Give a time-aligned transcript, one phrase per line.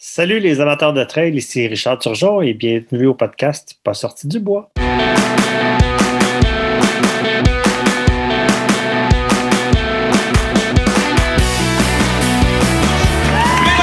[0.00, 4.38] Salut les amateurs de trail, ici Richard Turgeon et bienvenue au podcast Pas sorti du
[4.38, 4.70] bois.
[4.76, 4.86] Mesdames,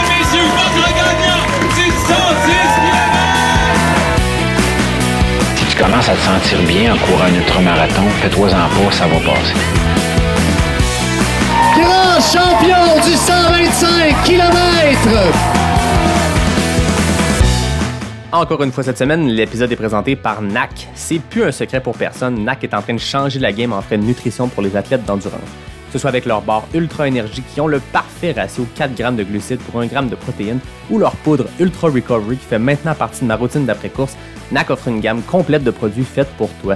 [0.08, 1.44] messieurs, votre gagnant,
[1.76, 1.98] c'est 110
[5.58, 9.20] Si tu commences à te sentir bien en courant un ultramarathon, fais-toi-en pas, ça va
[9.20, 9.54] passer.
[11.76, 14.56] grand champion du 125 km.
[18.36, 20.90] Encore une fois cette semaine, l'épisode est présenté par NAC.
[20.94, 23.82] C'est plus un secret pour personne, NAC est en train de changer la game en
[23.82, 25.40] frais de nutrition pour les athlètes d'endurance.
[25.40, 29.16] Que ce soit avec leur barre Ultra Énergie qui ont le parfait ratio 4 grammes
[29.16, 32.94] de glucides pour 1 gramme de protéines ou leur poudre Ultra Recovery qui fait maintenant
[32.94, 34.18] partie de ma routine d'après-course,
[34.52, 36.76] NAC offre une gamme complète de produits faits pour toi.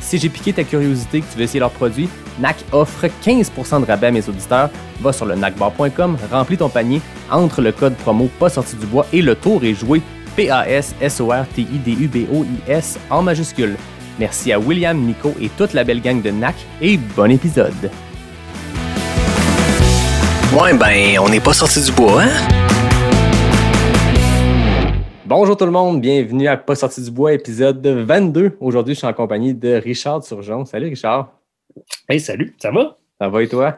[0.00, 3.86] Si j'ai piqué ta curiosité que tu veux essayer leurs produits, NAC offre 15% de
[3.86, 4.68] rabais à mes auditeurs.
[5.00, 7.00] Va sur le nacbar.com, remplis ton panier,
[7.30, 10.02] entre le code promo pas sorti du bois et le tour est joué.
[10.38, 13.74] P-A-S-S-O-R-T-I-D-U-B-O-I-S en majuscule.
[14.20, 17.90] Merci à William, Nico et toute la belle gang de NAC et bon épisode.
[20.56, 22.28] Ouais, ben, on n'est pas sorti du bois, hein?
[25.26, 28.58] Bonjour tout le monde, bienvenue à Pas sorti du bois, épisode 22.
[28.60, 30.64] Aujourd'hui, je suis en compagnie de Richard Turgeon.
[30.64, 31.32] Salut Richard.
[32.08, 32.96] Hey, salut, ça va?
[33.20, 33.76] Ça va et toi?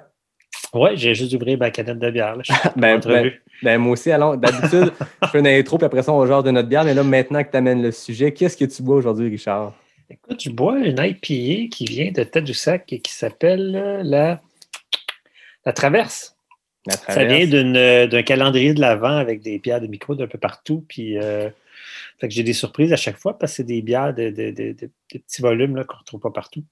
[0.75, 2.37] Ouais, j'ai juste ouvert ma canette de bière.
[2.37, 2.43] Là.
[2.45, 4.37] Je suis Ben, ben, ben, moi aussi, allons.
[4.37, 6.85] D'habitude, je fais une intro, puis après ça, on genre de notre bière.
[6.85, 9.75] Mais là, maintenant que tu amènes le sujet, qu'est-ce que tu bois aujourd'hui, Richard?
[10.09, 14.41] Écoute, je bois une IPA qui vient de Tadoussac et qui s'appelle euh, la...
[15.65, 16.37] la Traverse.
[16.87, 20.27] La Ça vient d'une, euh, d'un calendrier de l'Avent avec des bières de micro d'un
[20.27, 20.85] peu partout.
[20.89, 21.49] Puis, euh,
[22.19, 24.51] fait que j'ai des surprises à chaque fois parce que c'est des bières de, de-
[24.51, 26.65] de- de- petits volumes là, qu'on ne retrouve pas partout.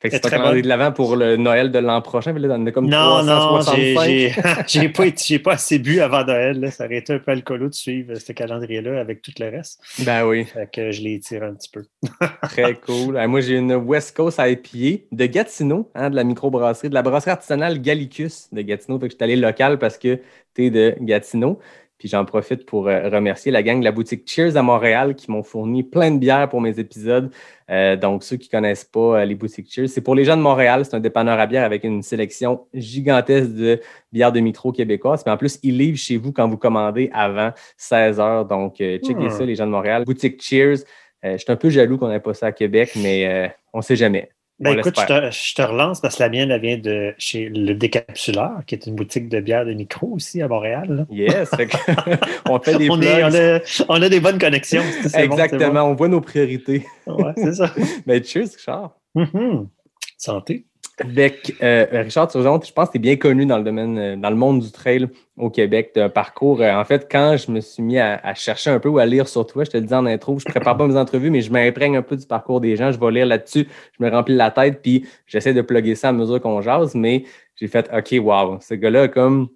[0.00, 0.60] Fait que c'est pas bon.
[0.60, 2.32] de l'avant pour le Noël de l'an prochain.
[2.32, 4.04] mais là, on est comme Non, non, j'ai 365.
[4.06, 4.32] j'ai-
[4.82, 6.60] j'ai pas, été- pas assez bu avant Noël.
[6.60, 6.70] là.
[6.70, 9.80] Ça aurait été un peu alcoolo de suivre ce calendrier-là avec tout le reste.
[10.04, 11.82] Ben oui, Fait que je l'ai étiré un petit peu.
[12.42, 13.18] très cool.
[13.26, 17.32] Moi, j'ai une West Coast IPA de Gatineau, hein, de la microbrasserie, de la brasserie
[17.32, 19.00] artisanale Gallicus de Gatineau.
[19.00, 20.20] Fait que je suis allé local parce que
[20.54, 21.58] tu es de Gatineau.
[21.98, 25.30] Puis j'en profite pour euh, remercier la gang de la boutique Cheers à Montréal qui
[25.30, 27.30] m'ont fourni plein de bières pour mes épisodes.
[27.70, 30.36] Euh, donc, ceux qui ne connaissent pas euh, les boutiques Cheers, c'est pour les gens
[30.36, 30.84] de Montréal.
[30.84, 33.80] C'est un dépanneur à bière avec une sélection gigantesque de
[34.12, 35.24] bières de micro québécoises.
[35.24, 38.44] Puis en plus, ils livrent chez vous quand vous commandez avant 16 heures.
[38.44, 39.30] Donc, checkez Hmm.
[39.30, 40.04] ça, les gens de Montréal.
[40.04, 40.78] Boutique Cheers.
[41.24, 43.96] Je suis un peu jaloux qu'on n'ait pas ça à Québec, mais on ne sait
[43.96, 44.30] jamais.
[44.60, 47.48] Ben, écoute, je te, je te relance parce que la mienne, elle vient de chez
[47.48, 50.86] le Décapsuleur, qui est une boutique de bière de micro aussi à Montréal.
[50.88, 51.06] là.
[51.10, 51.50] Yes!
[52.48, 54.82] on fait des On, est- on a, on a des bonnes connexions.
[54.82, 56.84] bon, Exactement, on voit nos priorités.
[57.06, 57.72] Ouais, c'est ça.
[58.06, 58.96] Mais cheers, Richard.
[59.14, 59.68] Mhm.
[60.16, 60.66] Santé.
[61.00, 64.16] Avec euh, Richard Turgeon, je pense que tu es bien connu dans le domaine, euh,
[64.16, 65.92] dans le monde du trail au Québec.
[65.96, 66.60] Un parcours.
[66.60, 69.06] euh, en fait, quand je me suis mis à, à chercher un peu ou à
[69.06, 71.40] lire sur toi, je te le dis en intro, je prépare pas mes entrevues, mais
[71.40, 72.90] je m'imprègne un peu du parcours des gens.
[72.92, 76.12] Je vais lire là-dessus, je me remplis la tête, puis j'essaie de plugger ça à
[76.12, 76.94] mesure qu'on jase.
[76.94, 77.24] Mais
[77.56, 79.48] j'ai fait OK, wow, ce gars-là a comme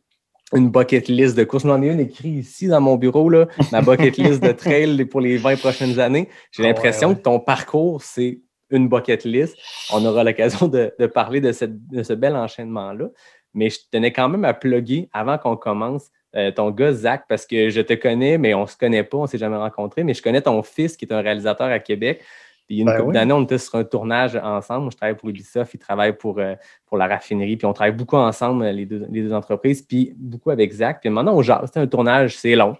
[0.54, 1.64] une bucket list de courses.
[1.64, 5.20] J'en ai une écrite ici dans mon bureau, là, ma bucket list de trail pour
[5.22, 6.28] les 20 prochaines années.
[6.50, 7.14] J'ai Ah ouais, l'impression ouais.
[7.16, 8.40] que ton parcours, c'est
[8.72, 9.56] une bucket list.
[9.92, 13.06] On aura l'occasion de, de parler de, cette- de ce bel enchaînement-là.
[13.54, 17.46] Mais je tenais quand même à plugger avant qu'on commence euh, ton gars, Zach, parce
[17.46, 20.02] que je te connais, mais on ne se connaît pas, on ne s'est jamais rencontrés.
[20.02, 22.22] Mais je connais ton fils qui est un réalisateur à Québec.
[22.66, 23.14] Puis il y a une Ben couple oui.
[23.14, 24.82] d'années, on était sur un tournage ensemble.
[24.82, 26.54] Moi, je travaille pour Ubisoft, il travaille pour, euh,
[26.86, 27.56] pour la raffinerie.
[27.58, 31.00] Puis on travaille beaucoup ensemble, euh, les deux, les deux entreprises, puis beaucoup avec Zach.
[31.02, 31.68] Puis maintenant, on jase.
[31.74, 32.76] C'est un tournage, c'est long.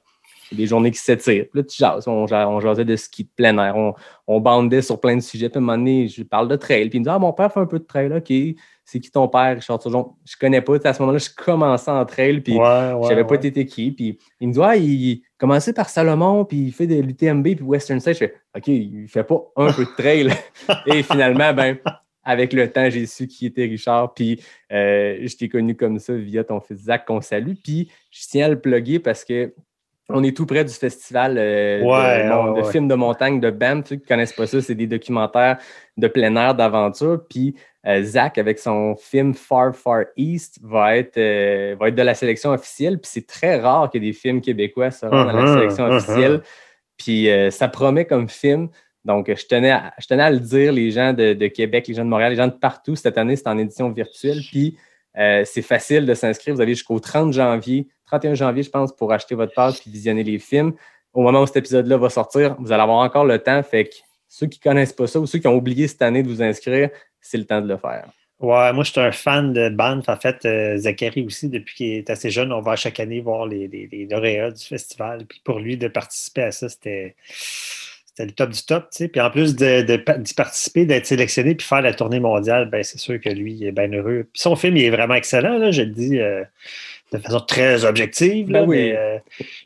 [0.49, 1.47] C'est des journées qui s'étirent.
[1.51, 2.07] Puis là, tu jases.
[2.07, 3.77] On, on jasait de ski de plein air.
[3.77, 3.95] On,
[4.27, 5.49] on bandait sur plein de sujets.
[5.49, 6.89] Puis à un moment donné, je parle de trail.
[6.89, 8.13] Puis il me dit Ah, mon père fait un peu de trail.
[8.13, 8.33] OK.
[8.85, 10.15] C'est qui ton père, Richard Turgeon?
[10.25, 10.75] Je connais pas.
[10.85, 12.41] À ce moment-là, je commençais en trail.
[12.41, 13.41] Puis ouais, ouais, je savais pas ouais.
[13.41, 13.93] t'étais qui.
[13.93, 17.63] Puis il me dit Ah, il commençait par Salomon, puis il fait de l'UTMB, puis
[17.63, 18.15] Western State.
[18.15, 20.31] Je fais OK, il fait pas un peu de trail.
[20.87, 21.79] Et finalement, ben,
[22.25, 24.15] avec le temps, j'ai su qui était Richard.
[24.15, 24.43] Puis
[24.73, 27.55] euh, je t'ai connu comme ça via ton fils Zach qu'on salue.
[27.63, 29.55] Puis je tiens à le plugger parce que
[30.09, 32.73] on est tout près du festival euh, Ouais, de, mon- ouais, de ouais.
[32.73, 33.83] films de montagne de BAM.
[33.85, 35.59] Ceux qui ne connaissent pas ça, c'est des documentaires
[35.97, 37.21] de plein air, d'aventure.
[37.31, 37.55] Puis
[37.87, 42.15] euh, Zach, avec son film Far Far East, va être, euh, va être de la
[42.15, 42.99] sélection officielle.
[42.99, 45.93] Puis c'est très rare que des films québécois rendent à la Mhm, sélection mhm.
[45.97, 46.41] officielle.
[46.97, 48.69] Puis ça promet comme film.
[49.05, 51.95] Donc, je tenais, à, je tenais à le dire, les gens de, de Québec, les
[51.95, 52.95] gens de Montréal, les gens de partout.
[52.95, 54.39] Cette année, c'est en édition virtuelle.
[54.53, 54.77] Puis,
[55.19, 56.55] euh, c'est facile de s'inscrire.
[56.55, 60.25] Vous avez jusqu'au 30 janvier, 31 janvier, je pense, pour acheter votre passe puis visionner
[60.25, 60.75] les films.
[61.13, 63.63] Au moment où cet épisode-là va sortir, vous allez avoir encore le temps.
[63.63, 63.95] Fait que
[64.29, 66.43] ceux qui ne connaissent pas ça ou ceux qui ont oublié cette année de vous
[66.43, 66.89] inscrire,
[67.21, 68.09] c'est le temps de le faire.
[68.41, 70.09] Ouais, moi, je suis un fan de Banff.
[70.09, 73.47] En fait, euh, Zachary aussi, depuis qu'il est assez jeune, on va chaque année voir
[73.47, 75.27] les, les, les lauréats du festival.
[75.29, 77.15] Puis pour lui, de participer à ça, c'était.
[78.15, 79.09] C'était le top du top, tu sais.
[79.09, 82.83] Puis en plus de, de, d'y participer, d'être sélectionné puis faire la tournée mondiale, ben
[82.85, 84.29] c'est sûr que lui, il est bien heureux.
[84.33, 86.19] Puis son film, il est vraiment excellent, je le dis.
[86.19, 86.45] euh,
[87.13, 88.51] de façon très objective.
[88.51, 88.77] Là, Ben oui.
[88.77, 89.19] mais, euh,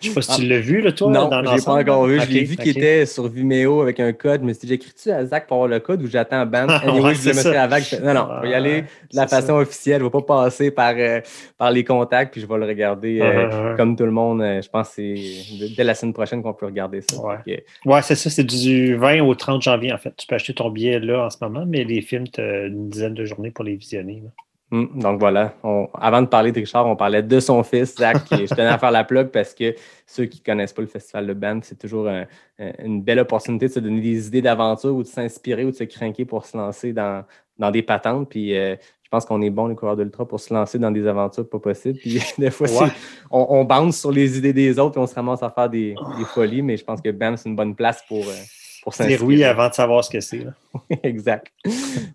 [0.03, 1.73] je ne sais pas si tu l'as vu, là, toi, non, dans je l'ai pas
[1.75, 2.21] encore vu.
[2.21, 2.77] je l'ai vu qu'il ok.
[2.77, 4.43] était sur Vimeo avec un code.
[4.43, 6.67] Mais si j'écris-tu à Zach pour avoir le code ou j'attends Ben?
[6.85, 7.63] Anyway, je ça.
[7.63, 7.85] à Vague.
[7.89, 9.99] Je Non, non, je vais y aller de la façon officielle.
[10.01, 11.21] Je ne vais pas passer par, euh,
[11.59, 13.77] par les contacts, puis je vais le regarder euh, Uh-huh, uh-huh.
[13.77, 14.41] comme tout le monde.
[14.43, 17.17] euh, je pense que c'est dès la semaine prochaine qu'on peut regarder ça.
[17.47, 17.51] Que,
[17.85, 20.15] Ouais, c'est ça, c'est du 20 au 30 janvier, en fait.
[20.17, 22.89] Tu peux acheter ton billet là en ce moment, mais les films, tu as une
[22.91, 24.23] dizaine de journées pour les visionner.
[24.25, 24.31] là.
[24.71, 25.55] Hum, donc voilà.
[25.63, 28.31] On- avant de parler de Richard, on parlait de son fils, Zach.
[28.33, 29.75] et je tenais à faire la plug parce que
[30.07, 32.27] ceux qui ne connaissent pas le festival de Banff, c'est toujours un-
[32.59, 35.77] un- une belle opportunité de se donner des idées d'aventure ou de s'inspirer ou de
[35.77, 37.25] se craquer pour se lancer dans,
[37.59, 38.29] dans des patentes.
[38.29, 41.07] Puis euh, je pense qu'on est bon, les coureurs d'ultra, pour se lancer dans des
[41.07, 41.97] aventures pas possibles.
[41.99, 42.93] Puis des fois, c'est-
[43.31, 45.95] on, on bounce sur les idées des autres et on se ramasse à faire des,
[46.19, 46.63] des folies.
[46.63, 48.33] Mais je pense que Banff, c'est une bonne place pour, euh,
[48.95, 50.47] pour Dire oui avant de savoir ce que c'est.
[51.03, 51.53] exact.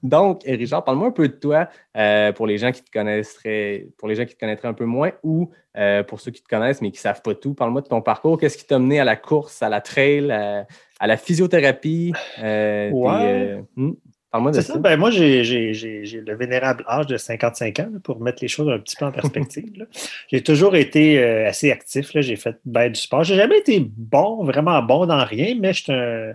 [0.01, 4.07] Donc, Richard, parle-moi un peu de toi euh, pour les gens qui te connaisseraient, pour
[4.07, 6.81] les gens qui te connaîtraient un peu moins ou euh, pour ceux qui te connaissent
[6.81, 7.53] mais qui ne savent pas tout.
[7.55, 8.39] Parle-moi de ton parcours.
[8.39, 10.65] Qu'est-ce qui t'a mené à la course, à la trail, à,
[11.01, 12.13] à la physiothérapie?
[12.41, 13.09] euh, Ouais.
[13.11, 13.91] euh, hmm,
[14.31, 14.73] Parle-moi de ça.
[14.73, 14.79] ça.
[14.79, 18.79] Ben, moi, j'ai le vénérable âge de 55 ans là, pour mettre les choses un
[18.79, 19.85] petit peu en perspective.
[20.29, 22.11] J'ai toujours été euh, assez actif.
[22.15, 23.25] J'ai fait ben, du sport.
[23.25, 26.31] J'ai jamais été bon, vraiment bon dans rien, mais je suis un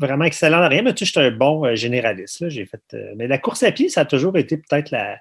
[0.00, 2.48] vraiment excellent dans rien, mais tu sais, je suis un bon euh, généraliste.
[2.48, 5.18] fait, euh, mais la course à pied, ça a toujours été peut-être la,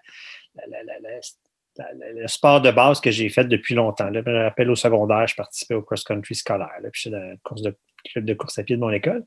[0.67, 4.09] le sport de base que j'ai fait depuis longtemps.
[4.09, 4.21] Là.
[4.25, 6.69] Je me rappelle au secondaire, je participais au cross-country scolaire.
[6.81, 7.75] Là, puis j'étais dans le course de,
[8.11, 9.23] club de course à pied de mon école.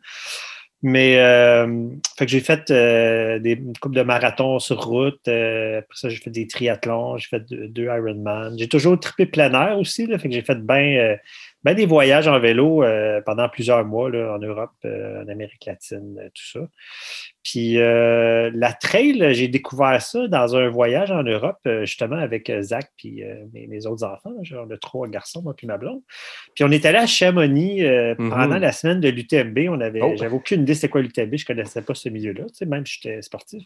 [0.80, 1.88] Mais euh,
[2.20, 5.26] j'ai fait des couple de marathons sur route.
[5.26, 8.56] après ça, j'ai fait des triathlons, j'ai fait deux, deux Ironman.
[8.56, 10.06] J'ai toujours trippé plein air aussi.
[10.06, 11.16] Là, fait que j'ai fait bien
[11.64, 15.64] ben des voyages en vélo euh, pendant plusieurs mois là, en Europe, euh, en Amérique
[15.66, 16.60] latine, euh, tout ça.
[17.42, 22.90] Puis euh, la trail, j'ai découvert ça dans un voyage en Europe, justement, avec Zach
[22.96, 23.22] puis
[23.54, 24.34] mes, mes autres enfants.
[24.42, 26.00] Genre de trois garçons, moi puis ma blonde.
[26.54, 28.30] Puis on est allé à Chamonix Mhm.
[28.30, 29.68] pendant la semaine de l'UTMB.
[29.70, 30.14] On avait, Oh.
[30.16, 32.98] j'avais aucune idée c'était quoi l'UTMB, je connaissais pas ce milieu-là, tu sais, même si
[33.00, 33.64] j'étais sportif.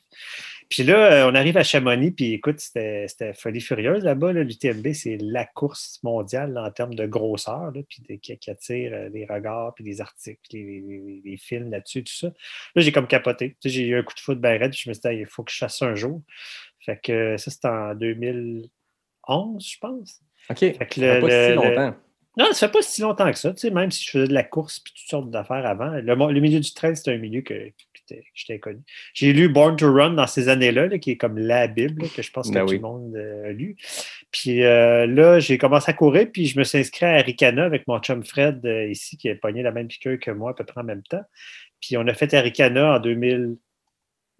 [0.73, 4.33] Puis là, euh, on arrive à Chamonix, puis écoute, c'était folie furieuse là-bas.
[4.33, 4.43] là.
[4.43, 8.51] L'UTMB, c'est la course mondiale là, en termes de grosseur, là, puis de- qui, qui
[8.51, 12.29] attire euh, les regards, puis les articles, puis les, les- les films là-dessus, tout ça.
[12.75, 13.51] Là, j'ai comme capoté.
[13.61, 15.21] Tu sais, j'ai eu un coup de foot bien raide, puis je me suis dit,
[15.21, 16.23] il faut que je fasse ça un jour.
[16.81, 18.71] Fait que ça, c'était en 2011,
[19.69, 20.21] je pense.
[20.51, 20.57] OK.
[20.59, 21.97] que Ça fait pas le- si le- longtemps.
[22.39, 24.33] Non, ça fait pas si longtemps que ça, tu sais, même si je faisais de
[24.33, 25.91] la course puis toutes sortes d'affaires avant.
[25.91, 28.81] Le, milieu du trail, c'était un milieu que, que j'étais- connu.
[29.13, 32.09] J'ai lu Born to Run dans ces années-là, là, qui est comme la Bible, là,
[32.15, 32.77] que je pense que Ben tout oui.
[32.77, 33.77] le monde euh, a lu.
[34.31, 37.87] Puis euh, là, j'ai commencé à courir, puis je me suis inscrit à Aricana avec
[37.87, 40.65] mon chum Fred euh, ici, qui a pogné la même piqûre que moi à peu
[40.65, 41.23] près en même temps.
[41.83, 43.57] Puis on a fait Aricana en 2000,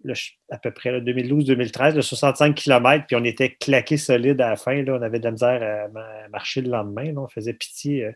[0.03, 4.39] là, je- à peu près là, 2012-2013, de 65 km, puis on était claqué solide
[4.41, 4.81] à la fin.
[4.83, 7.13] Là, on avait de la misère à, ma- à marcher le lendemain.
[7.17, 8.05] on faisait pitié.
[8.05, 8.11] euh,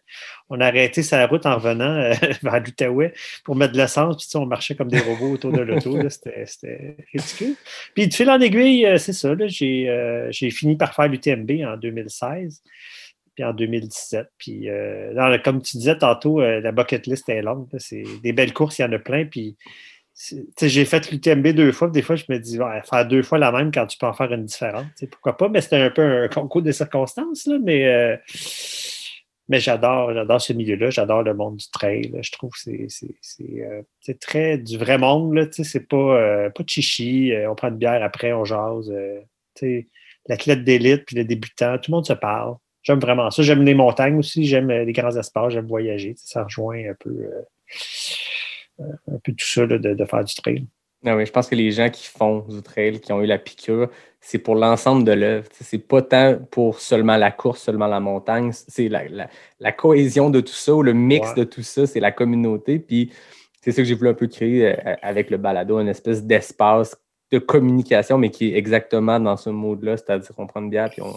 [0.49, 2.13] on a arrêté sa route en revenant euh,
[2.43, 3.13] vers l'Outaouais
[3.43, 5.97] pour mettre de l'essence, puis on marchait comme des robots autour de l'auto.
[6.09, 7.55] C'était ridicule.
[7.95, 9.29] Puis de fil en aiguille, euh, c'est ça.
[9.29, 12.61] euh, j'ai fini par faire l'UTMB en 2016
[13.35, 14.27] puis en 2017.
[14.39, 17.67] Puis, euh, le- comme tu disais tantôt, la bucket list est longue.
[17.77, 19.25] C'est des belles courses, il y en a plein.
[19.25, 19.55] Puis,
[20.17, 21.89] j'ai fait l'UTMB deux fois.
[21.89, 24.31] Des fois, je me dis, faire deux fois la même quand tu peux en faire
[24.33, 24.87] une différente.
[25.11, 25.47] Pourquoi pas?
[25.47, 27.45] Mais c'était un peu un concours de circonstances.
[27.45, 28.17] Là, mais euh,
[29.47, 30.89] mais j'adore, j'adore ce milieu-là.
[30.89, 32.11] J'adore le monde du trail.
[32.19, 35.49] Je trouve que euh, c'est très du vrai monde.
[35.51, 37.31] C'est pas, euh, pas chichi.
[37.47, 38.91] on prend une bière après, on jase.
[40.27, 42.55] l'athlète d'élite puis le débutant, tout le monde se parle.
[42.81, 43.43] J'aime vraiment ça.
[43.43, 46.15] J'aime les montagnes aussi, j'aime les grands espaces, j'aime voyager.
[46.17, 47.29] Ça rejoint un peu,
[48.79, 50.65] un peu tout ça là, de, de faire du trail.
[51.05, 53.37] Ah oui, je pense que les gens qui font du trail, qui ont eu la
[53.37, 53.87] piqûre,
[54.19, 55.47] c'est pour l'ensemble de l'œuvre.
[55.51, 58.51] C'est pas tant pour seulement la course, seulement la montagne.
[58.51, 59.29] C'est la, la-
[59.59, 61.35] la cohésion de tout ça, ou le mix Ouais.
[61.35, 62.79] de tout ça, c'est la communauté.
[62.79, 63.11] Puis
[63.61, 66.97] c'est ça que j'ai voulu un peu créer euh, avec le balado, une espèce d'espace
[67.31, 71.01] de communication, mais qui est exactement dans ce mode-là, c'est-à-dire qu'on prend une bière puis
[71.03, 71.13] on,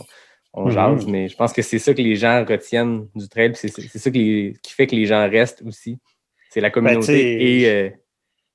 [0.52, 0.70] on Mhm.
[0.72, 1.06] jase.
[1.06, 4.54] Mais je pense que c'est ça que les gens retiennent du trail, c'est ça qui
[4.66, 5.98] fait que les gens restent aussi.
[6.50, 7.90] C'est la communauté Ben, sais, et, euh,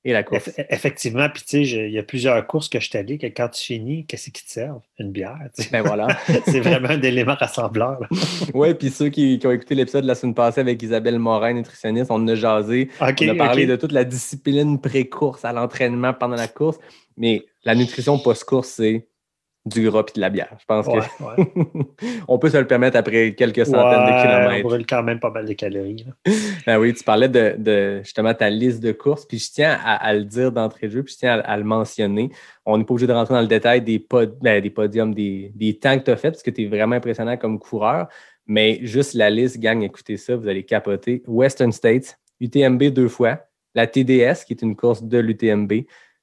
[0.04, 0.48] et la course.
[0.48, 3.26] Eff- Effectivement, puis tu sais, il y a plusieurs courses que je t'ai dit que
[3.26, 4.82] quand tu finis, qu'est-ce qui te servent?
[5.00, 5.36] Une bière.
[5.72, 6.06] Ben voilà.
[6.46, 7.98] C'est vraiment un élément rassembleur.
[8.54, 11.54] Oui, puis ceux qui, qui ont écouté l'épisode de la semaine passée avec Isabelle Morin,
[11.54, 12.88] nutritionniste, on a jasé.
[13.00, 16.78] On a parlé de toute la discipline pré-course à l'entraînement pendant la course.
[17.16, 19.08] Mais la nutrition post-course, c'est
[19.66, 20.56] du gras et de la bière.
[20.58, 21.46] Je pense Ouais, que ouais.
[22.28, 24.68] on peut se le permettre après quelques centaines Ouais, de On kilomètres.
[24.68, 26.06] brûle quand même pas mal de calories.
[26.06, 26.32] là.
[26.66, 29.96] Ben oui, tu parlais de, de, justement ta liste de courses, puis je tiens à,
[29.96, 32.30] à le dire d'entrée de jeu, puis je tiens à, à le mentionner.
[32.64, 35.50] On n'est pas obligé de rentrer dans le détail des, pod- ben, des podiums, des,
[35.54, 38.06] des temps que tu as fait, parce que tu es vraiment impressionnant comme coureur.
[38.46, 41.22] Mais juste la liste, gang, écoutez ça, vous allez capoter.
[41.26, 43.40] Western States, UTMB deux fois,
[43.74, 45.72] la TDS, qui est une course de l'UTMB,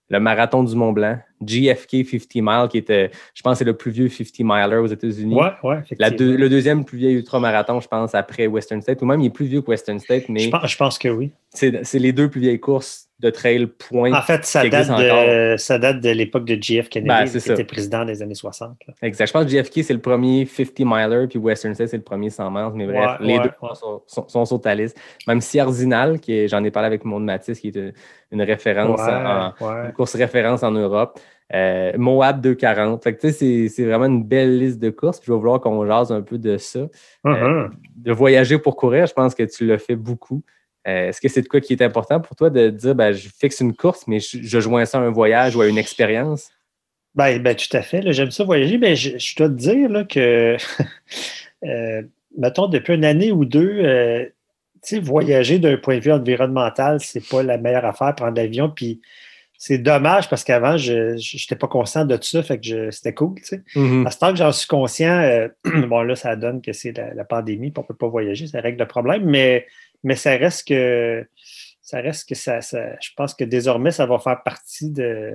[0.09, 3.91] le marathon du Mont Blanc, GFK 50 Mile, qui était, je pense, c'est le plus
[3.91, 5.35] vieux 50 miler aux États-Unis.
[5.35, 6.17] Ouais, ouais, La effectivement.
[6.17, 9.29] deux- le deuxième plus vieux ultramarathon, je pense, après Western State, ou même il est
[9.29, 11.31] plus vieux que Western State, mais Je pense, je pense que oui.
[11.51, 14.11] c'est les deux plus vieilles courses de trail point.
[14.11, 17.53] En fait, ça date, de, ça date de l'époque de JF Kennedy, Ben, qui ça.
[17.53, 18.75] était président des années 60.
[18.85, 18.93] là.
[19.01, 19.27] Exact.
[19.27, 22.29] Je pense que JFK, c'est le premier 50 miler, puis Western State, c'est le premier
[22.29, 22.71] 100 miles.
[22.75, 24.97] Mais bref, Ouais, les deux sont, sont- sont sur ta liste.
[25.25, 27.93] Même si Arzinal, qui j'en ai parlé avec Maud Matisse, qui est une,
[28.31, 29.53] une référence, en,
[29.85, 31.17] une course référence en Europe.
[31.53, 33.03] Euh, Moab 240.
[33.03, 35.19] Fait que, tu sais, c'est- c'est vraiment une belle liste de courses.
[35.19, 36.87] Puis je vais vouloir qu'on jase un peu de ça.
[37.23, 37.71] Mhm.
[37.95, 40.41] de voyager pour courir, je pense que tu l'as fait beaucoup.
[40.87, 43.29] Euh, Est-ce que c'est de quoi qui est important pour toi de dire ben, je
[43.29, 46.49] fixe une course, mais je, je joins ça à un voyage ou à une expérience?
[47.15, 48.01] Ben, ben, tout à fait.
[48.01, 48.77] là, J'aime ça voyager.
[48.79, 50.57] Mais je, je dois te dire là, que,
[51.65, 52.01] euh,
[52.37, 54.25] mettons, depuis une année ou deux, euh,
[55.01, 58.69] voyager d'un point de vue environnemental, c'est pas la meilleure affaire, prendre l'avion.
[58.69, 58.99] Puis
[59.65, 63.35] c'est dommage parce qu'avant, je n'étais pas conscient de tout ça, fait que c'était cool.
[63.35, 63.63] tu sais.
[63.77, 64.05] Mhm.
[64.05, 65.47] À ce temps que j'en suis conscient, euh,
[65.87, 68.45] bon, là, ça donne que c'est la, la pandémie, puis on ne peut pas voyager,
[68.45, 69.65] ça règle le problème, mais,
[70.03, 71.25] mais ça reste que
[71.81, 75.31] ça reste que ça, ça- Je pense que désormais, ça va faire partie de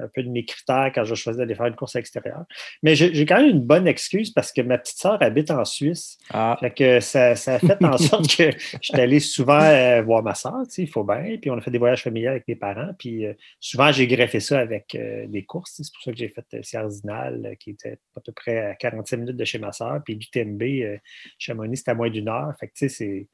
[0.00, 2.44] un peu de mes critères quand je choisis d'aller faire une course à l'extérieur.
[2.82, 6.18] Mais j'ai quand même une bonne excuse parce que ma petite sœur habite en Suisse.
[6.30, 8.50] Ah, Fait que ça, ça a fait en sorte que
[8.80, 11.36] j'étais allé souvent euh, voir ma sais, il faut bien.
[11.40, 12.92] Puis on a fait des voyages familiaux avec mes parents.
[12.98, 15.74] Puis euh, souvent, j'ai greffé ça avec euh, des courses.
[15.76, 19.16] C'est pour ça que j'ai fait Sierzinal, euh, qui était à peu près à 45
[19.16, 20.00] minutes de chez ma soeur.
[20.04, 20.98] Puis l'UTMB,
[21.38, 22.52] Chamonix, c'était à moins d'une heure.
[22.58, 23.28] Fait que tu sais, c'est.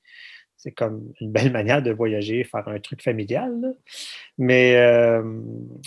[0.57, 3.53] C'est comme une belle manière de voyager, faire un truc familial.
[3.61, 3.69] là.
[4.39, 5.23] Mais, euh,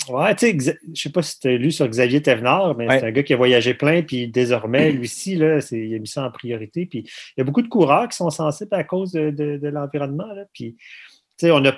[0.09, 2.99] ouais, tu sais, je sais pas si tu as lu sur Xavier Thévenard, mais Ouais.
[2.99, 6.07] c'est un gars qui a voyagé plein, puis désormais, lui-ci, là, c'est- il a mis
[6.07, 6.85] ça en priorité.
[6.85, 9.67] Puis il y a beaucoup de coureurs qui sont sensibles à cause de, de- de
[9.67, 10.31] l'environnement.
[10.33, 10.43] là.
[10.53, 11.73] Puis, tu sais, on a,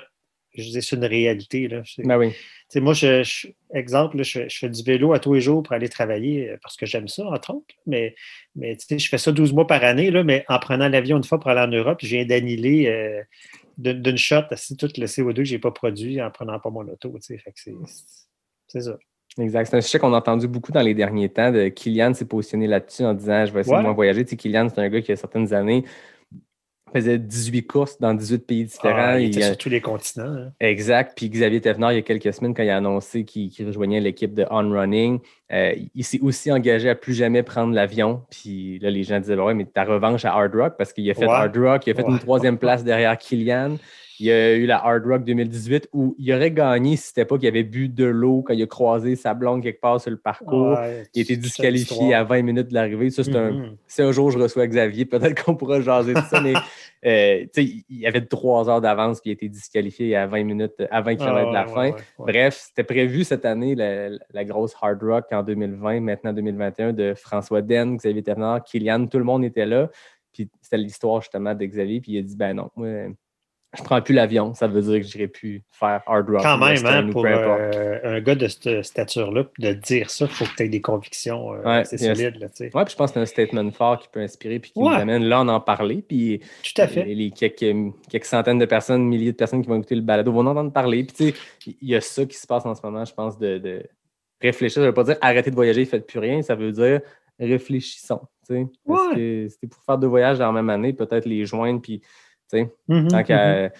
[0.54, 1.68] je dis, c'est une réalité.
[1.68, 1.82] Là.
[1.98, 2.32] Ben oui.
[2.76, 5.72] moi, je, je- exemple, là, je, je fais du vélo à tous les jours pour
[5.72, 7.74] aller travailler euh, parce que j'aime ça, entre autres.
[7.86, 8.14] Mais,
[8.56, 11.38] mais je fais ça 12 mois par année, là, mais en prenant l'avion une fois
[11.40, 13.22] pour aller en Europe, je viens d'annihiler euh,
[13.78, 16.86] d'une shot assez tout le CO2 que je n'ai pas produit en prenant pas mon
[16.88, 17.14] auto.
[17.20, 17.38] c'est
[18.66, 18.98] c'est ça.
[19.38, 19.66] Exact.
[19.70, 21.52] C'est un sujet qu'on a entendu beaucoup dans les derniers temps.
[21.52, 23.80] De Kylian s'est positionné là-dessus en disant Je vais essayer Ouais.
[23.82, 24.24] de moins voyager.
[24.24, 25.84] Tu sais, Kylian, c'est un gars qui a certaines années
[26.92, 28.96] faisait 18 courses dans 18 pays différents.
[28.98, 30.24] Ah, il était sur tous les continents.
[30.26, 30.52] hein.
[30.60, 31.12] Exact.
[31.16, 34.34] Puis Xavier Thévenard, il y a quelques semaines, quand il a annoncé qu'il rejoignait l'équipe
[34.34, 35.20] de On Running,
[35.52, 38.22] euh, il s'est aussi engagé à plus jamais prendre l'avion.
[38.30, 41.14] Puis là, les gens disaient, ouais, mais ta revanche à Hard Rock, parce qu'il a
[41.14, 41.32] fait Ouais.
[41.32, 42.10] Hard Rock, il a fait Ouais.
[42.12, 43.76] une troisième place derrière Kylian.
[44.20, 47.38] Il y a eu la Hard Rock 2018 où il aurait gagné si c'était pas
[47.38, 50.18] qu'il avait bu de l'eau quand il a croisé sa blonde quelque part sur le
[50.18, 50.72] parcours.
[50.78, 53.08] Ouais, Il cette disqualifié à 20 minutes de l'arrivée.
[53.08, 53.76] Ça, c'est un, Mhm.
[53.86, 56.52] si un jour je reçois Xavier, peut-être qu'on pourra jaser de ça, mais
[57.06, 60.82] euh, il y avait trois heures d'avance puis il a été disqualifié à 20 minutes,
[60.90, 61.96] à 20 km de la Ah, ouais, fin.
[62.18, 62.32] ouais.
[62.32, 67.14] Bref, c'était prévu cette année, la, la grosse Hard Rock en 2020, maintenant 2021, de
[67.14, 69.88] François Den, Xavier Ternard, Kylian, tout le monde était là.
[70.32, 72.86] Puis c'était l'histoire justement de Xavier, puis il a dit ben non, moi,
[73.78, 76.42] je prends plus l'avion, ça veut dire que je n'irai plus faire Hard Rock.
[76.42, 80.30] Quand même, hein, ou pour euh, un gars de cette stature-là, de dire ça, il
[80.30, 82.36] faut que tu aies des convictions euh, Ouais, assez solides.
[82.40, 82.48] Là.
[82.60, 84.88] Ouais, puis je pense que c'est un statement fort qui peut inspirer puis qui Ouais.
[84.88, 86.02] nous amène là à en parler.
[86.02, 87.04] Puis Tout à fait.
[87.04, 87.76] Les, les quelques,
[88.08, 90.72] quelques centaines de personnes, milliers de personnes qui vont écouter le balado vont en entendre
[90.72, 91.04] parler.
[91.04, 93.38] Puis, tu sais, il y a ça qui se passe en ce moment, je pense,
[93.38, 93.82] de, de
[94.40, 94.74] réfléchir.
[94.76, 96.42] Ça ne veut pas dire arrêtez de voyager, faites plus rien.
[96.42, 97.00] Ça veut dire
[97.38, 98.20] réfléchissons.
[98.46, 98.66] tu sais.
[98.86, 101.80] Parce que c'était pour faire deux voyages dans la même année, peut-être les joindre.
[101.80, 102.02] Puis,
[102.88, 103.24] Mhm, tant mhm.
[103.26, 103.72] sais,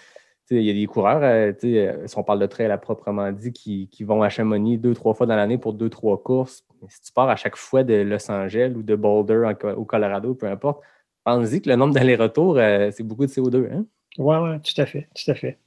[0.51, 3.53] Il y a des coureurs, euh, euh, si on parle de trail à proprement dit,
[3.53, 6.65] qui, qui vont à Chamonix deux, trois fois dans l'année pour deux, trois courses.
[6.83, 9.85] Mais si tu pars à chaque fois de Los Angeles ou de Boulder en au
[9.85, 10.83] Colorado, peu importe,
[11.25, 13.69] pense-y que le nombre d'allers-retours, euh, c'est beaucoup de CO2.
[13.73, 13.85] Hein?
[14.19, 15.59] Ouais, ouais, tout à fait, tout à fait.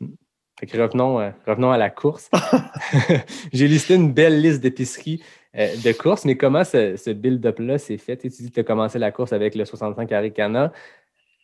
[0.60, 2.30] Fait que revenons, euh, revenons à la course.
[3.54, 5.24] J'ai listé une belle liste d'épiceries
[5.56, 8.18] euh, de courses, mais comment ce, ce build-up-là s'est fait?
[8.18, 10.72] Tu dis que tu as commencé la course avec le 65 Aricana.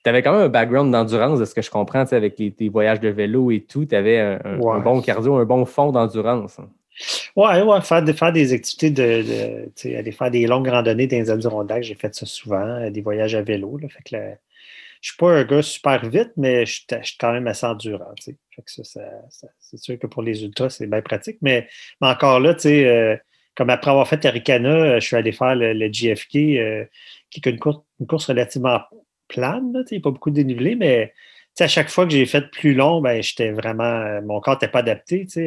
[0.03, 2.69] Tu avais quand même un background d'endurance, de ce que je comprends, avec les, tes
[2.69, 3.85] voyages de vélo et tout.
[3.85, 4.75] Tu avais un, un- Ouais.
[4.77, 6.59] un bon cardio, un bon fond d'endurance.
[6.59, 6.69] hein.
[7.35, 10.67] Ouais, ouais, faire, de- faire des activités de, de tu sais, aller faire des longues
[10.67, 13.77] randonnées dans les Adirondacks, j'ai fait ça souvent, euh, des voyages à vélo.
[13.77, 14.15] Là, fait que
[15.01, 17.65] je suis pas un gars super vite, mais je suis je suis quand même assez
[17.65, 18.11] endurant.
[18.23, 21.37] Fait que ça, ça- ça- c'est sûr que pour les ultras, c'est bien pratique.
[21.41, 21.67] Mais,
[22.01, 23.15] mais encore là, tu sais, euh,
[23.55, 26.85] comme après avoir fait Aricana, euh, je suis allé faire le, le GFK, euh,
[27.29, 28.79] qui est une course, une course relativement
[29.29, 29.71] plane.
[29.73, 31.13] là, Il n'y a pas beaucoup de dénivelé, mais
[31.59, 33.83] à chaque fois que j'ai fait plus long, ben, j'étais vraiment.
[33.83, 35.25] euh, Mon corps n'était pas adapté.
[35.29, 35.45] C'est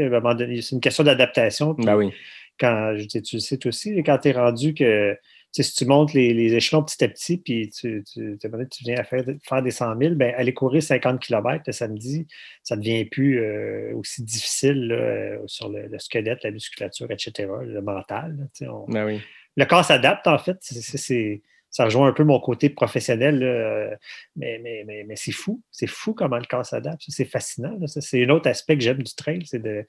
[0.73, 1.75] une question d'adaptation.
[1.79, 2.12] Ben oui.
[2.61, 5.17] quand je tu le sais aussi, quand tu es rendu que
[5.55, 8.97] si tu montes les, les échelons petit à petit, puis tu, tu, tu, tu viens
[8.99, 12.27] à faire, faire des 100 000, ben, aller courir 50 km le samedi,
[12.62, 17.11] ça ne devient plus euh, aussi difficile là, euh, sur le, le squelette, la musculature,
[17.11, 18.37] etc., le mental.
[18.61, 19.21] là, on- Ben oui.
[19.57, 20.57] le corps s'adapte, en fait.
[20.61, 23.91] C'est- ça rejoint un peu mon côté professionnel, euh,
[24.37, 25.61] mais, mais, mais, c'est fou.
[25.73, 27.02] C'est fou comment le corps s'adapte.
[27.09, 27.76] C'est fascinant.
[27.87, 29.85] C'est un autre aspect que j'aime du trail, c'est de-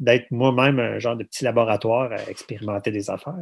[0.00, 3.34] d'être moi-même un genre de petit laboratoire à expérimenter des affaires.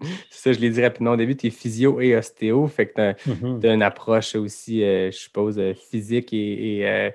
[0.00, 2.66] tu C'est ça, je l'ai dit rapidement au début, tu es physio et ostéo.
[2.68, 3.14] Fait que tu as,
[3.62, 3.74] sais.
[3.74, 7.10] une approche aussi, euh, je suppose, euh, physique et, et,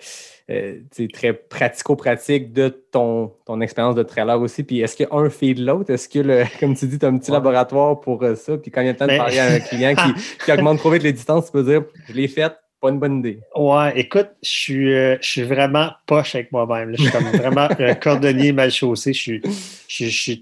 [0.51, 0.79] euh,
[1.13, 4.63] très pratico-pratique de ton, ton expérience de trailer aussi.
[4.63, 5.91] Puis est-ce qu'un fait de l'autre?
[5.91, 7.38] Est-ce que, le, comme tu dis, tu as un petit Ouais.
[7.38, 8.58] laboratoire pour ça?
[8.58, 10.13] Puis quand il y a le temps de Mais- parler à un client qui,
[10.46, 13.19] qui augmente trop vite les distances, tu peux dire, je l'ai faite, pas une bonne
[13.19, 13.39] idée.
[13.55, 16.95] Ouais, écoute, je suis, euh, je suis vraiment poche avec moi-même.
[16.97, 19.13] Je suis comme vraiment un cordonnier mal chaussé.
[19.13, 19.41] Je, suis,
[19.88, 20.33] je,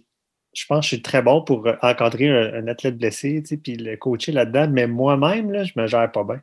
[0.54, 3.50] je, pense que je suis très bon pour euh, encadrer un, un athlète blessé, tu
[3.50, 6.42] sais, puis le coacher là-dedans, mais moi-même, là, je me gère pas bien.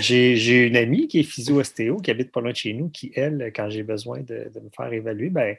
[0.00, 3.12] J'ai, j'ai une amie qui est physio-ostéo, qui habite pas loin de chez nous, qui,
[3.14, 5.56] elle, quand j'ai besoin de, de me faire évaluer, ben,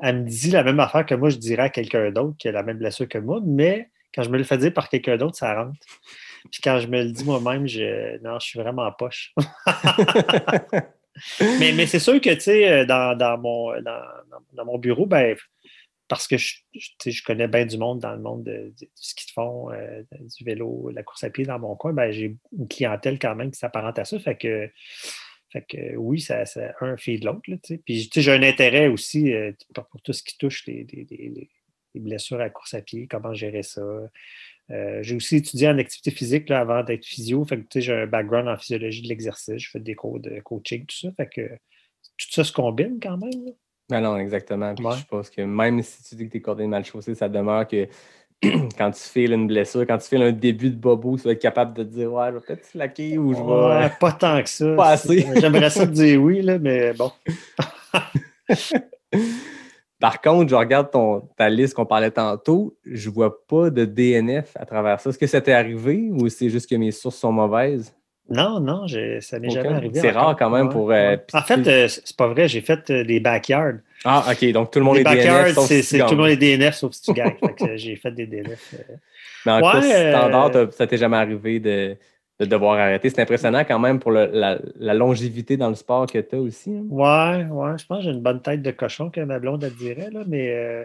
[0.00, 2.52] elle me dit la même affaire que moi, je dirais à quelqu'un d'autre qui a
[2.52, 5.36] la même blessure que moi, mais quand je me le fais dire par quelqu'un d'autre,
[5.36, 5.78] ça rentre.
[6.50, 9.34] Puis quand je me le dis moi-même, je, non, je suis vraiment en poche.
[11.60, 14.02] mais mais c'est sûr que, tu sais, euh, dans, dans, mon, dans,
[14.52, 15.36] dans- mon bureau, ben,
[16.06, 19.30] parce que je, je, connais bien du monde dans le monde de- du ski de
[19.32, 20.02] fond, euh,
[20.38, 23.34] du vélo, de la course à pied dans mon coin, ben, j'ai une clientèle quand
[23.34, 24.18] même qui s'apparente à ça.
[24.18, 24.70] Fait que,
[25.50, 27.40] fait que oui, ça, ça un fait de l'autre.
[27.42, 31.06] Puis tu sais, j'ai un intérêt aussi euh, pour, tout ce qui touche les, les-
[31.10, 31.50] les- les-
[31.94, 33.82] les blessures à course à pied, comment gérer ça.
[34.70, 37.44] Euh, j'ai aussi étudié en activité physique là, avant d'être physio.
[37.44, 39.58] Fait que, j'ai un background en physiologie de l'exercice.
[39.58, 41.08] Je fais des cours de coaching, tout ça.
[41.16, 41.48] Fait que
[42.18, 43.46] tout ça se combine quand même.
[43.46, 43.52] là.
[43.90, 44.74] Ben non, exactement.
[44.74, 44.96] Puis Ouais.
[44.98, 47.66] Je pense que même si tu dis que tu es coordonné mal chaussé, ça demeure
[47.66, 47.88] que
[48.42, 51.40] quand tu files une blessure, quand tu files un début de bobo, tu vas être
[51.40, 53.82] capable de te dire Ouais, je vais peut-être slacker ou je vais.
[53.82, 54.74] Ouais, pas tant que ça.
[54.76, 55.26] Pas assez.
[55.40, 57.10] J'aimerais ça te dire oui, là, mais bon.
[60.00, 64.52] Par contre, je regarde ton, ta liste qu'on parlait tantôt, je vois pas de DNF
[64.56, 65.10] à travers ça.
[65.10, 67.92] Est-ce que ça t'est arrivé ou c'est juste que mes sources sont mauvaises?
[68.30, 68.86] Non, non,
[69.20, 69.98] ça m'est jamais arrivé.
[69.98, 71.16] C'est rare quand même Ouais, pour, euh.
[71.32, 73.78] En fait, euh, c'est pas vrai, j'ai fait euh, des backyards.
[74.04, 74.52] Ah, OK.
[74.52, 75.16] Donc tout le monde Les est DNF.
[75.16, 77.36] backyards, sauf c'est si c'est- tout le monde est DNF sauf si tu gagnes.
[77.62, 78.74] Euh, j'ai fait des DNF.
[79.46, 81.96] Mais en Ouais, euh, standard, ça t'est jamais arrivé de,
[82.40, 83.10] de devoir arrêter.
[83.10, 86.40] C'est impressionnant quand même pour le- la, la longévité dans le sport que tu as
[86.40, 86.70] aussi.
[86.70, 86.84] hein.
[86.88, 89.74] Ouais, ouais, je pense que j'ai une bonne tête de cochon, que ma blonde elle
[89.74, 90.84] dirait, là, mais euh,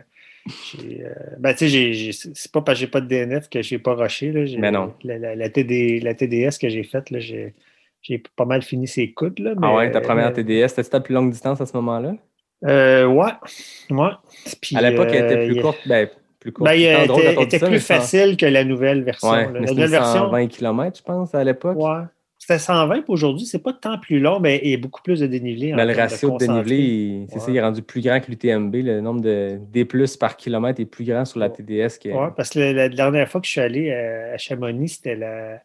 [0.80, 3.94] euh, ben, tu sais, c'est pas parce que j'ai pas de DNF que j'ai pas
[3.94, 4.32] rushé.
[4.32, 4.94] Là, Mais non.
[5.04, 7.54] La, la- la TD, la TDS que j'ai faite, j'ai,
[8.36, 9.40] pas mal fini ses coudes.
[9.40, 11.78] Là, mais, Ah ouais, ta première mais- TDS, c'était ta plus longue distance à ce
[11.78, 12.16] moment-là?
[12.66, 13.32] Euh, ouais,
[13.92, 14.10] ouais.
[14.62, 15.80] Puis, à l'époque, elle était euh, plus courte.
[15.86, 16.08] Ben,
[16.52, 16.64] plus.
[16.64, 19.30] Ben, il c'est était, drôle ça, plus facile que la nouvelle version.
[19.30, 21.78] Ouais, La c'était nouvelle version, 120 km, je pense, à l'époque.
[21.78, 22.04] ouais.
[22.40, 25.22] C'était 120 puis aujourd'hui, c'est pas tant plus long, mais il y a beaucoup plus
[25.22, 25.72] de dénivelé.
[25.72, 28.76] Mais le ratio de, dénivelé, c'est ça, il est rendu plus grand que l'UTMB.
[28.76, 29.88] Le nombre de D
[30.20, 31.50] par kilomètre est plus grand sur la.
[31.50, 32.10] TDS que.
[32.10, 35.16] Oui, parce que la, la dernière fois que je suis allé à, à Chamonix, c'était
[35.16, 35.62] la.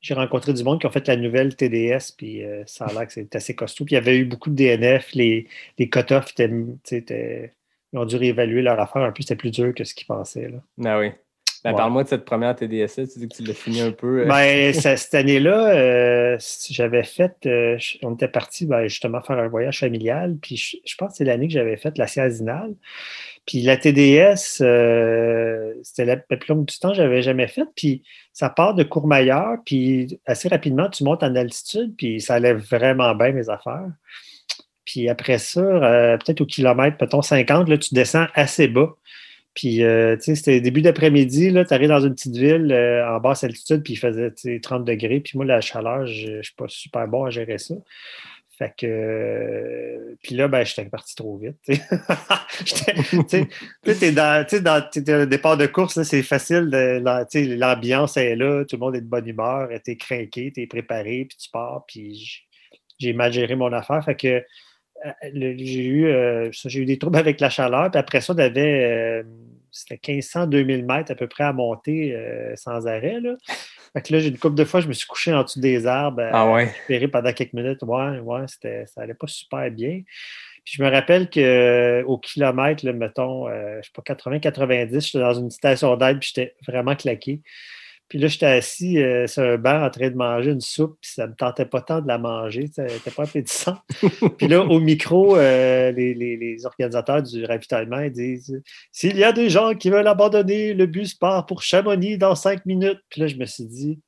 [0.00, 3.06] J'ai rencontré du monde qui ont fait la nouvelle TDS, puis euh, ça a l'air
[3.08, 3.84] que c'est assez costaud.
[3.84, 5.48] Puis il y avait eu beaucoup de DNF, les,
[5.78, 7.52] les cut-offs étaient-
[7.94, 10.48] Ils ont dû réévaluer leur affaire un peu, c'était plus dur que ce qu'ils pensaient.
[10.50, 10.58] Là.
[10.84, 11.10] Ah oui.
[11.62, 11.76] Ben, Ouais.
[11.78, 12.98] Parle-moi de cette première TDS.
[12.98, 13.10] -là.
[13.10, 14.22] Tu dis que tu l'as fini un peu.
[14.22, 16.36] euh, Ben, ça- cette année-là, euh,
[16.68, 20.94] j'avais fait, euh, on était parti ben, justement faire un voyage familial, puis je, je
[20.96, 22.74] pense que c'est l'année que j'avais fait la Ciazinale.
[23.46, 27.68] Puis la TDS, euh, c'était la la plus longue du temps que j'avais jamais faite.
[27.76, 28.02] Puis
[28.32, 33.14] ça part de Courmayeur, puis assez rapidement, tu montes en altitude, puis ça allait vraiment
[33.14, 33.88] bien mes affaires.
[34.84, 38.94] Puis après ça, euh, peut-être au kilomètre, peut-être 50, là, tu descends assez bas.
[39.54, 43.08] Puis, euh, tu sais, c'était début d'après-midi, là, tu arrives dans une petite ville euh,
[43.08, 45.20] en basse altitude, puis il faisait tu sais, 30 degrés.
[45.20, 47.74] Puis moi, la chaleur, je ne suis pas super bon à gérer ça.
[48.58, 50.16] Fait que.
[50.22, 51.56] puis là, ben, j'étais parti trop vite.
[51.64, 51.82] tu sais.
[54.12, 56.68] Dans, tu sais, dans le départ de course, c'est facile.
[57.58, 61.36] L'ambiance est là, tout le monde est de bonne humeur, t'es craqué, t'es préparé, puis
[61.36, 61.84] tu pars.
[61.88, 62.46] Puis
[62.98, 64.04] j'ai mal géré mon affaire.
[64.04, 64.44] Fait que
[65.32, 67.90] j'ai eu, euh, j'ai eu des troubles avec la chaleur.
[67.90, 68.84] Puis après ça, on avait.
[68.84, 69.22] euh,
[69.70, 73.20] c'était 1500, 2000 mètres à peu près à monter euh, sans arrêt.
[73.20, 73.34] Là.
[73.92, 75.86] Fait que là, j'ai une couple de fois, je me suis couché en dessous des
[75.86, 76.22] arbres.
[76.22, 76.64] à- Ah ouais.
[76.66, 77.82] récupérer pendant quelques minutes.
[77.82, 80.02] Ouais, ouais, c'était, ça allait pas super bien.
[80.64, 85.34] Puis je me rappelle qu'au kilomètre, là, mettons, euh, je sais pas, 80-90, j'étais dans
[85.34, 87.40] une station d'aide, puis j'étais vraiment claqué.
[88.14, 91.10] Puis là, j'étais assis euh, sur un banc en train de manger une soupe, puis
[91.10, 93.76] ça me tentait pas tant de la manger, ça n'était pas appétissant.
[94.38, 99.24] puis là, au micro, euh, les, les- les organisateurs du ravitaillement ils disent S'il y
[99.24, 103.00] a des gens qui veulent abandonner, le bus part pour Chamonix dans cinq minutes.
[103.10, 104.00] Puis là, je me suis dit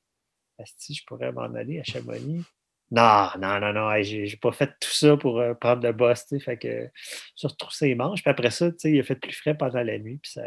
[0.63, 2.45] Asti, je pourrais m'en aller à Chamonix.
[2.93, 6.39] Non, non, non, non, j'ai pas fait tout ça pour euh, prendre le boss, tu
[6.39, 6.89] sais, fait que
[7.35, 8.23] sur retrousser les manches.
[8.23, 10.43] Puis après ça, tu sais, il a fait plus frais pendant la nuit, puis ça,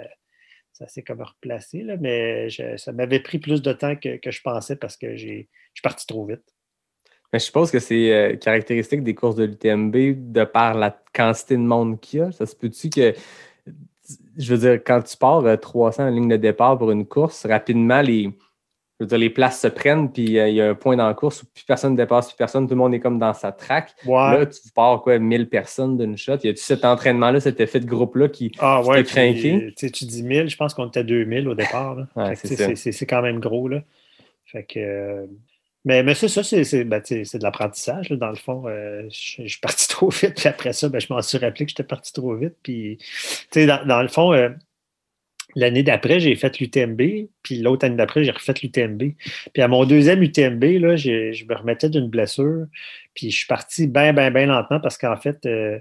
[0.80, 4.78] ça s'est comme replacé, là, mais ça m'avait pris plus de temps que, je pensais
[4.78, 5.48] parce que je suis
[5.84, 6.44] parti trop vite.
[7.32, 11.56] Mais je suppose que c'est euh, caractéristique des courses de l'UTMB de par la quantité
[11.56, 12.32] de monde qu'il y a.
[12.32, 13.14] Ça se peut-tu que,
[14.38, 17.46] je veux dire, quand tu pars euh, 300 en ligne de départ pour une course,
[17.46, 18.32] rapidement, les,
[19.00, 21.08] je veux dire, les places se prennent, puis euh, il y a un point dans
[21.08, 23.34] la course où plus personne ne dépasse, plus personne, tout le monde est comme dans
[23.34, 23.94] sa traque.
[24.06, 26.38] Là, tu pars quoi, 1000 personnes d'une shot.
[26.44, 28.52] Y a-tu cet entraînement-là, cet effet de groupe-là qui.
[28.60, 29.74] Ah ouais, t'es craqué?
[29.78, 31.98] tu dis 1000, je pense qu'on était 2000 au départ.
[32.16, 33.70] Ouais, c'est quand même gros.
[33.70, 33.84] Là.
[34.46, 35.26] Fait que, euh,
[35.86, 38.10] mais, mais ça, ça c'est ben, de l'apprentissage.
[38.10, 40.36] Dans le fond, Euh, je je suis parti trop vite.
[40.36, 42.56] Puis après ça, ben, je m'en suis rappelé que j'étais parti trop vite.
[42.62, 42.98] Puis,
[43.56, 44.50] dans, dans le fond, euh,
[45.56, 47.02] l'année d'après, j'ai fait l'UTMB.
[47.44, 49.14] Puis l'autre année d'après, j'ai refait l'UTMB.
[49.54, 52.66] Puis à mon deuxième UTMB, là, je me remettais d'une blessure.
[53.14, 55.80] Puis je suis parti bien, bien, bien lentement parce qu'en fait, euh,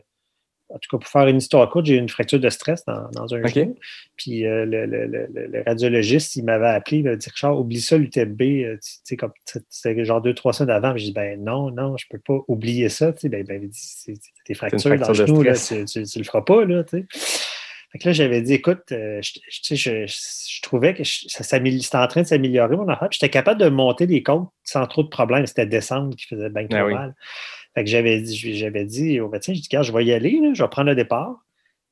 [0.71, 3.09] en tout cas, pour faire une histoire courte, j'ai eu une fracture de stress dans,
[3.13, 3.55] dans un OK.
[3.55, 3.77] genou.
[4.17, 7.97] Puis euh, le, le- le- radiologiste, il m'avait appelé, il m'a dit Richard, oublie ça,
[7.97, 8.43] l'UTMB.
[8.43, 9.33] euh, tu sais, comme
[9.71, 10.95] c'était genre deux, trois semaines avant.
[10.97, 13.15] J'ai dit ben non, non, je peux pas oublier ça.
[13.15, 16.19] Tu sais, ben, ben, il dit, des fractures dans le fracture genou, là, tu, tu
[16.19, 17.07] le feras pas, là, tu sais.
[17.91, 21.97] Fait que là, j'avais dit, écoute, euh, je, je- je, je- trouvais que ça c'était
[21.97, 23.09] en train de s'améliorer, mon affaire.
[23.11, 25.47] J'étais capable de monter des côtes sans trop de problèmes.
[25.47, 26.93] C'était descendre qui faisait bien trop Ah oui.
[26.95, 27.15] mal.
[27.75, 30.53] Fait que j'avais dit, j'avais dit au médecin, je dis, je vais y aller, là,
[30.53, 31.45] je vais prendre le départ,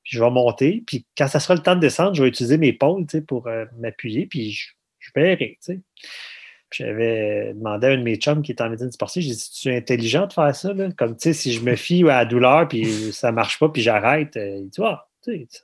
[0.02, 0.82] puis je vais monter.
[0.86, 3.64] Puis quand ça sera le temps de descendre, je vais utiliser mes pôles pour euh,
[3.78, 4.68] m'appuyer, puis je,
[5.14, 5.58] verrai.
[6.72, 9.68] J'avais demandé à un de mes chums qui est en médecine sportive, j'ai dit, tu
[9.70, 10.72] es intelligent de faire ça?
[10.74, 10.88] Là?
[10.96, 13.80] Comme, tu sais, si je me fie à la douleur, puis ça marche pas, puis
[13.82, 15.06] j'arrête, euh, il dit, ah,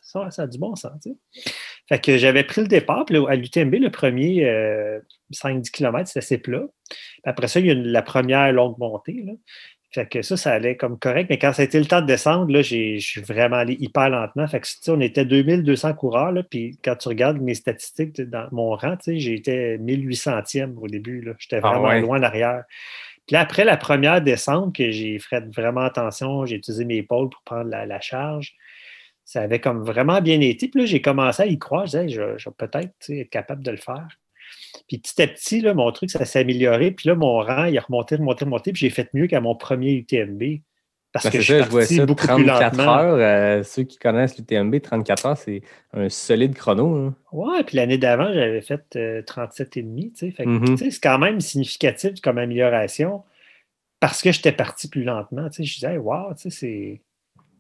[0.03, 1.07] ça, ça a du bon sens.
[1.89, 5.01] Fait que j'avais pris le départ, puis là, à l'UTMB, le premier euh,
[5.33, 6.65] 5-10 km, c'était assez plat.
[7.25, 9.23] Après ça, il y a une- la première longue montée.
[9.25, 9.33] Là.
[9.95, 11.27] Fait que ça, ça allait comme correct.
[11.29, 13.77] Mais quand ça a été le temps de descendre, là, j'ai, je suis vraiment allé
[13.79, 14.47] hyper lentement.
[14.47, 16.33] Fait que, on était 2200 coureurs.
[16.33, 21.21] Là, puis quand tu regardes mes statistiques dans mon rang, j'étais 1800e au début.
[21.21, 21.33] Là.
[21.39, 22.01] J'étais Ah vraiment ouais.
[22.01, 22.65] loin en arrière.
[23.27, 27.29] Puis là, après la première descente, que j'ai fait vraiment attention, j'ai utilisé mes épaules
[27.29, 28.55] pour prendre la, la charge.
[29.33, 30.69] Ça avait comme vraiment bien été.
[30.69, 31.87] Puis là, j'ai commencé à y croire.
[31.87, 34.07] Je disais, je, je vais peut-être être capable de le faire.
[34.89, 36.91] Puis petit à petit, là, mon truc, ça s'est amélioré.
[36.91, 38.73] Puis là, mon rang, il a remonté, remonté, remonté.
[38.73, 40.61] Puis j'ai fait mieux qu'à mon premier UTMB.
[41.13, 42.93] Parce Ben, que je ça, je vois ça, beaucoup plus 34 lentement.
[42.95, 43.15] heures.
[43.19, 45.63] euh, ceux qui connaissent l'UTMB, 34 heures, c'est
[45.95, 46.95] un solide chrono.
[46.95, 47.15] hein.
[47.33, 50.11] Ouais, puis l'année d'avant, j'avais fait euh, 37,5.
[50.13, 50.31] tu sais.
[50.31, 50.65] Fait que, Mhm.
[50.65, 53.25] tu sais, C'est quand même significatif comme amélioration
[54.01, 55.49] parce que j'étais parti plus lentement.
[55.49, 55.65] tu sais.
[55.65, 57.01] Je disais, hey, wow, tu sais, c'est.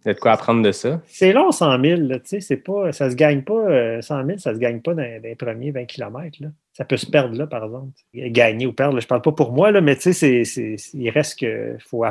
[0.04, 1.00] Il y a de quoi apprendre de ça?
[1.06, 2.00] C'est long, 100 000.
[2.02, 2.18] Là,
[2.64, 3.54] pas, ça se gagne pas.
[3.54, 6.38] euh, 100 000, ça se gagne pas dans, dans les premiers 20 km.
[6.40, 6.48] Là.
[6.72, 7.92] Ça peut se perdre, là, par exemple.
[8.14, 11.76] Gagner ou perdre, là, je parle pas pour moi, là, mais il reste que.
[11.80, 12.04] Faut,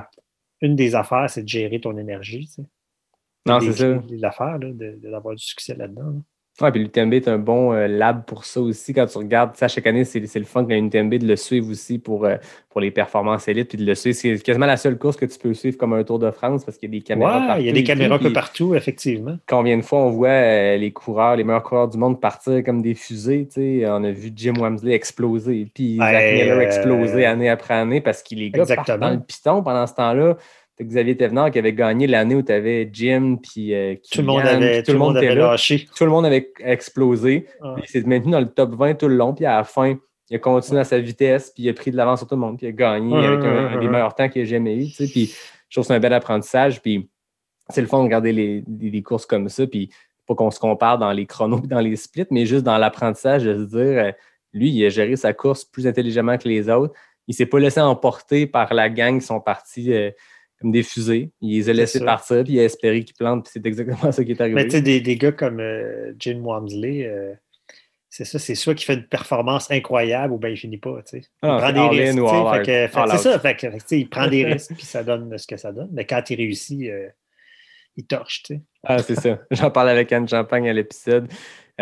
[0.61, 2.49] une des affaires, c'est de gérer ton énergie.
[3.47, 3.99] Non, c'est ça.
[4.11, 6.01] L'affaire, d'avoir du succès là-dedans.
[6.03, 6.21] là.
[6.59, 8.93] Ouais, puis l'UTMB est un bon euh, lab pour ça aussi.
[8.93, 11.97] Quand tu regardes, à chaque année, c'est le fun de l'UTMB de le suivre aussi
[11.97, 12.35] pour, euh,
[12.69, 14.15] pour les performances élites, puis de le suivre.
[14.15, 16.77] C'est quasiment la seule course que tu peux suivre comme un Tour de France parce
[16.77, 17.61] qu'il y a des caméras Ouais, partout.
[17.61, 19.37] il y a des caméras un peu partout, effectivement.
[19.47, 22.81] Combien de fois on voit euh, les coureurs, les meilleurs coureurs du monde partir comme
[22.81, 23.83] des fusées, tu sais.
[23.87, 28.35] On a vu Jim Wamsley exploser, puis Zach Miller exploser année après année parce que
[28.35, 28.65] les gars
[28.97, 30.37] dans le piston pendant ce temps-là.
[30.83, 34.41] Xavier Thévenard qui avait gagné l'année où tu avais Jim, puis euh, Tout le monde
[34.45, 35.87] avait, tout le monde avait lâché.
[35.95, 37.47] Tout le monde avait explosé.
[37.75, 39.33] Puis Il s'est maintenu dans le top 20 tout le long.
[39.33, 39.97] Puis à la fin,
[40.29, 41.51] il a continué à sa vitesse.
[41.53, 42.57] Puis il a pris de l'avance sur tout le monde.
[42.57, 44.87] Puis il a gagné Ouais, avec un, des meilleurs temps qu'il a jamais eu.
[44.87, 45.07] tu sais.
[45.07, 45.33] Puis
[45.69, 46.81] je trouve que c'est un bel apprentissage.
[46.81, 47.09] Puis
[47.69, 49.67] c'est le fun de regarder les, courses comme ça.
[49.67, 49.89] Puis
[50.27, 53.55] pas qu'on se compare dans les chronos dans les splits, mais juste dans l'apprentissage de
[53.55, 54.11] se dire, euh,
[54.53, 56.93] lui, il a géré sa course plus intelligemment que les autres.
[57.27, 59.93] Il s'est pas laissé emporter par la gang qui sont partis.
[59.93, 60.11] euh,
[60.61, 61.31] comme des fusées.
[61.41, 64.23] Il les a laissés partir, puis il a espéré qu'ils plantent, puis c'est exactement ça
[64.23, 64.55] qui est arrivé.
[64.55, 67.33] Mais tu sais, des, des gars comme euh, Jim Wamsley, euh,
[68.09, 71.01] c'est ça, c'est soit qu'il fait une performance incroyable ou bien il finit pas.
[71.03, 71.27] tu sais.
[71.43, 72.19] Il Ah, prend des risques.
[73.11, 75.89] C'est ça, fait que, il prend des risques puis ça donne ce que ça donne.
[75.93, 77.07] Mais quand il réussit, euh,
[77.95, 78.43] il torche.
[78.43, 78.61] tu sais.
[78.83, 79.39] Ah, c'est ça.
[79.51, 81.31] J'en parlais avec Anne Champagne à l'épisode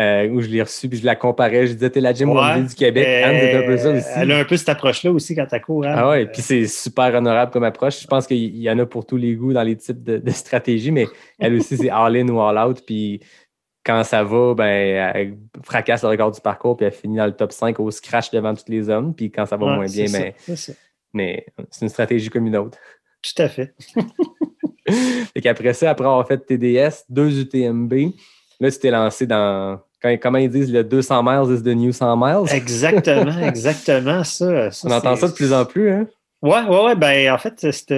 [0.00, 1.66] euh, où je l'ai reçu, puis je la comparais.
[1.66, 2.62] Je disais, t'es la Jim Ouais.
[2.62, 3.06] Du Québec.
[3.06, 4.08] Anne, c'est un peu ça aussi.
[4.16, 5.84] Elle a un peu cette approche-là aussi quand elle court.
[5.84, 5.94] Anne.
[5.94, 8.00] Ah ouais, puis c'est super honorable comme approche.
[8.00, 10.30] Je pense qu'il y en a pour tous les goûts dans les types de, de
[10.30, 11.06] stratégies, mais
[11.38, 12.82] elle aussi, c'est all-in ou all-out.
[12.86, 13.20] Puis
[13.84, 17.36] quand ça va, ben, elle fracasse le record du parcours, puis elle finit dans le
[17.36, 19.14] top 5 au scratch devant tous les hommes.
[19.14, 20.72] Puis quand ça va ouais, moins bien, c'est ça, mais, c'est ça.
[21.12, 22.78] mais c'est une stratégie comme une autre.
[23.22, 23.74] Tout à fait.
[25.34, 27.92] Fait qu'après ça, après avoir fait TDS, deux UTMB,
[28.58, 31.92] là, tu t'es lancé dans, quand, comment ils disent, le 200 miles is the new
[31.92, 32.52] 100 miles.
[32.54, 34.70] Exactement, exactement ça.
[34.70, 36.06] ça, On entend ça de plus en plus, hein?
[36.42, 36.94] Ouais, ouais, ouais.
[36.96, 37.92] Ben, en fait, cette,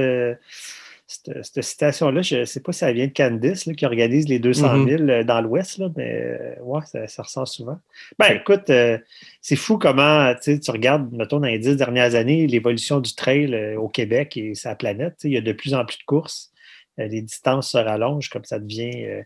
[1.07, 4.29] cette, cette citation-là, je ne sais pas si elle vient de Candice, là, qui organise
[4.29, 7.79] les 200 000 euh, dans l'Ouest, mais euh, ouais, ça, ça ressort souvent.
[8.19, 8.99] Ben, écoute, euh,
[9.41, 13.89] c'est fou comment tu regardes, mettons, dans les dix dernières années, l'évolution du trail au
[13.89, 15.17] Québec et sa planète.
[15.25, 16.51] Il y a de plus en plus de courses.
[16.99, 19.05] Les distances se rallongent, comme ça devient.
[19.07, 19.23] euh,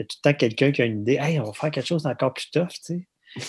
[0.00, 1.18] il y a tout le temps quelqu'un qui a une idée.
[1.20, 3.06] Hey, on va faire quelque chose d'encore plus tough, tu sais.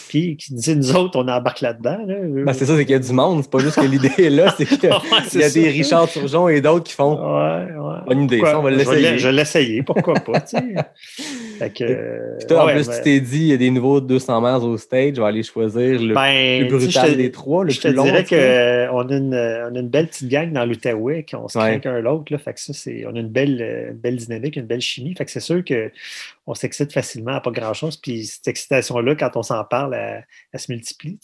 [0.10, 1.98] Puis qui dit, nous autres, on embarque là-dedans.
[2.06, 2.16] Là.
[2.46, 3.42] Ben, c'est ça, c'est qu'il y a du monde.
[3.42, 6.08] C'est pas juste que l'idée est là, c'est qu'il y a, Ouais, y des Richard
[6.08, 7.16] Turgeon et d'autres qui font.
[7.16, 7.96] Ouais, ouais.
[8.06, 8.52] Bonne idée, Pourquoi?
[8.52, 9.12] ça, on va l'essayer.
[9.14, 10.76] l'e- Je vais l'essayer, pourquoi pas, tu sais.
[11.64, 13.70] Fait que, euh, toi, en ouais, plus, ben- tu t'es dit, il y a des
[13.70, 17.18] nouveaux 200 miles au stage, je vais aller choisir le ben, plus brutal je te-
[17.18, 18.04] des trois, le je te plus long.
[18.04, 18.88] dirais tu sais.
[18.90, 21.80] qu'on a, une, on a une belle petite gang dans l'Outaouais, qu'on se Ouais.
[21.80, 22.36] craint un l'autre.
[22.38, 25.14] Fait que ça, c'est, on a une belle, euh, une belle dynamique, une belle chimie.
[25.16, 27.98] Fait que c'est sûr qu'on s'excite facilement à pas grand-chose.
[27.98, 31.20] Puis cette excitation-là, quand on s'en parle, elle, elle se multiplie.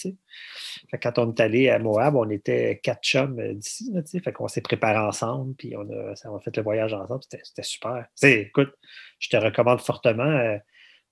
[0.91, 3.89] Fait que quand on est allé à Moab, on était quatre chums euh, d'ici.
[3.93, 4.01] là.
[4.23, 7.21] Fait qu'on s'est préparés ensemble, puis on a, on a fait le voyage ensemble.
[7.23, 8.05] C'était, c'était super.
[8.21, 8.73] Écoute,
[9.19, 10.57] je te recommande fortement euh,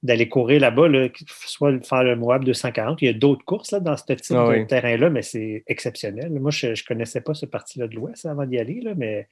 [0.03, 3.01] d'aller courir là-bas, là, soit faire le Moab 240.
[3.01, 6.29] Il y a d'autres courses là, dans ce type Ah de terrain-là, mais c'est exceptionnel.
[6.31, 9.27] Moi, je ne connaissais pas ce parti-là de l'Ouest avant d'y aller, là, mais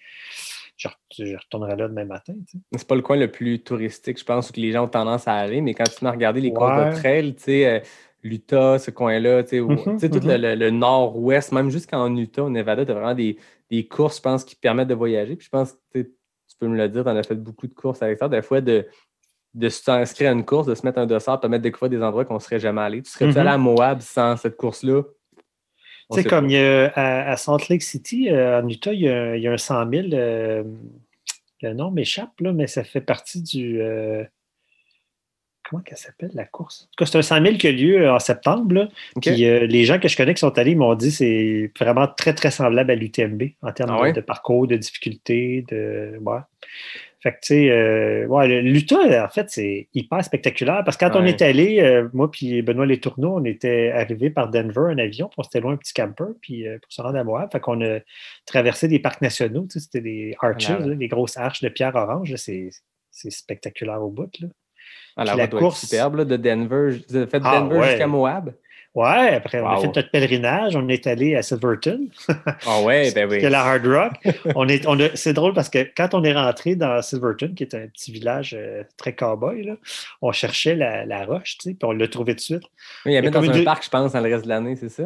[0.77, 2.33] je, re- je retournerai là demain matin.
[2.47, 2.63] tu sais.
[2.75, 5.27] C'est pas le coin le plus touristique, je pense, où que les gens ont tendance
[5.27, 7.79] à aller, mais quand tu m'as regardé les courses de trail, tu sais, euh,
[8.23, 10.27] l'Utah, ce coin-là, tu sais, Mhm, sais, tout mhm.
[10.27, 13.37] le, le- le nord-ouest, même jusqu'en Utah, au Nevada, tu as vraiment des,
[13.69, 15.35] des courses, je pense, qui te permettent de voyager.
[15.35, 16.09] Puis je pense que
[16.53, 18.41] tu peux me le dire, tu en as fait beaucoup de courses avec ça, des
[18.41, 18.87] fois de,
[19.53, 22.25] de s'inscrire à une course, de se mettre un dossard, de mettre découvrir des endroits
[22.25, 23.01] qu'on ne serait jamais allé.
[23.01, 23.37] Tu serais-tu Mhm.
[23.37, 25.01] allé à Moab sans cette course-là?
[26.09, 28.67] On Tu sais, sait comme il y a, à, à Salt Lake City, euh, en
[28.67, 30.07] Utah, il y a, il y a un 100 000.
[30.13, 30.63] euh,
[31.61, 33.81] le nom m'échappe, mais ça fait partie du.
[33.81, 34.23] euh,
[35.69, 36.83] comment qu'elle s'appelle, la course?
[36.83, 38.73] En tout cas, c'est un 100 000 qui a lieu euh, en septembre.
[38.75, 38.89] là.
[39.21, 41.71] Puis euh, les gens que je connais qui sont allés ils m'ont dit que c'est
[41.79, 44.13] vraiment très, très semblable à l'UTMB en termes Ah de- ouais?
[44.13, 46.17] de, parcours, de difficulté, de.
[46.21, 46.39] Ouais.
[47.21, 51.15] Fait que, tu sais, euh, ouais, l'Utah, en fait, c'est hyper spectaculaire parce que quand
[51.15, 54.97] on est allé, euh, moi puis Benoît Les Tourneaux, on était arrivés par Denver en
[54.97, 57.49] avion, puis on s'était loin un petit camper, puis euh, pour se rendre à Moab.
[57.49, 57.99] Fait qu'on a
[58.45, 61.69] traversé des parcs nationaux, tu sais, c'était des arches, Ah, là, des grosses arches de
[61.69, 62.71] pierre orange, là, c'est
[63.09, 64.47] c'est spectaculaire au bout, là.
[65.15, 66.97] Ah, la course- superbe, là, de Denver.
[67.13, 67.89] Avez fait Ah, Denver ouais.
[67.89, 68.53] jusqu'à Moab?
[68.95, 72.09] Ouais, après, on a fait notre pèlerinage, on est allé à Silverton.
[72.67, 73.41] Ah ouais, ben oui.
[73.41, 74.13] que la Hard Rock.
[74.53, 77.73] on est, on c'est drôle parce que quand on est rentré dans Silverton, qui est
[77.73, 79.73] un petit village euh, très cow-boy, là,
[80.21, 82.61] on cherchait la, la roche, tu sais, puis on l'a trouvé de suite.
[83.07, 84.89] Oui, il y avait dans un parc, je pense, dans le reste de l'année, c'est
[84.89, 85.05] ça?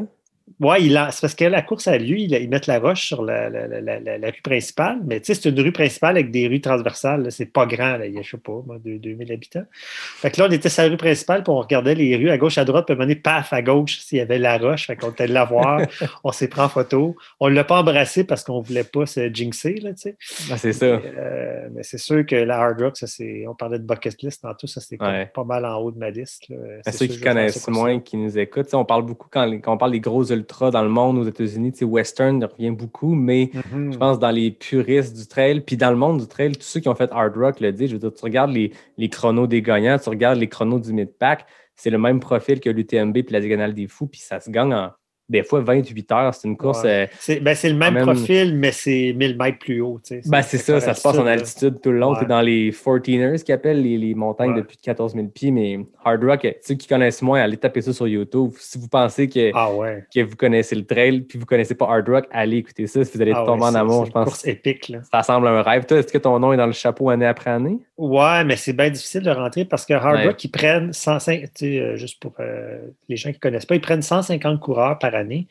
[0.79, 3.49] Il en- c'est parce que la course a lieu, ils, mettent la roche sur la,
[3.49, 6.31] la- la- la- la- la rue principale, mais tu sais, c'est une rue principale avec
[6.31, 7.31] des rues transversales.
[7.31, 8.07] C'est pas grand, là.
[8.07, 9.65] il y a, je sais pas, moi, deux- 2000 habitants.
[9.73, 12.37] Fait que là, on était sur la rue principale, puis on regardait les rues à
[12.37, 14.57] gauche, à droite, puis à un moment donné, paf, à gauche, s'il y avait la
[14.57, 14.87] roche.
[14.87, 15.81] Fait qu'on était là voir,
[16.23, 17.15] on s'est pris en photo.
[17.39, 20.17] On l'a pas embrassé parce qu'on voulait pas se jinxer, là, tu sais.
[20.51, 20.85] Ah, c'est ça.
[20.85, 24.41] Euh, mais c'est sûr que la Hard Rock, ça, c'est, on parlait de bucket list
[24.41, 25.29] tantôt, ça, c'est Ouais.
[25.33, 26.47] pas mal en haut de ma liste.
[26.49, 26.55] là.
[26.85, 29.77] À C'est ceux qui connaissent moins, qui nous écoutent, on parle beaucoup quand, quand on
[29.77, 33.49] parle des gros ultras dans le monde, aux États-Unis, tu sais, Western revient beaucoup, mais
[33.71, 33.93] Mhm.
[33.93, 36.79] je pense dans les puristes du trail, puis dans le monde du trail, tous ceux
[36.79, 37.89] qui ont fait hard rock le disent.
[37.89, 40.93] Je veux dire, tu regardes les, les chronos des gagnants, tu regardes les chronos du
[40.93, 41.45] mid-pack,
[41.75, 44.73] c'est le même profil que l'UTMB puis la Diagonale des Fous, puis ça se gagne
[44.73, 44.91] en
[45.29, 46.33] des fois 28 heures.
[46.33, 46.83] C'est une course.
[46.83, 46.89] Ouais.
[46.89, 49.99] euh, C'est, ben, c'est le même, même- profil, mais c'est 1000 mètres plus haut.
[50.03, 50.29] tu sais.
[50.29, 52.11] ben, c'est ça, ça se passe en altitude tout le long.
[52.11, 52.19] Ouais.
[52.19, 54.57] Tu es dans les 14ers qui appellent les, les montagnes Ouais.
[54.57, 57.81] de plus de 14 000 pieds, mais hard rock, ceux qui connaissent moins, allez taper
[57.81, 58.51] ça sur YouTube.
[58.57, 59.69] Si vous pensez que, Ah
[60.13, 63.03] que vous connaissez le trail puis vous connaissez pas hard rock, allez écouter ça.
[63.03, 64.89] Si vous allez Ah tomber en amour, c'est je une pense course épique.
[64.89, 64.99] Là.
[65.11, 65.85] Ça semble un rêve.
[65.85, 67.79] Toi, est-ce que ton nom est dans le chapeau année après année?
[67.97, 70.25] Ouais, mais c'est bien difficile de rentrer parce que Hard.
[70.25, 72.77] Rock, ils prennent 105, tu sais, euh, juste pour euh,
[73.09, 75.47] les gens qui ne connaissent pas, ils prennent 150 coureurs par année.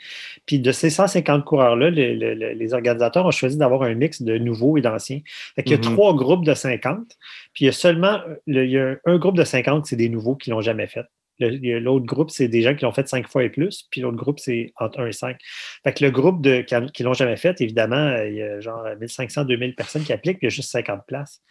[0.46, 4.22] Puis de ces 150 coureurs-là, le- le- le- les organisateurs ont choisi d'avoir un mix
[4.22, 5.20] de nouveaux et d'anciens.
[5.58, 5.82] Qu'il y a Mhm.
[5.82, 7.16] trois groupes de 50,
[7.52, 10.08] puis il y a seulement le- il y a un groupe de 50, c'est des
[10.08, 11.04] nouveaux qui l'ont jamais fait.
[11.38, 14.16] Il L'autre groupe, c'est des gens qui l'ont fait cinq fois et plus, puis l'autre
[14.16, 15.36] groupe, c'est entre 1 et 5.
[15.84, 16.62] Fait que le groupe de,
[16.94, 20.46] qui, l'ont jamais fait, évidemment, il y a genre 1500, 2000 personnes qui appliquent, puis
[20.46, 21.42] il y a juste 50 places.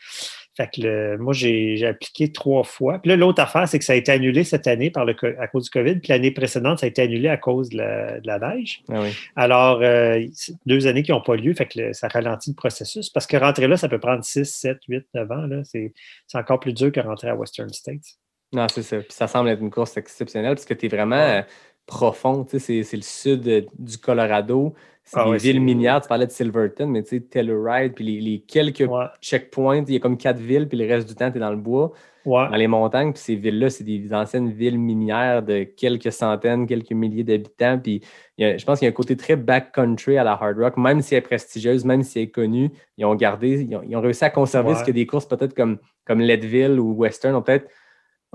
[0.58, 3.00] Fait que le- moi, j'ai appliqué trois fois.
[3.00, 5.48] Puis là, l'autre affaire, c'est que ça a été annulé cette année par le, à
[5.48, 8.28] cause du COVID, puis l'année précédente, ça a été annulé à cause de la, de
[8.28, 8.82] la neige.
[8.90, 9.10] Ah oui.
[9.36, 10.22] Alors, euh,
[10.66, 13.10] deux années qui n'ont pas lieu, fait que le- ça ralentit le processus.
[13.10, 15.48] Parce que rentrer là, ça peut prendre 6, 7, 8, 9 ans.
[15.64, 15.92] C'est
[16.36, 18.16] encore plus dur que rentrer à Western States.
[18.54, 18.98] Non, c'est ça.
[19.00, 21.40] Puis ça semble être une course exceptionnelle parce que tu es vraiment Ouais.
[21.40, 21.44] euh,
[21.86, 22.46] profond.
[22.50, 24.74] C'est le sud euh, du Colorado.
[25.06, 26.02] C'est Ah des ouais, villes minières.
[26.02, 29.94] Tu parlais de Silverton, mais tu sais, Telluride, puis les, les quelques Ouais, checkpoints, il
[29.94, 31.94] y a comme quatre villes, puis le reste du temps, tu es dans le bois,
[32.26, 32.50] ouais.
[32.50, 33.14] dans les montagnes.
[33.14, 37.80] Puis ces villes-là, c'est des anciennes villes minières de quelques centaines, quelques milliers d'habitants.
[37.80, 38.02] Puis
[38.40, 41.02] a- je pense qu'il y a un côté très backcountry à la Hard Rock, même
[41.02, 43.96] si elle est prestigieuse, même si elle est connue, ils ont gardé, ils ont, ils
[43.96, 47.42] ont réussi à conserver ce que des courses peut-être comme, comme Leadville ou Western ont
[47.42, 47.70] peut-être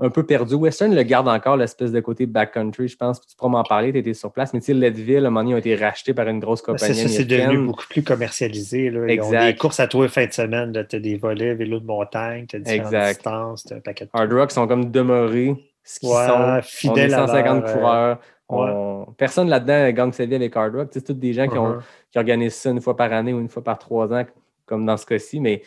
[0.03, 0.55] un peu perdu.
[0.55, 3.21] Western le garde encore l'espèce de côté backcountry, je pense.
[3.25, 4.51] Tu pourras m'en parler, tu étais sur place.
[4.53, 6.95] Mais tu sais, Leadville, à un moment donné, ont été rachetés par une grosse compagnie
[6.95, 8.89] C'est ça, c'est devenu beaucoup plus commercialisé.
[8.89, 8.99] Là.
[9.07, 9.45] Ils ont Exact.
[9.45, 10.85] des courses à toi fin de semaine.
[10.89, 13.13] Tu as des volets, vélos de montagne, tu as différentes Exact.
[13.13, 16.33] distances, tu as un paquet de Hard Rock sont comme demeurés ce qu'ils Ouais, sont.
[16.35, 18.17] On est fidèles à 150 leur, euh, coureurs.
[18.49, 20.89] On- Personne là-dedans gagne sa vie avec Hard Rock.
[20.91, 21.81] C'est tous des gens qui, ont, Uh-huh.
[22.11, 24.25] qui organisent ça une fois par année ou une fois par trois ans,
[24.65, 25.39] comme dans ce cas-ci.
[25.39, 25.61] Mais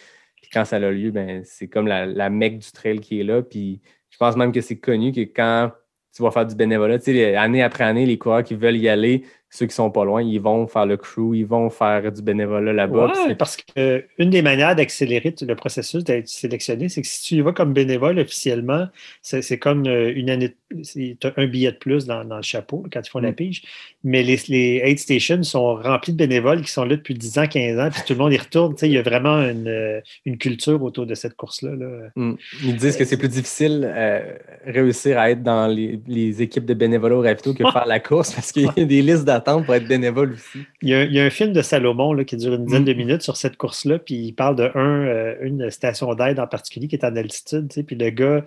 [0.53, 3.43] quand ça a lieu, ben, c'est comme la, la mecque du trail qui est là.
[3.43, 3.81] Puis
[4.15, 5.73] je pense même que c'est connu que quand
[6.15, 8.89] tu vas faire du bénévolat, tu sais, année après année, les coureurs qui veulent y
[8.89, 9.25] aller,
[9.55, 12.73] ceux qui sont pas loin, ils vont faire le crew, ils vont faire du bénévolat
[12.73, 13.13] là-bas.
[13.29, 17.41] Ouais, parce qu'une des manières d'accélérer le processus d'être sélectionné, c'est que si tu y
[17.41, 18.89] vas comme bénévole officiellement,
[19.23, 22.85] c'est comme euh, une année, tu as un billet de plus dans, dans le chapeau
[22.93, 23.35] quand ils font la Mm.
[23.37, 23.63] pige.
[24.03, 27.47] Mais les, les aid stations sont remplis de bénévoles qui sont là depuis 10 ans,
[27.47, 28.75] 15 ans, puis tout le monde y retourne.
[28.83, 31.77] Il y a vraiment une, euh, une culture autour de cette course-là.
[31.77, 31.87] là.
[32.17, 32.35] Mm.
[32.65, 34.35] Ils disent que c'est plus difficile euh,
[34.67, 38.33] réussir à être dans les, les équipes de bénévolat au ravito que faire la course
[38.33, 40.65] parce qu'il y a des listes d'attente pour être bénévole aussi.
[40.83, 42.83] Il y, a, il y a un film de Salomon là, qui dure une dizaine
[42.83, 42.87] Mm.
[42.87, 46.47] de minutes sur cette course-là, puis il parle de un, euh, une station d'aide en
[46.47, 48.45] particulier qui est en altitude, tu sais, puis le gars,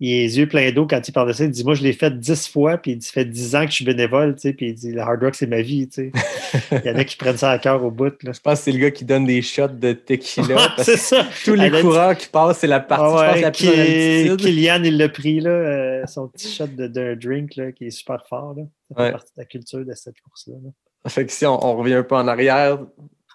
[0.00, 1.42] il a les yeux pleins d'eau quand il parle de ça.
[1.44, 3.64] Il dit Moi, je l'ai fait dix fois, puis il dit Ça fait dix ans
[3.64, 5.88] que je suis bénévole, tu sais, puis il dit Le hard rock, c'est ma vie,
[5.88, 6.12] tu sais.
[6.84, 8.14] Il y en a qui prennent ça à cœur au bout.
[8.22, 8.30] Là.
[8.32, 10.54] Je pense que c'est le gars qui donne des shots de tequila.
[10.76, 11.26] parce c'est ça.
[11.44, 13.40] tous les Elle a dit- coureurs qui passent, c'est la partie, Ah je pense, ouais,
[13.42, 14.36] la plus en qui- altitude.
[14.40, 17.90] Kylian, il l'a pris, là, euh, son petit shot de- d'un drink là, qui est
[17.90, 18.54] super fort.
[18.56, 18.62] Là.
[18.88, 19.12] Ça fait Ouais.
[19.12, 20.54] partie de la culture de cette course-là.
[20.62, 20.70] là.
[21.10, 22.78] Fait que si on, on revient un peu en arrière,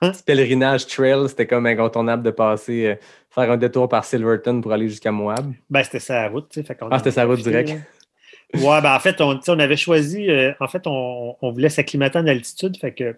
[0.01, 0.11] Hein?
[0.11, 2.95] petit pèlerinage trail, c'était comme incontournable de passer, euh,
[3.29, 5.53] faire un détour par Silverton pour aller jusqu'à Moab.
[5.69, 6.65] Ben, c'était sa route, tu sais.
[6.67, 7.61] fait Ah, c'était sa route là.
[7.61, 12.27] Ouais, ben en fait, on, avait choisi, euh, en fait, on, on voulait s'acclimater en
[12.27, 13.17] altitude, fait que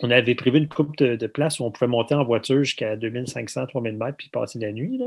[0.00, 2.96] on avait prévu une coupe de, de places où on pouvait monter en voiture jusqu'à
[2.96, 4.98] 2500, 3000 mètres puis passer la nuit.
[4.98, 5.06] Là.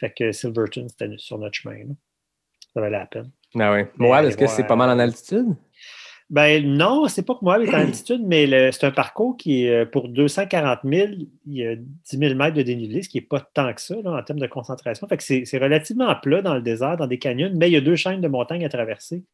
[0.00, 1.78] Fait que Silverton, c'était sur notre chemin.
[1.78, 1.94] là.
[2.72, 3.30] Ça valait la peine.
[3.58, 5.54] Ah Moab, est-ce que c'est pas mal en altitude?
[6.32, 9.82] Ben non, c'est pas que moi, est en altitude, mais c'est un parcours qui est
[9.82, 11.08] euh, pour 240 000,
[11.46, 13.96] il y a 10 000 mètres de dénivelé, ce qui n'est pas tant que ça
[14.02, 15.06] là, en termes de concentration.
[15.08, 17.82] Fait que c'est relativement plat dans le désert, dans des canyons, mais il y a
[17.82, 19.24] deux chaînes de montagnes à traverser.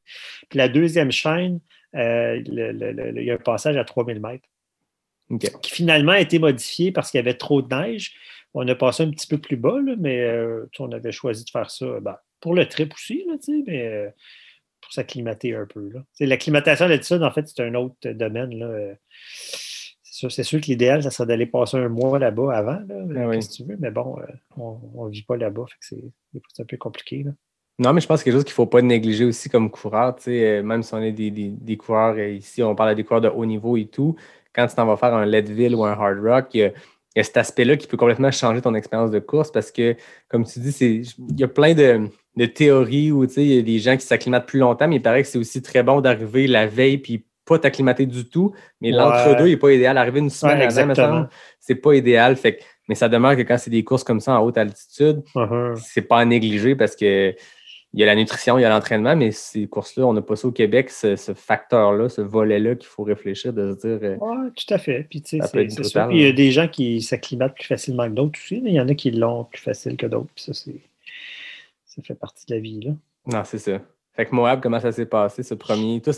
[0.48, 1.60] Puis la deuxième chaîne,
[1.94, 4.48] euh, le- le- le- il y a un passage à 3000 mètres,
[5.30, 5.48] OK.
[5.62, 8.12] qui finalement a été modifié parce qu'il y avait trop de neige.
[8.54, 11.50] On a passé un petit peu plus bas, là, mais euh, on avait choisi de
[11.50, 13.34] faire ça ben, pour le trip aussi, là,
[13.68, 14.08] mais euh,
[14.80, 15.90] pour s'acclimater un peu.
[16.20, 18.58] L'acclimatation à l'altitude, en fait, c'est un autre domaine.
[18.58, 18.66] Là.
[18.66, 18.94] euh,
[20.02, 23.36] C'est sûr, que l'idéal, ça serait d'aller passer un mois là-bas avant, là, Ah oui.
[23.36, 24.24] qu'est-ce que tu veux, mais bon, euh,
[24.56, 26.02] on ne vit pas là-bas, fait que
[26.52, 27.22] c'est un peu compliqué.
[27.24, 27.30] Là.
[27.78, 29.70] Non, mais je pense que c'est quelque chose qu'il ne faut pas négliger aussi comme
[29.70, 30.16] coureur.
[30.16, 32.94] tu sais, euh, Même si on est des, des- des coureurs euh, ici, on parle
[32.96, 34.16] des coureurs de haut niveau et tout.
[34.52, 37.18] Quand tu t'en vas faire un Leadville ou un Hard Rock, il y a, il
[37.18, 39.94] y a cet aspect-là qui peut complètement changer ton expérience de course parce que,
[40.26, 43.78] comme tu dis, il y a plein de, de théories où il y a des
[43.78, 46.66] gens qui s'acclimatent plus longtemps, mais il paraît que c'est aussi très bon d'arriver la
[46.66, 48.52] veille puis pas t'acclimater du tout.
[48.80, 48.96] Mais Ouais.
[48.98, 49.96] l'entre-deux n'est pas idéal.
[49.98, 51.26] Arriver une semaine Ouais, avant,
[51.58, 52.36] c'est pas idéal.
[52.36, 55.22] Fait que- mais ça demeure que quand c'est des courses comme ça en haute altitude,
[55.34, 55.74] Uh-huh.
[55.82, 57.34] c'est pas à négliger parce que
[57.94, 60.36] il y a la nutrition, il y a l'entraînement, mais ces courses-là, on n'a pas
[60.36, 64.16] ça au Québec, ce, ce facteur-là, ce volet-là qu'il faut réfléchir, de se dire euh,
[64.20, 65.06] Oui, tout à fait.
[65.08, 66.06] Puis, tu sais, c'est sûr.
[66.08, 66.32] Puis, il y a hein.
[66.34, 68.60] des gens qui s'acclimatent plus facilement que d'autres aussi.
[68.62, 70.28] mais Il y en a qui l'ont plus facile que d'autres.
[70.34, 70.74] Puis ça, c'est.
[71.98, 72.80] Ça fait partie de la vie.
[72.80, 72.92] Là.
[73.26, 73.78] non, c'est ça.
[74.14, 76.00] Fait que Moab, comment ça s'est passé, ce premier?
[76.00, 76.12] Toi,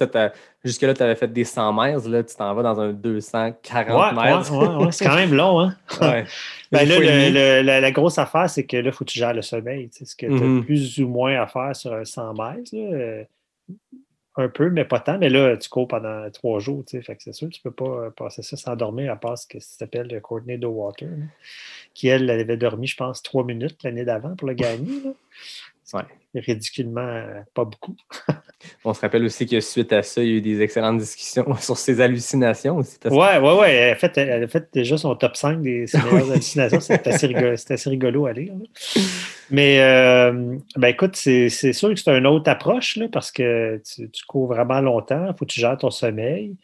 [0.65, 4.23] jusque-là, tu avais fait des 100 mètres, là, tu t'en vas dans un 240 Ouais,
[4.25, 4.53] mètres.
[4.53, 5.61] ouais, ouais, ouais, c'est quand même long.
[5.61, 5.77] Hein?
[6.01, 6.25] Ouais.
[6.73, 9.35] Ben là, le- la, la grosse affaire, c'est que là, il faut que tu gères
[9.35, 9.91] le sommeil.
[9.91, 10.65] Tu sais, ce que tu as Mhm.
[10.65, 12.71] plus ou moins à faire sur un 100 mètres.
[12.75, 13.25] là, euh,
[14.37, 15.19] un peu, mais pas tant.
[15.19, 17.03] Mais là, tu cours pendant trois jours, tu sais.
[17.03, 19.47] Fait que c'est sûr, tu peux pas euh, passer ça sans dormir, à part ce
[19.47, 21.09] que ça s'appelle Courtney Water,
[21.93, 25.03] qui, elle, elle avait dormi, je pense, trois minutes l'année d'avant pour le gagner.
[25.05, 25.11] Là.
[25.93, 26.03] Ouais.
[26.35, 27.97] Ridiculement, euh, pas beaucoup.
[28.85, 31.55] On se rappelle aussi que suite à ça, il y a eu des excellentes discussions
[31.61, 32.99] sur ses hallucinations aussi.
[33.07, 33.75] Ouais, ouais, ouais.
[33.75, 36.79] Elle a, fait, elle a fait déjà son top 5 des meilleures hallucinations.
[36.79, 38.55] C'était assez, rigolo, assez rigolo à lire.
[38.55, 39.03] là.
[39.51, 43.83] Mais, euh, ben écoute, c'est c'est sûr que c'est une autre approche là, parce que
[43.85, 45.27] tu, tu cours vraiment longtemps.
[45.27, 46.55] Il faut que tu gères ton sommeil.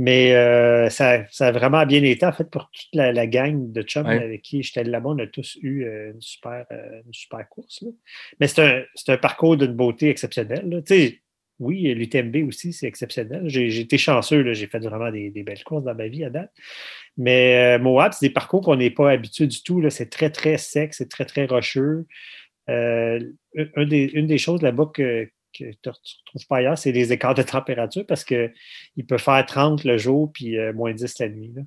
[0.00, 3.72] Mais euh, ça, ça a vraiment bien été, en fait, pour toute la, la gang
[3.72, 4.22] de chums Ouais.
[4.22, 5.08] avec qui j'étais là-bas.
[5.10, 7.82] On a tous eu euh, une super, euh, une super course.
[7.82, 7.88] là.
[8.38, 8.82] Mais c'est un,
[9.12, 10.82] un parcours d'une beauté exceptionnelle.
[11.58, 13.42] oui, l'UTMB aussi, c'est exceptionnel.
[13.46, 16.52] J'ai été chanceux, j'ai fait vraiment des, des belles courses dans ma vie à date.
[17.16, 19.82] Mais Moab, c'est des parcours qu'on n'est pas habitué du tout.
[19.90, 22.06] C'est très, très sec, c'est très, très rocheux.
[22.70, 23.18] Euh,
[23.56, 26.92] un- un des- une des choses là-bas que, que tu ne retrouves pas ailleurs, c'est
[26.92, 28.52] les écarts de température parce qu'il
[29.08, 31.52] peut faire 30 le jour puis euh, moins 10 la nuit.
[31.54, 31.62] là.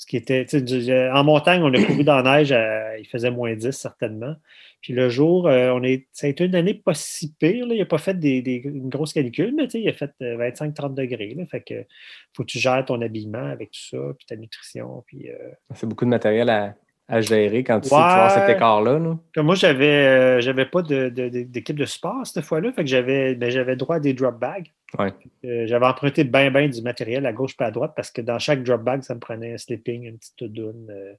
[0.00, 3.32] Ce qui était, euh, en montagne, on a couru dans la neige, à- il faisait
[3.32, 4.36] moins 10 certainement.
[4.80, 7.66] Puis le jour, euh, on est, ça a été une année pas si pire.
[7.66, 7.74] Là.
[7.74, 10.94] Il n'a pas fait des, des- une grosse canicule, mais il a fait euh, 25-30
[10.94, 11.34] degrés.
[11.34, 11.44] Là.
[11.46, 11.84] Fait que
[12.32, 15.02] faut que tu gères ton habillement avec tout ça, puis ta nutrition.
[15.08, 15.34] Puis, euh,
[15.74, 16.76] C'est beaucoup de matériel à,
[17.08, 18.98] à gérer quand tu sais que tu avoir cet écart-là.
[18.98, 19.42] là.
[19.42, 22.70] Moi, j'avais euh, pas de- de- de- d'équipe de sport cette fois-là.
[22.72, 24.66] Fait que j'avais ben, j'avais droit à des drop bags.
[24.98, 25.12] Ouais.
[25.44, 28.38] Euh, j'avais emprunté bien, bien du matériel à gauche et à droite parce que dans
[28.38, 30.86] chaque drop bag, ça me prenait un sleeping, une petite doudoune.
[30.90, 31.14] euh,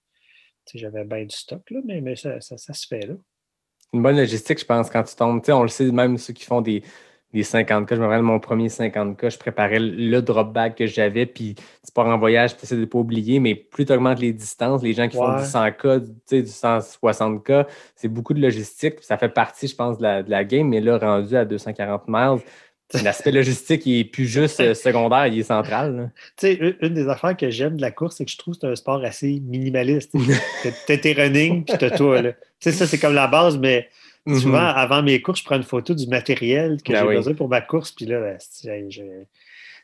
[0.76, 3.16] j'avais bien du stock, là, mais, mais ça, ça- ça se fait là.
[3.92, 5.42] Une bonne logistique, je pense, quand tu tombes.
[5.50, 6.84] On le sait, même ceux qui font des,
[7.34, 7.96] des 50K.
[7.96, 11.92] Je me rappelle mon premier 50K, je préparais le drop bag que j'avais, puis tu
[11.94, 14.82] pars en voyage, tu essaies de ne pas oublier, mais plus tu augmentes les distances,
[14.82, 17.66] les gens qui font du 100K, tu sais, du 160K,
[17.96, 18.98] c'est beaucoup de logistique.
[18.98, 21.46] puis Ça fait partie, je pense, de la, de la game, mais là, rendu à
[21.46, 22.40] 240 miles,
[23.04, 26.12] l'aspect logistique, n'est plus juste euh, secondaire, il est central.
[26.38, 28.62] Tu sais, une, des affaires que j'aime de la course, c'est que je trouve que
[28.62, 30.12] c'est un sport assez minimaliste.
[30.88, 32.24] T'as- tes running, puis t'as toi.
[32.24, 33.88] Tu sais, ça, c'est comme la base, mais
[34.36, 34.74] souvent, Mhm.
[34.76, 37.16] avant mes courses, je prends une photo du matériel que Ben j'ai oui.
[37.16, 39.28] besoin pour ma course, puis là, ben, j'ai j'ai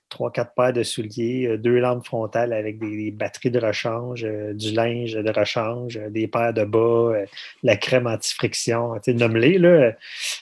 [0.10, 4.24] trois, quatre paires de souliers, euh, deux lampes frontales avec des, des batteries de rechange,
[4.24, 6.80] euh, du linge de rechange, euh, des paires de bas,
[7.14, 7.26] euh,
[7.64, 8.94] la crème anti-friction.
[9.08, 9.94] Nomme-les, là.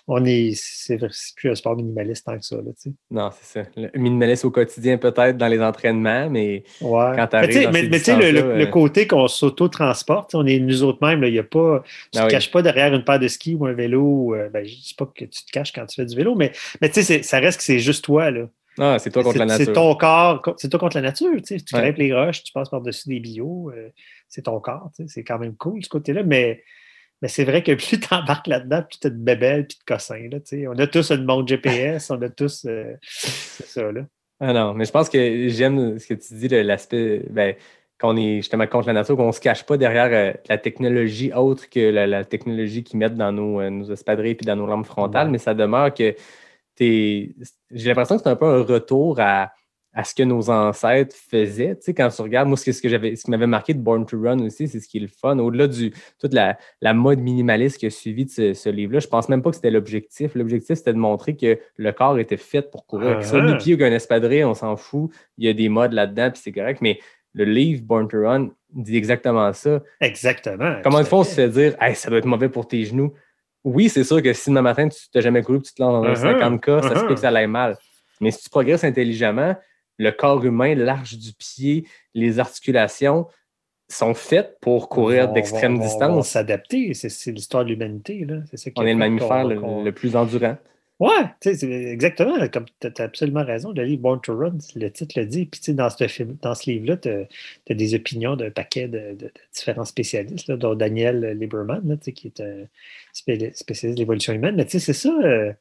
[0.08, 0.98] On est, c'est
[1.36, 2.72] plus un sport minimaliste tant que ça, là.
[3.10, 3.70] Non, c'est ça.
[3.76, 7.14] Le minimaliste au quotidien, peut-être, dans les entraînements, mais Ouais.
[7.16, 11.06] Quand tu dans mais, tu sais, le, le- côté qu'on s'auto-transporte, on est nous autres
[11.06, 12.32] mêmes, là, il y a pas, tu Ah te oui.
[12.32, 14.36] caches pas derrière une paire de skis ou un vélo.
[14.36, 16.52] euh, ben, je dis pas que tu te caches quand tu fais du vélo, mais,
[16.82, 18.32] mais tu sais, ça reste que c'est juste toi.
[18.32, 18.48] Là.
[18.80, 19.66] Ah, c'est toi contre la nature.
[19.66, 21.32] C'est ton corps, co- c'est toi contre la nature.
[21.38, 21.64] Tu, sais.
[21.64, 21.82] tu Ouais.
[21.82, 23.90] grimpes les roches, tu passes par-dessus des bio, euh,
[24.30, 24.90] c'est ton corps.
[24.96, 25.10] tu sais.
[25.10, 26.64] C'est quand même cool ce côté-là, mais,
[27.22, 29.84] mais c'est vrai que plus tu embarques là-dedans, plus tu as de bébelles puis de
[29.94, 30.28] cossins.
[30.32, 30.68] Là, tu sais.
[30.68, 32.66] on a tous une montre GPS, on a tous.
[32.66, 33.92] euh, c'est ça.
[33.92, 34.02] Là.
[34.40, 37.56] Ah non, mais je pense que j'aime ce que tu dis, l'aspect ben,
[38.00, 41.32] qu'on est justement contre la nature, qu'on ne se cache pas derrière euh, la technologie
[41.32, 44.86] autre que la, la technologie qu'ils mettent dans nos, nos espadrilles et dans nos lampes
[44.88, 45.32] frontales, Ouais.
[45.34, 46.14] mais ça demeure que
[46.80, 47.34] j'ai
[47.72, 49.52] l'impression que c'est un peu un retour à,
[49.94, 51.76] à ce que nos ancêtres faisaient.
[51.76, 54.06] Tu sais, quand tu regardes, moi, ce que, j'avais, ce qui m'avait marqué de Born
[54.06, 55.38] to Run aussi, c'est ce qui est le fun.
[55.38, 59.08] Au-delà du toute la, la mode minimaliste qui a suivi de ce, ce livre-là, je
[59.08, 60.34] pense même pas que c'était l'objectif.
[60.36, 63.18] L'objectif, c'était de montrer que le corps était fait pour courir.
[63.20, 63.56] Que ce soit Ah.
[63.56, 65.12] pied ou qu'un espadrille, on s'en fout.
[65.38, 66.80] Il y a des modes là-dedans, puis c'est correct.
[66.82, 67.00] Mais
[67.34, 69.82] le livre Born to Run dit exactement ça.
[70.02, 70.78] Exactement.
[70.84, 73.14] Comment une fois on se fait dire hey, ça doit être mauvais pour tes genoux?
[73.64, 76.04] Oui, c'est sûr que si demain matin tu n'as jamais couru et tu te lances
[76.04, 77.08] dans un Uh-huh, 50K, ça se uh-huh.
[77.08, 77.78] peut que ça aille mal.
[78.20, 79.56] Mais si tu progresses intelligemment,
[79.98, 83.28] le corps humain, l'arche du pied, les articulations
[83.90, 86.30] sont faites pour courir d'extrême distance.
[86.30, 86.94] s'adapter.
[86.94, 88.26] C'est l'histoire de l'humanité.
[88.26, 88.38] là.
[88.50, 90.58] C'est ça qui On est le mammifère le plus endurant.
[91.00, 92.38] Ouais, exactement.
[92.50, 93.72] Comme tu as absolument raison.
[93.74, 95.46] Le livre Born to Run, le titre le dit.
[95.48, 99.86] Puis, dans ce, dans ce livre-là, tu as, des opinions d'un paquet de, de- différents
[99.86, 102.68] spécialistes, là, dont Daniel Lieberman, là, qui est un
[103.12, 104.56] spé- spécialiste de l'évolution humaine.
[104.56, 105.10] Mais c'est ça.
[105.24, 105.52] euh,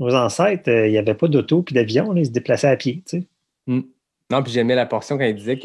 [0.00, 2.14] nos ancêtres, euh, il n'y avait pas d'auto puis d'avion.
[2.16, 3.02] Ils se déplaçaient à pied.
[3.06, 3.22] Sais.
[3.66, 5.58] Non, puis j'aimais la portion quand il disait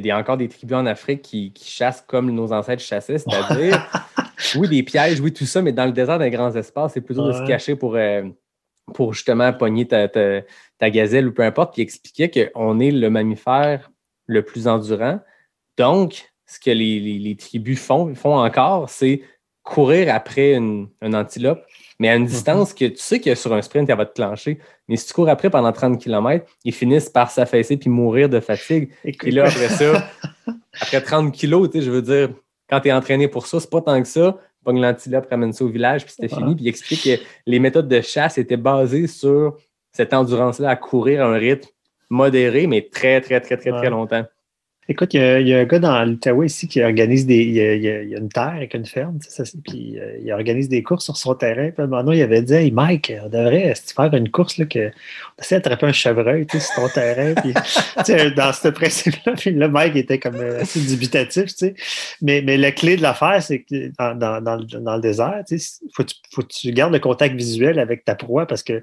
[0.00, 2.82] qu'il y a des, encore des tribus en Afrique qui, qui chassent comme nos ancêtres
[2.82, 3.86] chassaient, c'est-à-dire,
[4.56, 7.26] oui, des pièges, oui, tout ça, mais dans le désert des grands espaces, c'est plutôt
[7.26, 8.22] de se cacher pour, euh,
[8.94, 10.40] pour justement pogner ta, ta-
[10.78, 11.74] ta gazelle ou peu importe.
[11.74, 13.90] Puis il expliquait qu'on est le mammifère
[14.26, 15.20] le plus endurant.
[15.76, 19.22] Donc, ce que les, les- les tribus font, font encore, c'est
[19.62, 21.64] courir après une, une antilope,
[21.98, 24.58] mais à une distance que tu sais que sur un sprint, elle va te clencher.
[24.88, 28.40] Mais si tu cours après pendant 30 km, ils finissent par s'affaisser puis mourir de
[28.40, 28.90] fatigue.
[29.04, 30.04] Écoute, Et là, après ça,
[30.80, 32.30] après 30 kilos, tu sais, je veux dire,
[32.68, 34.38] quand tu es entraîné pour ça, c'est pas tant que ça.
[34.64, 36.54] Pogne l'antilope, ramène ça au village, puis c'était fini.
[36.54, 39.56] Puis il explique que les méthodes de chasse étaient basées sur
[39.90, 41.68] cette endurance-là à courir à un rythme
[42.08, 44.24] modéré, mais très, très, très, très, très longtemps.
[44.88, 47.36] Écoute, il y, a, il y a un gars dans l'Outaouais ici qui organise des.
[47.36, 50.32] Il y a, il y a- une terre avec une ferme, ça, puis euh, il
[50.32, 51.70] organise des courses sur son terrain.
[51.70, 54.88] Puis donné, il avait dit Hey Mike, on devrait euh, faire une course, là, que,
[54.88, 57.32] on essaie d'attraper un chevreuil tu sais, sur ton terrain.
[57.40, 57.54] Puis,
[57.98, 61.44] tu sais, dans ce principe-là, puis là, Mike était comme euh, assez dubitatif.
[61.46, 61.74] Tu sais.
[62.20, 65.44] mais, mais la clé de l'affaire, c'est que dans, dans, dans, le- dans le désert,
[65.48, 65.58] il
[65.94, 66.02] faut,
[66.32, 68.82] faut que tu gardes le contact visuel avec ta proie parce que.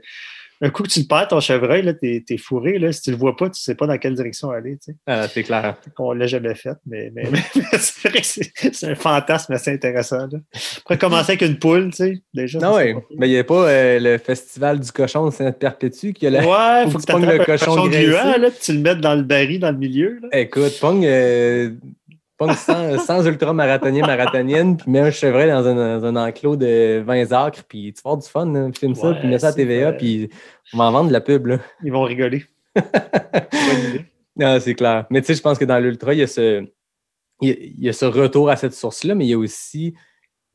[0.61, 2.79] Un coup que tu le perds, ton chevreuil, là, t'es, t'es fourré.
[2.79, 2.91] Là.
[2.91, 4.77] Si tu le vois pas, tu sais pas dans quelle direction aller.
[4.77, 4.97] tu sais.
[5.07, 5.77] Ah, c'est clair.
[5.97, 7.23] On l'a jamais fait, mais, mais,
[7.55, 8.25] mais c'est vrai que
[8.73, 10.27] c'est un fantasme assez intéressant.
[10.27, 10.27] Là.
[10.33, 12.59] On pourrait commencer avec une poule, tu sais, déjà.
[12.59, 12.93] Non, oui.
[13.17, 16.39] Mais il n'y a pas euh, le festival du cochon de Sainte-Perpétue qui a la.
[16.39, 18.99] Ouais, faut faut que que tu le cochon cochon gluant, là, puis tu le mettes
[18.99, 20.19] dans le baril, dans le milieu.
[20.21, 20.39] Là.
[20.39, 21.71] Écoute, pogne, euh,
[22.39, 27.03] pogne 100, 100 ultra-marathoniens, marathoniennes, puis mets un chevreuil dans un, dans un enclos de
[27.05, 29.93] 20 acres, puis tu vas avoir du fun, filme ça, puis mets ça à TVA,
[29.93, 30.29] puis
[30.73, 31.45] on va en vendre de la pub.
[31.45, 31.59] Là.
[31.83, 32.45] Ils vont rigoler.
[34.35, 35.05] Non, c'est clair.
[35.09, 36.65] Mais tu sais, je pense que dans l'ultra, il y a ce,
[37.41, 39.37] il y a, il y a ce retour à cette source-là, mais il y a
[39.37, 39.95] aussi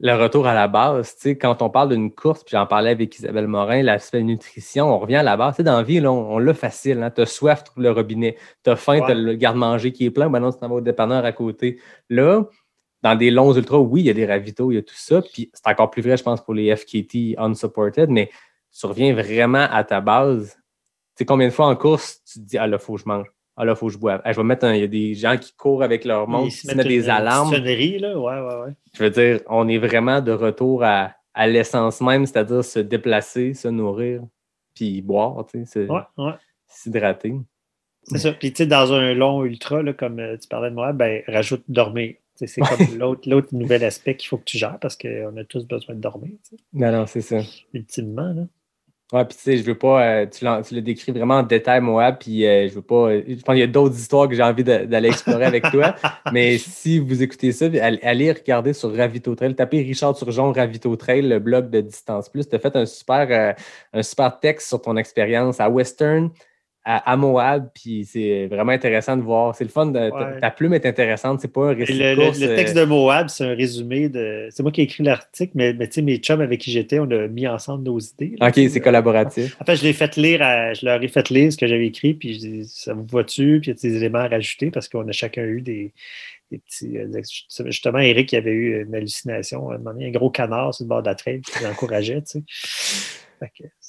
[0.01, 1.15] le retour à la base.
[1.15, 4.93] Tu sais, quand on parle d'une course, puis j'en parlais avec Isabelle Morin, l'aspect nutrition,
[4.93, 5.55] on revient à la base.
[5.55, 7.03] Tu sais, dans la vie, là, on, on l'a facile.
[7.03, 7.11] Hein?
[7.11, 8.37] Tu as soif, tu trouves le robinet.
[8.65, 9.07] Tu as faim, Ouais.
[9.07, 10.29] tu as le garde-manger qui est plein.
[10.29, 11.81] Non, tu t'en vas au dépanneur à côté.
[12.11, 12.43] Là,
[13.03, 15.23] dans des longs ultras, oui, il y a des ravitaux, il y a tout ça.
[15.23, 18.31] Puis c'est encore plus vrai, je pense, pour les FKT unsupported, mais
[18.79, 20.55] tu reviens vraiment à ta base.
[21.17, 23.07] Tu sais, combien de fois en course, tu te dis, ah là, faut que je
[23.09, 23.27] mange.
[23.57, 24.21] Ah là, faut que je boive.
[24.25, 26.47] Ah, je vais mettre un- Il y a des gens qui courent avec leur montre,
[26.49, 27.53] Ils qui se mettent des alarmes.
[27.55, 28.19] sonnerie, là.
[28.19, 28.73] Ouais, ouais, ouais.
[28.97, 33.55] Je veux dire, on est vraiment de retour à, à l'essence même, c'est-à-dire se déplacer,
[33.55, 34.23] se nourrir,
[34.75, 36.33] puis boire, tu sais, se- Ouais, ouais.
[36.67, 37.35] s'hydrater.
[38.05, 38.33] C'est ça.
[38.33, 41.23] Puis, tu sais, dans un long ultra, là, comme euh, tu parlais de moi, ben,
[41.27, 42.15] rajoute dormir.
[42.35, 42.67] C'est comme
[42.99, 46.33] l'autre, nouvel aspect qu'il faut que tu gères parce qu'on a tous besoin de dormir,
[46.73, 47.39] Non, non, c'est ça.
[47.73, 48.33] ultimement.
[48.35, 48.43] Là.
[49.15, 52.17] Ouais, puis tu sais, je veux pas, euh, tu, le décris vraiment en détail, Moab,
[52.19, 54.43] puis euh, je veux pas, euh, je pense qu'il y a d'autres histoires que j'ai
[54.43, 55.95] envie d'aller explorer avec toi,
[56.33, 61.23] mais si vous écoutez ça, allez, regarder sur Ravito Trail, tapez Richard Turgeon Ravito Trail,
[61.23, 63.55] le blog de Distance Plus, tu as fait un super,
[63.93, 66.31] un super texte sur ton expérience à Western,
[66.87, 70.39] à, à Moab, puis c'est vraiment intéressant de voir, c'est le fun, de, ta- Ouais.
[70.41, 72.81] ta plume est intéressante, c'est pas un récit Le, de le- course, le texte euh,
[72.81, 74.49] de Moab, c'est un résumé de.
[74.51, 76.99] C'est moi qui ai écrit l'article, mais, mais tu sais, mes chums avec qui j'étais,
[76.99, 78.37] on a mis ensemble nos idées.
[78.39, 78.81] là, Ok, c'est là.
[78.81, 79.57] collaboratif.
[79.61, 81.87] En fait, je l'ai fait lire, à- je leur ai fait lire ce que j'avais
[81.87, 83.61] écrit, puis je dis, ça vous va-tu?
[83.61, 85.93] Puis il y a des éléments à rajouter parce qu'on a chacun eu des,
[86.51, 86.99] des petits.
[86.99, 87.09] euh,
[87.65, 89.71] Justement, Eric il avait eu une hallucination.
[89.71, 92.43] Un gros canard sur le bord de la traîne qui l'encourageait, tu sais.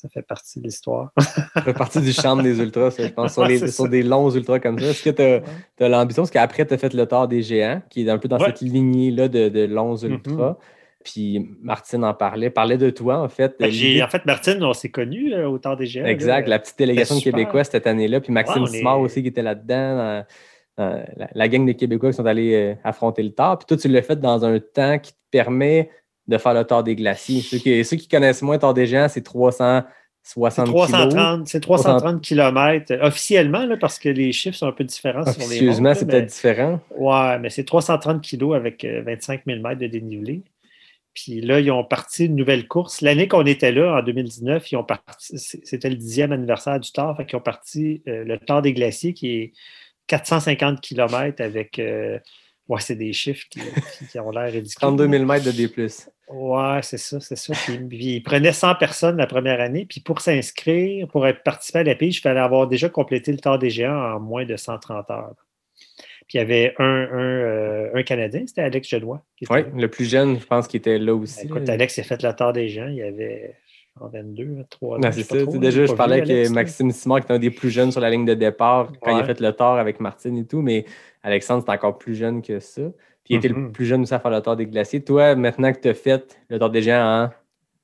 [0.05, 1.11] Ça fait partie de l'histoire.
[1.53, 4.59] Ça fait partie du charme des ultras, ça, je pense, sur, les- des longs ultras
[4.59, 4.85] comme ça.
[4.87, 6.21] Est-ce que tu as, l'ambition?
[6.23, 8.45] Parce qu'après, tu as fait le tort des géants, qui est un peu dans Ouais.
[8.47, 10.11] cette lignée-là de, de longs Mhm.
[10.13, 10.57] ultras.
[11.03, 13.55] Puis Martine en parlait, parlait de toi, en fait.
[13.59, 16.05] L'idée- en fait, Martine, on s'est connus euh, au temps des géants.
[16.05, 16.55] Exact, là.
[16.55, 17.39] la petite délégation de super.
[17.39, 18.21] Québécois cette année-là.
[18.21, 20.25] Puis Maxime Ouais, on est- Simard aussi qui était là-dedans, dans-
[20.77, 23.57] dans la, la gang de Québécois qui sont allés euh, affronter le tort.
[23.59, 25.89] Puis toi, tu l'as fait dans un temps qui te permet
[26.27, 27.41] de faire le tort des glaciers.
[27.41, 29.85] Ceux qui, ceux qui connaissent moins le tort des géants, c'est 360
[30.23, 30.89] C'est kilos.
[30.89, 35.21] 330, c'est 330 km euh, officiellement, là, parce que les chiffres sont un peu différents
[35.21, 36.79] Officieusement, c'est peut-être différent.
[36.97, 40.41] Ouais, mais c'est 330 kilos avec euh, 25 000 mètres de dénivelé.
[41.13, 42.99] Puis là, ils ont parti une nouvelle course.
[43.01, 47.15] L'année qu'on était là, en 2019, ils ont parti, c'était le dixième anniversaire du Tour,
[47.15, 49.53] fait qu'ils ont parti euh, le Tour des Glaciers qui est
[50.07, 51.79] 450 km avec.
[51.79, 52.19] euh,
[52.67, 54.79] ouais, c'est des chiffres qui, qui- qui ont l'air ridicules.
[54.79, 55.69] 32 000 mètres de D+.
[56.27, 57.53] Ouais, c'est ça, c'est ça.
[57.65, 59.85] Puis, puis ils prenaient 100 personnes la première année.
[59.87, 63.37] Puis pour s'inscrire, pour être participer à la pige, il fallait avoir déjà complété le
[63.37, 65.35] Tour des Géants en moins de 130 heures.
[66.27, 69.05] Puis il y avait un, un, euh, un Canadien, c'était Alex qui était
[69.51, 71.45] Oui, le plus jeune, je pense qu'il était là aussi.
[71.45, 71.73] Écoute, là.
[71.75, 73.55] Alex a fait le Tour des Géants, il y avait
[74.01, 75.01] en 22, 3 ans.
[75.01, 75.39] Non, c'est ça.
[75.43, 76.49] trop, déjà, j'ai je parlais avec.
[76.49, 79.21] Maxime Simard, qui est un des plus jeunes sur la ligne de départ quand il
[79.21, 80.85] a fait le tort avec Martine et tout, mais
[81.25, 82.81] Alexandre, c'est encore plus jeune que ça.
[83.23, 83.71] Puis il était le Mhm.
[83.71, 85.03] plus jeune aussi à faire le tort des glaciers.
[85.03, 87.29] Toi, maintenant que tu as fait le tort des géants en,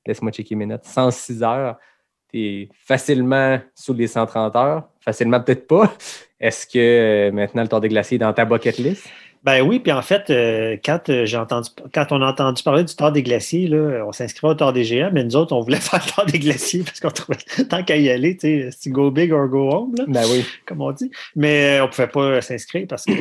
[0.06, 1.76] laisse-moi checker mes notes, 106 heures,
[2.32, 4.88] tu es facilement sous les 130 heures.
[5.00, 5.92] Facilement, peut-être pas.
[6.40, 9.08] Est-ce que euh, maintenant le tort des glaciers est dans ta bucket list?
[9.44, 12.84] Ben oui, puis en fait, euh, quand, euh, j'ai entendu, quand on a entendu parler
[12.84, 15.60] du Tour des Glaciers, là, on s'inscrivait au Tour des Géants, mais nous autres, on
[15.60, 17.38] voulait faire le Tour des Glaciers parce qu'on trouvait,
[17.68, 20.44] tant qu'à y aller, tu sais, go big or go home, là, Ben oui.
[20.64, 21.10] comme on dit.
[21.34, 23.16] Mais euh, on ne pouvait pas s'inscrire parce qu'il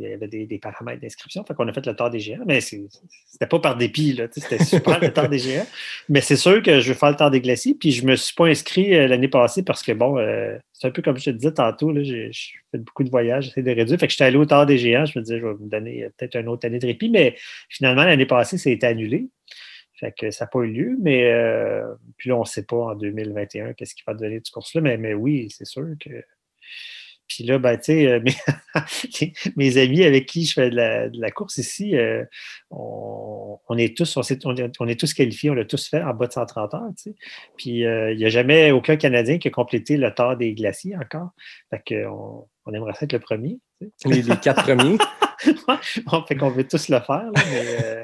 [0.00, 1.44] y avait des, des paramètres d'inscription.
[1.44, 4.64] Fait qu'on a fait le Tour des Géants, mais c'était pas par dépit, là, c'était
[4.64, 5.66] super le Tour des Géants.
[6.08, 8.34] Mais c'est sûr que je veux faire le Tour des Glaciers, puis je me suis
[8.34, 11.30] pas inscrit euh, l'année passée parce que, bon, euh, c'est un peu comme je te
[11.30, 12.30] disais tantôt, là, j'ai
[12.70, 13.98] fait beaucoup de voyages, j'essaie de réduire.
[13.98, 16.04] Fait que j'étais allé au Tour des Géants, je me disais, je vais me donner
[16.04, 17.36] euh, peut-être une autre année de répit, mais
[17.70, 19.30] finalement, l'année passée, ça a été annulé.
[19.98, 21.86] Fait que ça n'a pas eu lieu, mais euh,
[22.18, 24.98] puis là, on ne sait pas en 2021 qu'est-ce qui va donner du course-là, mais,
[24.98, 26.10] mais oui, c'est sûr que.
[27.28, 28.34] Puis là, ben, tu sais, euh, mes,
[29.56, 32.24] mes amis avec qui je fais de la, de la course ici, euh,
[32.70, 36.02] on, on est tous, on, on est, on est tous qualifiés, on l'a tous fait
[36.02, 37.14] en bas de 130 heures, tu sais.
[37.56, 40.96] Puis euh, il n'y a jamais aucun Canadien qui a complété le tard des glaciers
[40.96, 41.30] encore.
[41.70, 43.58] Fait qu'on on aimerait ça être le premier.
[43.80, 44.08] tu sais.
[44.08, 44.98] Les, les quatre premiers.
[46.06, 48.02] Bon, fait qu'on veut tous le faire, là, mais euh,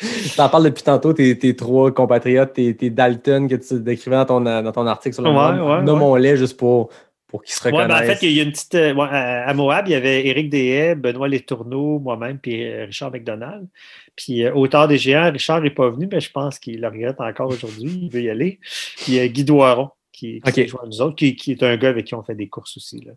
[0.00, 4.16] Tu t'en parles depuis tantôt, tes, tes trois compatriotes, tes, tes Dalton que tu décrivais
[4.16, 5.68] dans ton, dans ton article sur le Ouais, blog.
[5.70, 6.90] ouais, Nommons-les juste pour,
[7.32, 8.74] pour qu'ils se Ouais, ben, en fait, il y a une petite.
[8.74, 13.66] euh, à Moab, il y avait Éric Deshaies, Benoît Letourneau, moi-même, puis euh, Richard McDonald.
[14.14, 17.18] Puis, euh, auteur des géants, Richard n'est pas venu, mais je pense qu'il le regrette
[17.22, 18.00] encore aujourd'hui.
[18.02, 18.60] Il veut y aller.
[18.98, 20.54] Puis, euh, Guy Doiron, qui, qui Ok.
[20.54, 22.48] s'est joint à nous autres, qui, qui est un gars avec qui on fait des
[22.50, 23.00] courses aussi.
[23.00, 23.12] Là.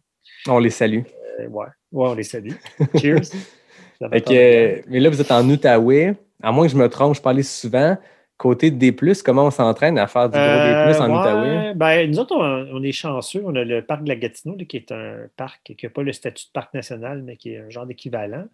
[0.47, 1.01] On les salue.
[1.41, 1.65] Euh, ouais.
[1.91, 2.53] ouais, on les salue.
[2.97, 3.19] Cheers.
[3.99, 6.15] Mais là, vous êtes en Outaouais.
[6.41, 7.97] À moins que je me trompe, je parlais souvent.
[8.37, 11.73] Côté D, comment on s'entraîne à faire du gros Euh, D en ouais, Outaouais?
[11.75, 13.41] Ben, nous autres, on, on est chanceux.
[13.45, 16.03] On a le parc de la Gatineau, là, qui est un parc qui n'a pas
[16.03, 18.45] le statut de parc national, mais qui est un genre d'équivalent.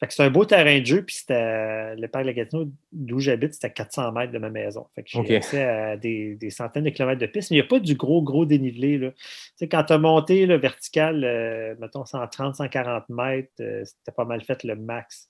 [0.00, 2.70] Fait que c'est un beau terrain de jeu, puis c'était le parc de la Gatineau,
[2.92, 4.86] d'où j'habite, c'était à 400 mètres de ma maison.
[4.94, 5.30] Fait que j'ai Ok.
[5.32, 7.96] accès à des, des centaines de kilomètres de pistes, mais il n'y a pas du
[7.96, 8.96] gros, gros dénivelé.
[8.96, 9.10] Là.
[9.10, 9.16] Tu
[9.56, 14.24] sais, quand tu as monté le vertical, euh, mettons 130, 140 mètres, euh, c'était pas
[14.24, 15.28] mal fait le max.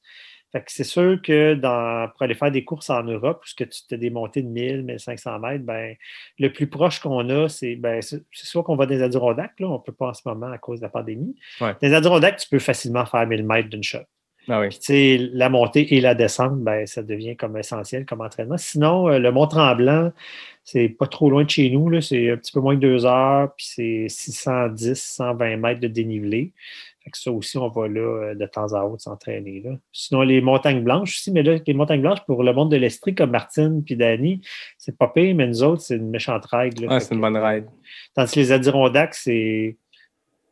[0.52, 3.86] Fait que c'est sûr que dans, pour aller faire des courses en Europe, puisque tu
[3.86, 5.94] t'es des montées de 1000, 1500 mètres, ben,
[6.38, 9.68] le plus proche qu'on a, c'est ben, c'est soit qu'on va dans les Adirondacks, là,
[9.68, 11.36] on ne peut pas en ce moment à cause de la pandémie.
[11.60, 11.72] Ouais.
[11.72, 13.98] Dans les Adirondacks, tu peux facilement faire 1000 mètres d'une shot.
[14.48, 14.68] Ah oui.
[14.82, 18.56] Puis, la montée et la descente, ben, ça devient comme essentiel comme entraînement.
[18.56, 20.12] Sinon, euh, le Mont-Tremblant,
[20.64, 21.90] c'est pas trop loin de chez nous.
[21.90, 22.00] là.
[22.00, 26.52] C'est un petit peu moins de deux heures, puis c'est 610, 120 mètres de dénivelé.
[27.08, 29.60] Fait que ça aussi, on va là euh, de temps à autre s'entraîner.
[29.64, 29.70] là.
[29.92, 33.14] Sinon, les montagnes blanches aussi, mais là, les montagnes blanches, pour le monde de l'Estrie,
[33.14, 34.42] comme Martine puis Danny,
[34.76, 36.84] c'est pas pire, mais nous autres, c'est une méchante règle.
[36.84, 36.88] là.
[36.96, 37.64] Ah, c'est une bonne ride.
[38.14, 39.76] Tandis que les Adirondacks, c'est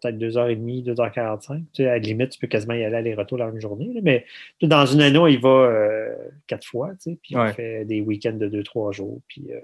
[0.01, 1.65] peut-être 2h30, 2h45.
[1.73, 3.91] Tu sais, à la limite, tu peux quasiment y aller aller-retour la même journée.
[3.95, 4.01] là.
[4.03, 4.25] mais
[4.63, 6.15] dans une année, on y va euh,
[6.47, 7.53] quatre fois, tu sais, puis on Ouais.
[7.53, 9.21] fait des week-ends de deux, trois jours.
[9.29, 9.61] Puis euh,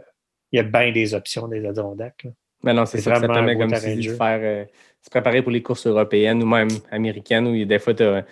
[0.53, 2.25] il y a bien des options des Adirondacks.
[2.25, 2.31] là.
[2.63, 3.17] Mais non, c'est ça.
[3.17, 4.65] Ça permet, comme tu dis, de faire, euh,
[5.01, 7.95] se préparer pour les courses européennes ou même américaines où il y a des fois,
[7.95, 8.25] tu as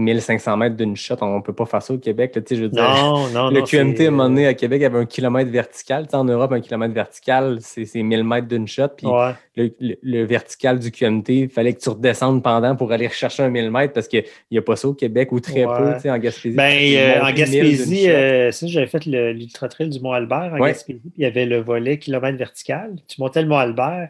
[0.00, 1.16] 1500 mètres d'une shot.
[1.20, 2.34] On ne peut pas faire ça au Québec.
[2.34, 3.64] là, je veux dire, Non, non, le non.
[3.64, 6.06] QMT, à un moment donné, à Québec, il y avait un kilomètre vertical.
[6.12, 8.88] En Europe, un kilomètre vertical, c'est c'est 1000 mètres d'une shot.
[8.96, 9.32] Puis Ouais.
[9.56, 13.42] le, le- le vertical du QMT, il fallait que tu redescendes pendant pour aller chercher
[13.42, 15.96] un 1000 mètres parce qu'il n'y a pas ça au Québec ou très Ouais.
[16.02, 16.56] peu, en Gaspésie.
[16.56, 20.58] Ben, euh, en 1000 Gaspésie, euh, ça, j'avais fait le- l'Ultra Trail du Mont-Albert en
[20.60, 20.70] Ouais.
[20.70, 22.94] Gaspésie, il y avait le volet kilomètre vertical.
[23.06, 24.08] Tu montais le Mont-Albert,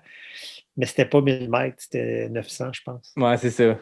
[0.77, 3.13] mais c'était pas 1000 mètres, c'était 900, je pense.
[3.17, 3.77] Ouais, c'est ça.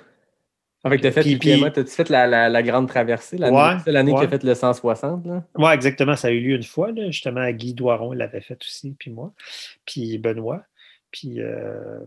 [0.85, 3.76] Avec le fait Puis- que puis- tu fait la, la- la grande traversée, l'année Ouais,
[3.93, 4.24] l'année qui ouais.
[4.26, 5.45] a fait le 160, là?
[5.57, 6.14] Oui, exactement.
[6.14, 9.33] Ça a eu lieu une fois, là, justement, Guy Doiron l'avait fait aussi, puis moi,
[9.85, 10.62] puis Benoît.
[11.11, 11.99] Puis, euh,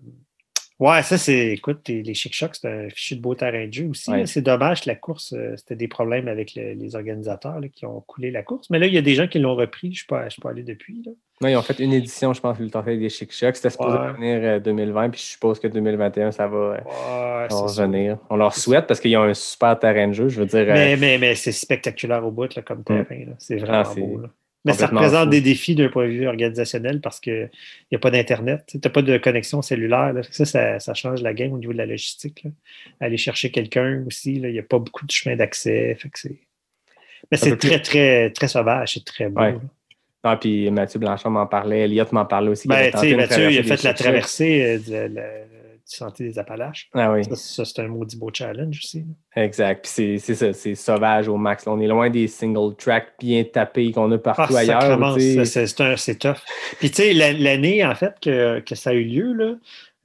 [0.81, 3.85] ouais, ça, c'est, écoute, les Chic Chocs, c'est un fichu de beau terrain de jeu
[3.87, 4.11] aussi.
[4.11, 4.25] Ouais.
[4.25, 7.85] C'est dommage que la course, euh, c'était des problèmes avec le- les organisateurs là, qui
[7.85, 8.69] ont coulé la course.
[8.69, 9.87] Mais là, il y a des gens qui l'ont repris.
[9.87, 11.01] Je ne suis, pas- pas allé depuis.
[11.05, 11.11] Là.
[11.41, 13.55] Non, ils ont fait une édition, je pense, le Trail des Chic Chocs.
[13.55, 14.13] C'était supposé Ouais.
[14.13, 18.17] venir euh, 2020, puis je suppose que 2021, ça va, euh, Ouais, revenir.
[18.29, 20.27] On leur souhaite parce qu'ils ont un super terrain de jeu.
[20.29, 23.05] Je veux dire, euh, Mais, mais, mais c'est spectaculaire au bout là, comme terrain.
[23.09, 23.33] là.
[23.39, 24.19] C'est vraiment Ah, c'est beau.
[24.21, 24.29] là.
[24.63, 27.49] Mais ça représente des défis d'un point de vue organisationnel parce qu'il
[27.91, 28.63] n'y a pas d'Internet.
[28.67, 30.13] Tu n'as pas de connexion cellulaire.
[30.13, 30.21] là.
[30.29, 32.43] Ça, ça, ça change la game au niveau de la logistique.
[32.43, 32.51] là.
[32.99, 35.97] Aller chercher quelqu'un aussi, il n'y a pas beaucoup de chemin d'accès.
[37.31, 38.93] Mais c'est plus- très, très, très sauvage.
[38.93, 39.41] C'est très beau.
[39.41, 39.55] Ouais.
[40.23, 42.67] ah, puis Mathieu Blanchard m'en parlait, Elliot m'en parlait aussi.
[42.67, 45.21] Ben, Mathieu, il a fait la traversée euh, de la-
[45.97, 46.89] Sentier des Appalaches.
[46.93, 47.23] Ah oui.
[47.25, 49.05] Ça, ça, c'est un maudit beau challenge aussi.
[49.35, 49.83] Exact.
[49.83, 51.65] Puis c'est- c'est ça, c'est sauvage au max.
[51.67, 54.81] On est loin des single tracks bien tapés qu'on a Ah, partout ailleurs.
[55.19, 55.45] sais.
[55.45, 56.37] ça, c'est- tough.
[56.79, 59.55] Puis, tu sais, la- l'année, en fait, que, que ça a eu lieu, là,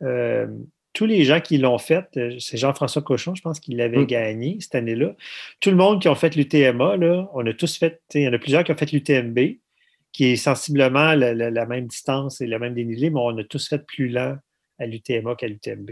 [0.03, 0.47] euh,
[0.93, 4.07] tous les gens qui l'ont fait, euh, c'est Jean-François Cochon, je pense qu'il l'avait Mm.
[4.07, 5.15] gagné cette année-là.
[5.61, 8.33] Tout le monde qui ont fait l'UTMA, là, on a tous fait, il y en
[8.33, 9.59] a plusieurs qui ont fait l'UTMB,
[10.13, 13.45] qui est sensiblement la, la- la même distance et le même dénivelé, mais on a
[13.45, 14.37] tous fait plus lent
[14.79, 15.91] à l'UTMA qu'à l'UTMB.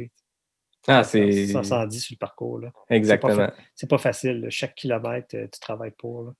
[0.86, 2.58] Ah, c'est 510 sur le parcours.
[2.58, 2.70] là.
[2.90, 3.48] exactement.
[3.74, 4.40] C'est pas facile.
[4.42, 4.50] là.
[4.50, 6.24] Chaque kilomètre, euh, tu travailles pour.
[6.24, 6.32] là.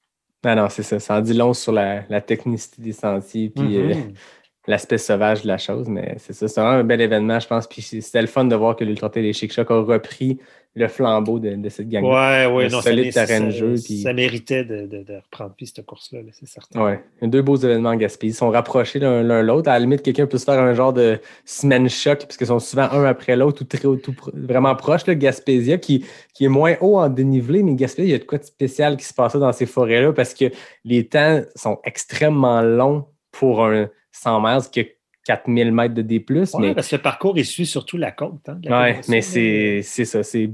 [0.45, 1.01] Ah non, c'est ça.
[1.01, 4.13] Ça en dit long sur la, la technicité des sentiers puis euh, Mhm.
[4.67, 6.49] l'aspect sauvage de la chose, mais c'est ça.
[6.49, 7.67] C'est vraiment un bel événement, je pense.
[7.67, 10.39] Puis c'était le fun de voir que l'Ultra Trail des Chic Chocs a repris
[10.77, 13.51] le flambeau de, de cette gang Ouais, ouais, Le non, ça, solide mé- terrain de
[13.53, 16.85] ça- jeu, puis- ça méritait de, de- de reprendre puis cette course-là, là, c'est certain.
[16.85, 18.33] Ouais, deux beaux événements en Gaspésie.
[18.35, 19.69] Ils sont rapprochés l'un l'autre.
[19.71, 22.59] À la limite, quelqu'un peut se faire un genre de semaine choc, parce qu'ils sont
[22.59, 25.07] souvent un après l'autre, ou très, tout vraiment proche.
[25.07, 26.05] Là, Gaspésia, qui,
[26.35, 28.97] qui est moins haut en dénivelé, mais Gaspésia, il y a de quoi de spécial
[28.97, 30.47] qui se passe dans ces forêts-là, parce que
[30.85, 34.85] les temps sont extrêmement longs pour un 100 mètres qui a
[35.25, 36.25] 4000 mètres de D+.
[36.31, 38.49] Ouais, mais parce que le parcours, il suit surtout la côte.
[38.49, 40.47] Hein, la Ouais, mais c'est ça, c'est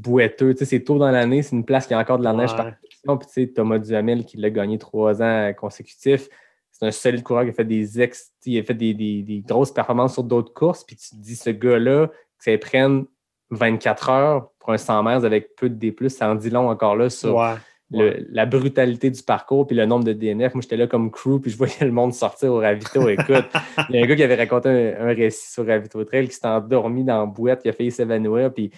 [0.57, 2.57] sais, c'est tôt dans l'année, c'est une place qui a encore de la neige Ouais.
[2.57, 3.19] par.
[3.35, 6.29] Puis, Thomas Duhamel qui l'a gagné trois ans consécutifs.
[6.71, 9.41] C'est un solide coureur qui a fait des ex, il a fait des, des- des
[9.41, 10.85] grosses performances sur d'autres courses.
[10.85, 13.05] Puis tu te dis, ce gars-là, que ça prenne
[13.51, 16.95] 24 heures pour un 100 mètres avec peu de D+, ça en dit long encore
[16.97, 17.55] là sur Ouais.
[17.91, 20.55] Le- la brutalité du parcours puis le nombre de DNF.
[20.55, 23.09] Moi, j'étais là comme crew, puis je voyais le monde sortir au ravito.
[23.09, 23.45] Écoute,
[23.89, 26.35] il y a un gars qui avait raconté un, un récit sur Ravito Trail qui
[26.35, 28.53] s'est endormi dans la boîte, qui a failli s'évanouir.
[28.53, 28.71] Puis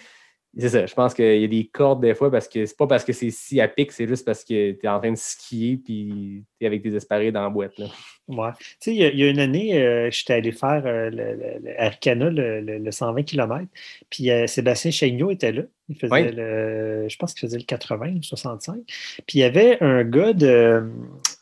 [0.57, 2.85] c'est ça, je pense qu'il y a des cordes des fois parce que c'est pas
[2.87, 5.17] parce que c'est si à pic, c'est juste parce que tu es en train de
[5.17, 7.77] skier puis tu es avec des espadrilles dans la boîte.
[7.79, 7.87] Là.
[8.27, 8.51] Ouais.
[8.59, 11.09] Tu sais, il y, a- il y a une année, euh, j'étais allé faire euh,
[11.09, 13.65] le, le- le Arcana, le, le- le 120 km,
[14.09, 15.63] puis euh, Sébastien Chaigneau était là.
[15.89, 16.31] Il faisait Oui.
[16.33, 18.75] le, je pense qu'il faisait le 80 ou 65.
[18.85, 20.83] Puis il y avait un gars de,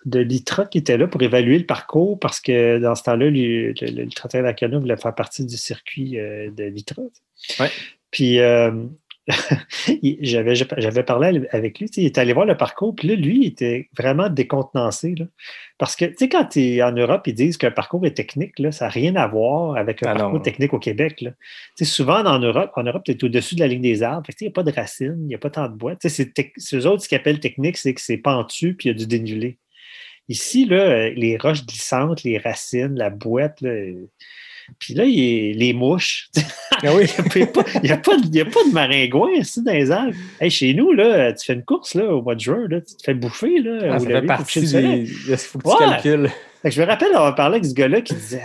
[0.05, 3.73] de l'ITRA qui était là pour évaluer le parcours parce que dans ce temps-là, le,
[3.73, 7.03] le, le 31 d'Arcana voulait faire partie du circuit euh, de l'ITRA.
[7.59, 7.69] Ouais.
[8.09, 8.71] Puis euh,
[10.21, 13.47] j'avais j'avais parlé avec lui, il est allé voir le parcours, puis là, lui, il
[13.47, 15.13] était vraiment décontenancé.
[15.15, 15.25] Là.
[15.77, 18.57] Parce que, tu sais, quand tu es en Europe, ils disent qu'un parcours est technique,
[18.57, 20.19] là, ça n'a rien à voir avec un Ah non.
[20.21, 21.21] parcours technique au Québec.
[21.21, 21.31] Là.
[21.77, 24.27] Tu sais, souvent, en Europe, en Europe, tu es au-dessus de la ligne des arbres.
[24.39, 25.93] Il n'y a pas de racines, il n'y a pas tant de bois.
[25.99, 26.33] C'est
[26.73, 29.05] eux autres, ce qu'ils appellent technique, c'est que c'est pentu, puis il y a du
[29.05, 29.57] dénivelé.
[30.29, 33.71] Ici, là, euh, les roches glissantes, les racines, la boîte, là,
[34.79, 36.29] puis là, il y a les mouches.
[36.83, 37.05] Ah oui,
[37.35, 39.31] Il n'y a, pas- il y a pas de- il y a pas de maringouin
[39.33, 40.13] ici dans les arbres.
[40.39, 42.95] Hey, chez nous, là, tu fais une course là, au mois de juin, là, tu
[42.95, 43.59] te fais bouffer.
[43.59, 44.65] Là, Ah, ça fait partie du.
[44.67, 45.75] Il faut que tu Ouais.
[45.79, 46.29] calcules.
[46.61, 48.41] Fait que je me rappelle avoir parlé avec ce gars-là qui disait.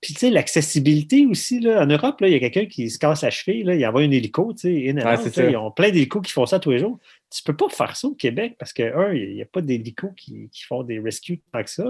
[0.00, 2.98] Puis, tu sais, l'accessibilité aussi, là, en Europe, là, il y a quelqu'un qui se
[2.98, 5.36] casse la cheville, là, il envoie un hélico, tu sais, in and Ouais, out, c'est
[5.36, 5.50] là, ça.
[5.50, 6.98] ils ont plein d'hélicos qui font ça tous les jours.
[7.34, 10.10] Tu peux pas faire ça au Québec parce que, un, il n'y a pas d'hélicos
[10.16, 11.84] qui, qui font des rescues tant que ça.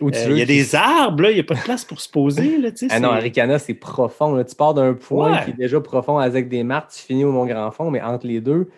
[0.00, 1.60] Où tu Euh, veux il y a des arbres, là, il n'y a pas de
[1.62, 2.86] place pour se poser, là, tu sais.
[2.90, 4.34] Ah non, Aricana, c'est profond.
[4.34, 4.44] là.
[4.44, 5.44] Tu pars d'un point Ouais.
[5.44, 8.26] qui est déjà profond avec des marques, tu finis au Mont Grand Fond, mais entre
[8.26, 8.68] les deux,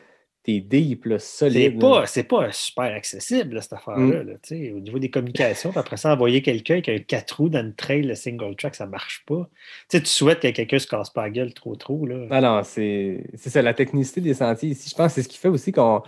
[0.45, 1.80] t'es deep, là, C'est solide.
[1.80, 4.24] pas, c'est pas super accessible, là, cette affaire-là.
[4.24, 4.26] Mm.
[4.28, 4.34] là,
[4.76, 7.74] au niveau des communications, après ça, envoyer quelqu'un qui a un 4 roues dans une
[7.74, 9.49] trail, le single track, ça marche pas.
[9.88, 12.05] Tu souhaites que quelqu'un se casse pas la gueule trop trop.
[12.07, 12.26] Là.
[12.30, 14.88] Ah non, c'est ça, la technicité des sentiers ici.
[14.90, 16.03] Je pense que c'est ce qui fait aussi qu'on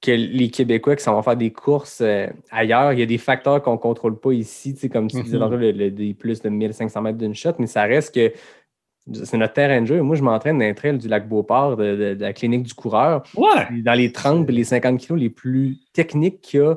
[0.00, 3.18] que les Québécois qui s'en vont faire des courses euh, ailleurs, il y a des
[3.18, 6.48] facteurs qu'on ne contrôle pas ici, comme tu disais tantôt, le, le- des plus de
[6.48, 8.32] 1500 mètres d'une shot, mais ça reste que
[9.12, 10.02] c'est notre terrain de jeu.
[10.02, 12.74] Moi, je m'entraîne dans les trails du lac Beauport, de, de- de la clinique du
[12.74, 13.22] coureur.
[13.36, 13.80] Ouais!
[13.82, 16.76] Dans les 30 et les 50 kilos les plus techniques qu'il y a,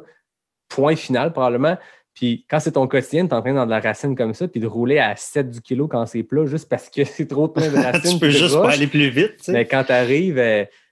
[0.69, 1.77] point final probablement.
[2.13, 4.67] Puis quand c'est ton quotidien, tu entraînes dans de la racine comme ça, puis de
[4.67, 7.75] rouler à 7 du kilo quand c'est plat, juste parce que c'est trop plein de
[7.83, 8.13] racines.
[8.13, 9.47] tu peux juste pas aller plus vite.
[9.47, 10.37] Mais quand tu arrives,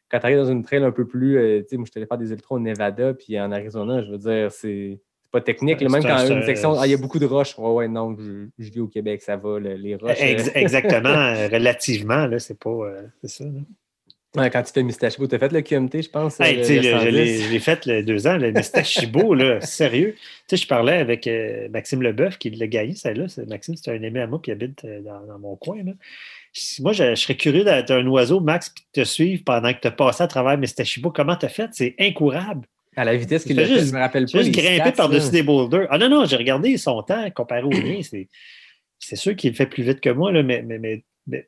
[0.10, 1.38] quand tu arrives dans une trail un peu plus.
[1.38, 4.02] euh, tu sais, moi, je suis allé faire des ultras au Nevada puis en Arizona,
[4.04, 5.00] je veux dire, c'est
[5.32, 5.82] pas technique.
[5.82, 5.90] là.
[5.90, 7.58] Même quand un- une section, ah, il y a beaucoup de roches.
[7.58, 10.18] Ouais, ouais, non, je, je vis au Québec, ça va, le- les roches.
[10.20, 12.70] Ex- euh, exactement, euh, relativement, là, c'est pas.
[12.70, 13.44] euh, c'est ça.
[13.46, 14.42] là.
[14.44, 16.40] ouais, quand tu fais Mistachibo, tu as fait le QMT, je pense.
[16.40, 17.52] Hey, le le- je 110.
[17.52, 20.14] l'ai fait le deux ans, le Mistachibo, là, sérieux.
[20.48, 23.26] Tu sais, je parlais avec euh, Maxime Leboeuf qui l'a gagné, celle-là.
[23.48, 25.84] Maxime, c'est un aimé à moi qui habite euh, dans, dans mon coin.
[25.84, 25.94] Là.
[26.80, 29.80] Moi, je, je serais curieux d'être un oiseau, Max, puis de te suivre pendant que
[29.80, 31.12] tu as passé à travers Mistachibo.
[31.12, 31.70] Comment tu as fait?
[31.74, 32.68] C'est incourable.
[32.96, 34.40] À la vitesse qu'il a fait, je me rappelle pas.
[34.40, 35.88] as juste stats, par-dessus des boulders.
[35.90, 38.00] Ah non, non, j'ai regardé son temps comparé au mien.
[38.02, 38.28] C'est,
[38.98, 41.48] c'est sûr qu'il le fait plus vite que moi, là, mais, mais, mais, mais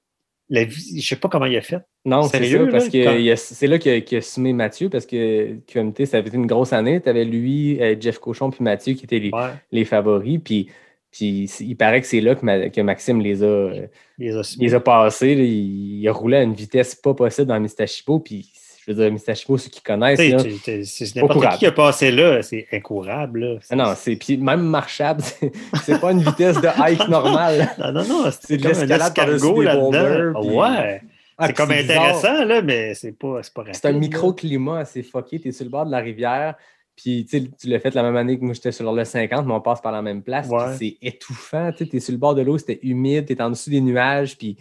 [0.49, 1.79] la vie- je ne sais pas comment il a fait.
[2.05, 6.05] Non, c'est ça, parce là, que c'est là qu'il a, sommé Mathieu, parce que QMT,
[6.05, 7.01] ça avait été une grosse année.
[7.01, 10.39] Tu avais lui, euh, Jeff Cochon, puis Mathieu qui étaient les, Ouais, les favoris.
[10.43, 10.67] Puis,
[11.11, 13.71] puis il paraît que c'est là que, Ma- que Maxime les a,
[14.17, 15.35] les a les a passés.
[15.35, 15.43] là.
[15.43, 18.19] il, il a roulé à une vitesse pas possible dans Mistachibo.
[18.19, 18.51] Puis,
[18.85, 20.19] je veux dire, Mistachibo, ceux qui connaissent.
[20.19, 23.59] Tu sais, là, tu- C'est n'importe qui qui a passé là, c'est incourable.
[23.69, 25.51] Ah non, c'est puis même marchable, c'est
[25.83, 27.69] c'est pas une vitesse de hike normale.
[27.79, 30.41] non, non, non, C'est c'est de l'escalade par-dessus là-dedans.
[30.41, 31.01] puis- Ouais,
[31.37, 33.75] Ah, c'est comme intéressant, là, mais c'est pas, pas rapide.
[33.75, 35.39] C'est un microclimat assez fucké.
[35.39, 36.55] Tu es sur le bord de la rivière.
[36.95, 39.61] Puis tu l'as fait la même année que moi, j'étais sur le 50, mais on
[39.61, 40.47] passe par la même place.
[40.49, 40.75] Ouais.
[40.77, 41.71] C'est étouffant.
[41.75, 44.37] Tu es sur le bord de l'eau, c'était humide, tu es en dessous des nuages.
[44.37, 44.57] Puis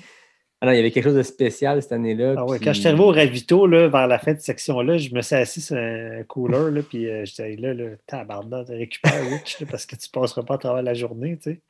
[0.63, 2.35] ah non, il y avait quelque chose de spécial cette année-là.
[2.37, 5.15] Ah ouais, Quand je suis arrivé au ravito, là, vers la fin de section-là, je
[5.15, 9.61] me suis assis sur un cooler, là, puis euh, j'étais là, là tabarnak, récupère Rich,
[9.61, 11.61] là, parce que tu ne passeras pas à travers la journée, tu sais.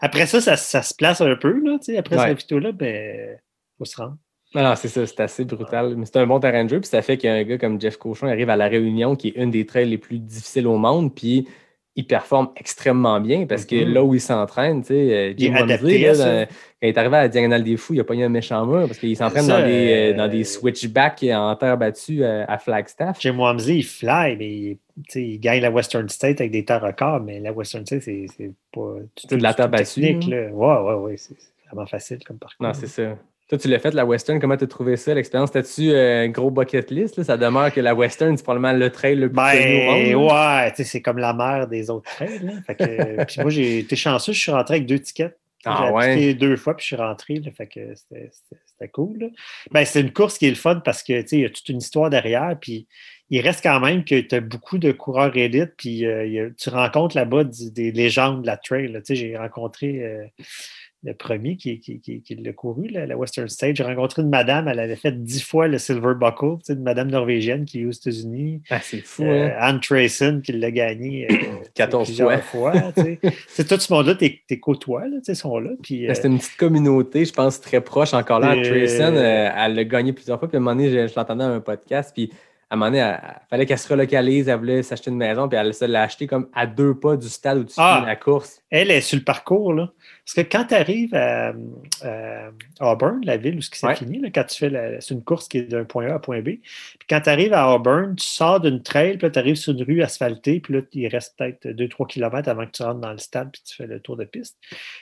[0.00, 2.22] Après ça, ça, ça se place un peu, là, tu sais, après Ouais.
[2.22, 3.38] ce ravito-là, ben,
[3.78, 4.16] faut se rendre.
[4.54, 5.96] Non, non, c'est ça, c'est assez brutal.
[5.96, 8.26] Mais c'est un bon terrain de jeu, puis ça fait qu'un gars comme Jeff Cochon
[8.26, 11.48] arrive à La Réunion, qui est une des trails les plus difficiles au monde, puis
[11.98, 13.94] il performe extrêmement bien parce que Mhm.
[13.94, 16.98] là où il s'entraîne, tu sais, euh, Il est adapté là, dans- quand il est
[16.98, 19.16] arrivé à la Diagonale des Fous, il a pas eu un méchant mur parce qu'il
[19.16, 23.18] s'entraîne dans, des, euh, euh, dans des switchbacks en terre battue euh, à Flagstaff.
[23.20, 24.78] Jim Wamsley, il fly, mais il,
[25.14, 28.26] il gagne la Western State avec des temps records, mais la Western State, c'est
[28.72, 28.96] pas.
[29.16, 30.50] C'est de la terre battue, hein.
[30.52, 31.16] Ouais, ouais, ouais.
[31.16, 31.34] C'est
[31.72, 32.66] vraiment facile comme parcours.
[32.66, 33.16] Non, c'est ça.
[33.48, 34.40] Toi, tu l'as fait, la Western.
[34.40, 35.52] Comment tu as trouvé ça, l'expérience?
[35.52, 37.16] T'as-tu euh, un gros bucket list?
[37.16, 37.22] là?
[37.24, 40.32] Ça demeure que la Western, c'est probablement le trail le plus au Ben, monde.
[40.32, 42.40] ouais, c'est comme la mère des autres trails.
[42.42, 42.52] Là.
[42.66, 45.36] Fait que, puis moi, j'ai été chanceux, je suis rentré avec deux tickets.
[45.64, 46.10] Ah j'ai ouais?
[46.12, 47.34] appliqué deux fois, puis je suis rentré.
[47.36, 49.18] Là, fait que c'était- cool.
[49.18, 49.26] là.
[49.70, 51.78] Ben, c'est une course qui est le fun parce que il y a toute une
[51.78, 52.56] histoire derrière.
[52.60, 52.86] Puis
[53.30, 55.72] il reste quand même que tu as beaucoup de coureurs élites.
[55.76, 58.96] Puis euh, tu rencontres là-bas des légendes de la trail.
[59.08, 60.24] J'ai rencontré euh,
[61.04, 63.76] le premier qui, qui, qui, qui l'a couru, la Western State.
[63.76, 67.64] J'ai rencontré une madame, elle avait fait dix fois le Silver Buckle, une madame norvégienne
[67.64, 68.62] qui est aux États-Unis.
[68.70, 69.52] Ah, c'est fou, Euh, hein?
[69.60, 71.36] Anne Trayson qui l'a gagné euh,
[71.74, 72.72] 14 plusieurs fois.
[72.96, 73.18] tu sais.
[73.48, 75.70] C'est tout ce monde-là, tes, tes côtois, là, sont là.
[75.82, 78.12] Puis, euh, Ben, C'était une petite communauté, je pense, très proche.
[78.14, 80.48] Encore là, Euh, Trayson, euh, elle l'a gagné plusieurs fois.
[80.48, 82.10] Puis à un moment donné, je, je l'entendais à un podcast.
[82.14, 82.30] Puis
[82.68, 84.48] à un moment donné, il fallait qu'elle se relocalise.
[84.48, 85.48] Elle voulait s'acheter une maison.
[85.48, 87.94] Puis elle se l'a acheté comme à deux pas du stade où tu Ah!
[87.96, 88.60] finis la course.
[88.70, 89.72] elle est sur le parcours.
[89.72, 89.92] Là.
[90.24, 91.52] Parce que quand tu arrives à,
[92.02, 92.50] à
[92.92, 93.94] Auburn, la ville où ce qui s'est Ouais.
[93.94, 96.18] fini, là, quand tu fais la- c'est une course qui est d'un point A à
[96.18, 99.54] point B, puis quand tu arrives à Auburn, tu sors d'une trail, puis tu arrives
[99.56, 103.00] sur une rue asphaltée, puis là, il reste peut-être 2-3 km avant que tu rentres
[103.00, 104.56] dans le stade, puis tu fais le tour de piste.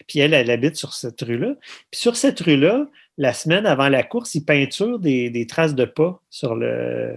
[0.07, 1.55] Puis elle, elle habite sur cette rue-là.
[1.91, 2.87] Puis sur cette rue-là,
[3.17, 7.17] la semaine avant la course, ils peinturent des, des traces de pas sur le,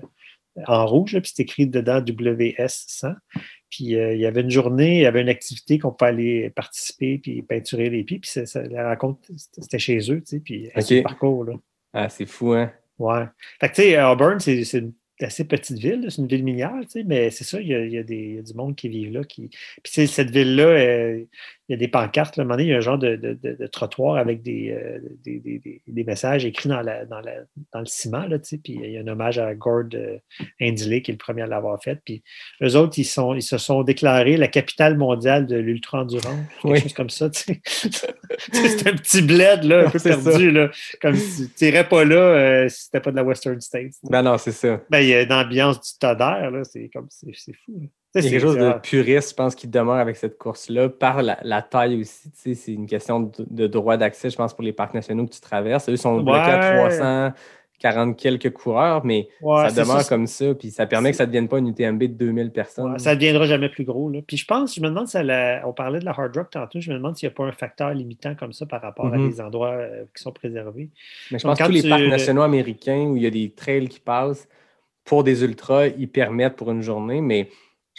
[0.66, 3.16] en rouge, là, puis c'est écrit dedans WS100.
[3.70, 6.50] Puis euh, il y avait une journée, il y avait une activité qu'on peut aller
[6.52, 8.20] participer puis peinturer les pieds.
[8.20, 10.70] Puis ça- ça- la rencontre, c'était chez eux, tu sais, puis
[11.04, 11.54] parcours, là.
[11.94, 12.72] Ah, c'est fou, hein?
[12.98, 13.26] Ouais.
[13.60, 16.90] Fait que, tu sais, Auburn, c'est une assez petite ville, c'est une ville minière, tu
[16.90, 18.54] sais, mais c'est ça, il y, a, il y a des, il y a du
[18.54, 19.24] monde qui vit là.
[19.24, 19.48] Qui...
[19.50, 21.24] Puis, tu sais, cette ville-là, euh,
[21.70, 22.98] il y a des pancartes, là, à un moment donné, il y a un genre
[22.98, 26.82] de, de- de- de trottoir avec des, euh, des, des- des- des messages écrits dans,
[26.82, 27.44] la, dans, la-
[27.74, 30.18] dans le ciment, là, tu sais, puis il y a un hommage à Gord euh,
[30.62, 32.00] Hindley, qui est le premier à l'avoir fait.
[32.06, 32.24] Puis
[32.64, 36.24] eux autres, ils, sont, ils se sont déclarés la capitale mondiale de l'ultra-endurance,
[36.62, 36.80] quelque Oui.
[36.82, 40.70] chose comme ça, c'est un petit bled, là, un peu perdu, là,
[41.02, 43.94] comme si tu n'irais pas là euh, si c'était pas de la Western States.
[44.04, 44.82] Ben non, c'est ça.
[44.90, 47.80] Ben, il y a une ambiance du Todder, là, c'est comme, c'est c'est fou.
[47.82, 47.88] là.
[48.16, 51.38] Sais, quelque chose c'est- de puriste, je pense, qui demeure avec cette course-là, par la,
[51.44, 52.32] la taille aussi.
[52.34, 55.42] C'est une question de, de droit d'accès, je pense, pour les parcs nationaux que tu
[55.42, 55.88] traverses.
[55.90, 56.90] Eux sont bloqués à Ouais.
[57.80, 61.18] 340 quelques coureurs, mais ouais, ça c'est demeure ça, comme ça, puis ça permet que
[61.18, 62.94] ça ne devienne pas une UTMB de 2000 personnes.
[62.94, 64.10] ouais, ça ne deviendra jamais plus gros.
[64.10, 64.22] Là.
[64.26, 66.80] Puis je pense, je me demande si la- on parlait de la Hard Rock tantôt,
[66.80, 69.18] je me demande s'il n'y a pas un facteur limitant comme ça par rapport à
[69.18, 69.30] Mhm.
[69.30, 70.90] des endroits euh, qui sont préservés.
[71.32, 73.32] Mais je Donc, pense que tous les tu- parcs nationaux américains où il y a
[73.32, 74.48] des trails qui passent
[75.06, 77.50] pour des ultras, ils permettent pour une journée, mais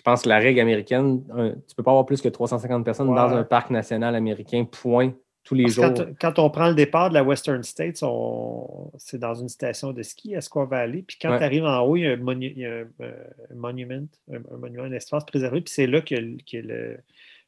[0.08, 3.08] pense que la règle américaine, un- tu ne peux pas avoir plus que 350 personnes
[3.08, 3.16] Ouais.
[3.16, 5.12] dans un parc national américain, point,
[5.44, 5.84] tous les Parce jours.
[5.94, 9.92] quand, quand on prend le départ de la Western States, on- c'est dans une station
[9.92, 11.02] de ski à Squaw Valley.
[11.06, 11.38] Puis quand Ouais.
[11.38, 13.54] tu arrives en haut, il y a un, monu- il y a un, euh, un
[13.54, 15.60] monument, un, un monument, un espace préservé.
[15.62, 16.98] Puis c'est là que, le- que le,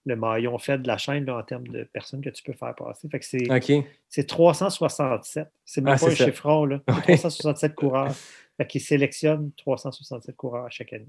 [0.06, 2.74] le maillon fait de la chaîne là, en termes de personnes que tu peux faire
[2.74, 3.06] passer.
[3.10, 3.84] Fait que c'est OK.
[4.08, 5.48] c'est 367.
[5.66, 6.24] C'est même Ah, pas un c'est ça.
[6.24, 6.80] chiffron, là.
[7.06, 8.12] C'est 367 coureurs.
[8.56, 11.04] Fait qu'ils sélectionnent 367 coureurs à chaque année.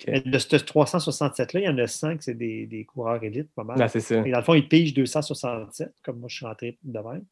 [0.00, 0.08] Ok.
[0.08, 3.64] Mais de ce 367-là, il y en a 5, c'est des, des coureurs élites, pas
[3.64, 3.78] mal.
[3.78, 4.22] Ben, c'est ça.
[4.26, 7.24] Et dans le fond, ils pigent 267, comme moi je suis rentré de même.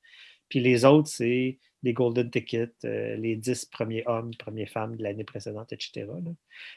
[0.48, 5.03] Puis les autres, c'est les Golden Tickets, euh, les 10 premiers hommes, premières femmes de
[5.03, 6.07] l'année précédente, etc.
[6.07, 6.30] là.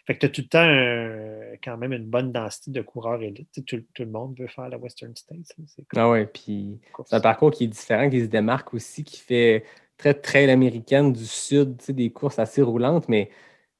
[0.07, 3.21] Fait que tu as tout le temps un- quand même une bonne densité de coureurs
[3.21, 3.49] élites.
[3.67, 5.53] Tout, tout le monde veut faire la Western States.
[5.59, 5.83] là.
[5.95, 9.63] Ah ouais, puis c'est un parcours qui est différent, qui se démarque aussi, qui fait
[9.97, 13.29] très trail américaine du sud, des courses assez roulantes, mais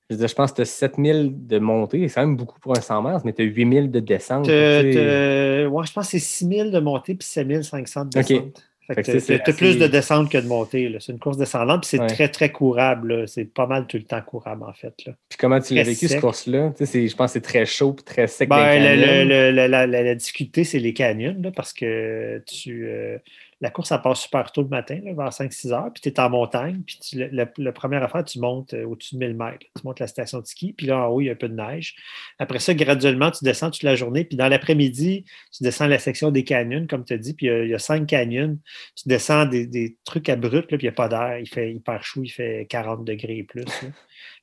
[0.10, 2.78] je dire, je pense que tu as 7000 de montée, c'est quand même beaucoup pour
[2.78, 4.48] un 100 mètres, mais tu as 8000 de descente.
[4.48, 8.64] Ouais, je pense que c'est 6000 de montée puis 7500 de descente.
[8.88, 10.96] Fait que que c'est t'as plus de descente que de montée.
[11.00, 12.06] C'est une course descendante, puis c'est Ouais.
[12.06, 13.28] très, très courable.
[13.28, 14.94] C'est pas mal tout le temps courable, en fait.
[15.08, 15.14] Là.
[15.28, 16.72] Puis comment tu l'as vécu, cette course-là?
[16.80, 18.48] Je pense que c'est très chaud puis très sec.
[18.48, 19.24] dans Ben, les le- canyons.
[19.30, 23.18] le- le- la, la- la difficulté, c'est les canyons, là, parce que tu, euh,
[23.62, 26.30] la course, elle passe super tôt le matin, vers 5-6 heures, puis tu es en
[26.30, 29.66] montagne, puis le- la première affaire, tu montes euh, au-dessus de 1000 mètres.
[29.76, 31.48] Tu montes la station de ski, puis là, en haut, il y a un peu
[31.48, 31.96] de neige.
[32.38, 35.26] Après ça, graduellement, tu descends toute la journée, puis dans l'après-midi,
[35.56, 38.08] tu descends la section des canyons, comme tu as dit, puis il y a- cinq
[38.08, 38.58] canyons.
[38.96, 41.40] Tu descends des, trucs abrupts, là, puis il n'y a pas d'air.
[41.40, 43.64] Il fait hyper chaud, il fait 40 degrés et plus.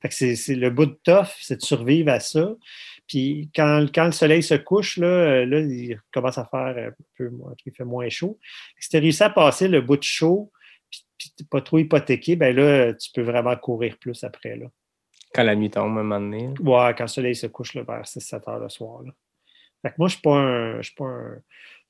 [0.01, 2.55] Fait que c'est c'est le bout de tough, c'est de survivre à ça.
[3.09, 6.93] Puis quand, quand le soleil se couche, là, euh, là, il commence à faire un
[7.17, 8.39] peu moins, il fait moins chaud.
[8.79, 10.51] Si tu as réussi à passer le bout de chaud,
[10.91, 14.57] puis, puis t'es pas trop hypothéqué, ben là, tu peux vraiment courir plus après.
[14.57, 14.67] Là.
[15.35, 16.49] Quand la nuit tombe, à un moment donné.
[16.61, 19.03] Ouais, quand le soleil se couche là, vers 6-7 heures le soir.
[19.03, 19.13] Là.
[19.83, 20.77] Fait que moi, je suis pas un.
[20.77, 21.43] Je suis pas un.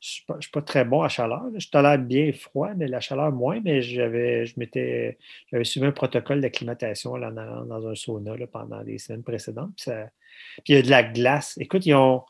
[0.03, 1.45] Je je suis pas très bon à chaleur.
[1.57, 3.61] Je tolère bien froid, mais la chaleur moins.
[3.61, 4.55] Mais j'avais, je
[5.51, 9.71] j'avais suivi un protocole d'acclimatation dans, un sauna pendant les semaines précédentes.
[9.77, 10.11] Puis, ça-
[10.65, 11.57] puis il y a de la glace.
[11.59, 12.25] Écoute, ils ont,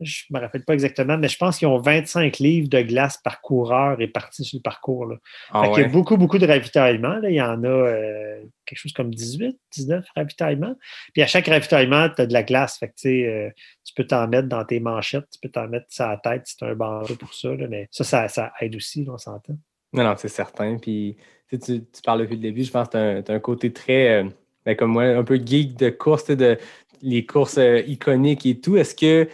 [0.00, 3.18] je ne me rappelle pas exactement, mais je pense qu'ils ont 25 livres de glace
[3.18, 5.06] par coureur répartis sur le parcours.
[5.06, 5.16] Là.
[5.50, 7.18] Ah qu'il y a beaucoup, beaucoup de ravitaillements.
[7.18, 7.28] là.
[7.28, 10.74] Il y en a euh, quelque chose comme 18, 19 ravitaillements.
[11.12, 12.78] Puis à chaque ravitaillement, tu as de la glace.
[12.78, 13.50] Fait que, euh,
[13.84, 16.56] tu peux t'en mettre dans tes manchettes, tu peux t'en mettre sur la tête si
[16.56, 17.54] tu as un bandeau pour ça.
[17.54, 17.66] là.
[17.68, 19.58] Mais ça, ça, ça aide aussi, on s'entend.
[19.92, 20.78] Non, non, c'est certain.
[20.78, 21.16] Puis
[21.50, 24.28] tu, tu, parles depuis le début, je pense que tu as, un- côté très, euh,
[24.64, 26.58] ben, comme moi, un peu geek de course, de
[27.02, 28.76] les courses iconiques et tout.
[28.76, 29.28] Est-ce que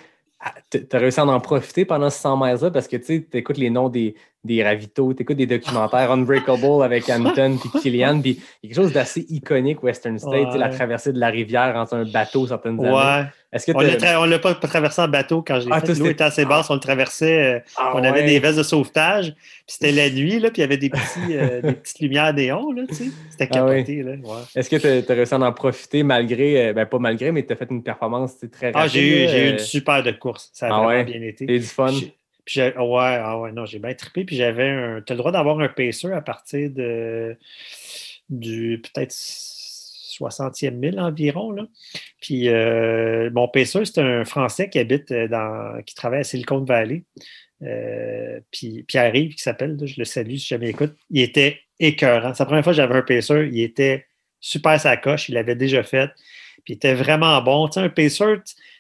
[0.71, 2.71] tu as réussi à en profiter pendant ce 100 miles-là?
[2.71, 4.15] Parce que tu écoutes les noms des,
[4.47, 9.27] des ravitaux, tu écoutes des documentaires Unbreakable avec Hampton puis Killian, puis quelque chose d'assez
[9.29, 12.95] iconique, Western State, la traversée de la rivière entre un bateau certaines années.
[12.95, 13.25] Ouais.
[13.53, 15.95] Est-ce que On on l'a pas traversé en bateau quand j'ai Ah, fait.
[15.95, 17.55] L'eau était assez basse, on le traversait.
[17.57, 18.27] euh, Ah on avait ouais.
[18.27, 19.33] des vestes de sauvetage.
[19.35, 22.35] Puis c'était la nuit, là, puis il y avait des, petits, euh, des petites lumières
[22.35, 23.05] néons, là, tu sais.
[23.31, 24.05] C'était Ah capoté.
[24.55, 27.53] Est-ce que tu as, réussi à en profiter malgré, euh, ben pas malgré, mais tu
[27.53, 28.75] as fait une performance très rapide?
[28.75, 30.51] Ah, j'ai eu, eu euh, une super de course.
[30.53, 31.45] Ça a Ah vraiment bien été.
[31.45, 31.93] Eu du fun?
[32.47, 34.25] Puis ouais, ah ouais, non, j'ai bien trippé.
[34.25, 35.03] Puis j'avais un.
[35.03, 37.37] Tu as le droit d'avoir un pacer à partir de
[38.31, 41.51] du peut-être 60e mille environ.
[41.51, 41.67] Là.
[42.21, 45.83] Puis euh, mon pacer, c'est un Français qui habite euh, dans.
[45.85, 47.05] qui travaille à Silicon Valley.
[47.63, 52.35] Euh, puis Pierre-Yves, qui s'appelle, je le salue si jamais écoute, il était écœurant.
[52.35, 54.07] C'est la première fois que j'avais un pacer, il était
[54.41, 56.11] super sa coche, il l'avait déjà fait,
[56.65, 57.67] puis il était vraiment bon.
[57.69, 58.37] Tu sais, un pacer,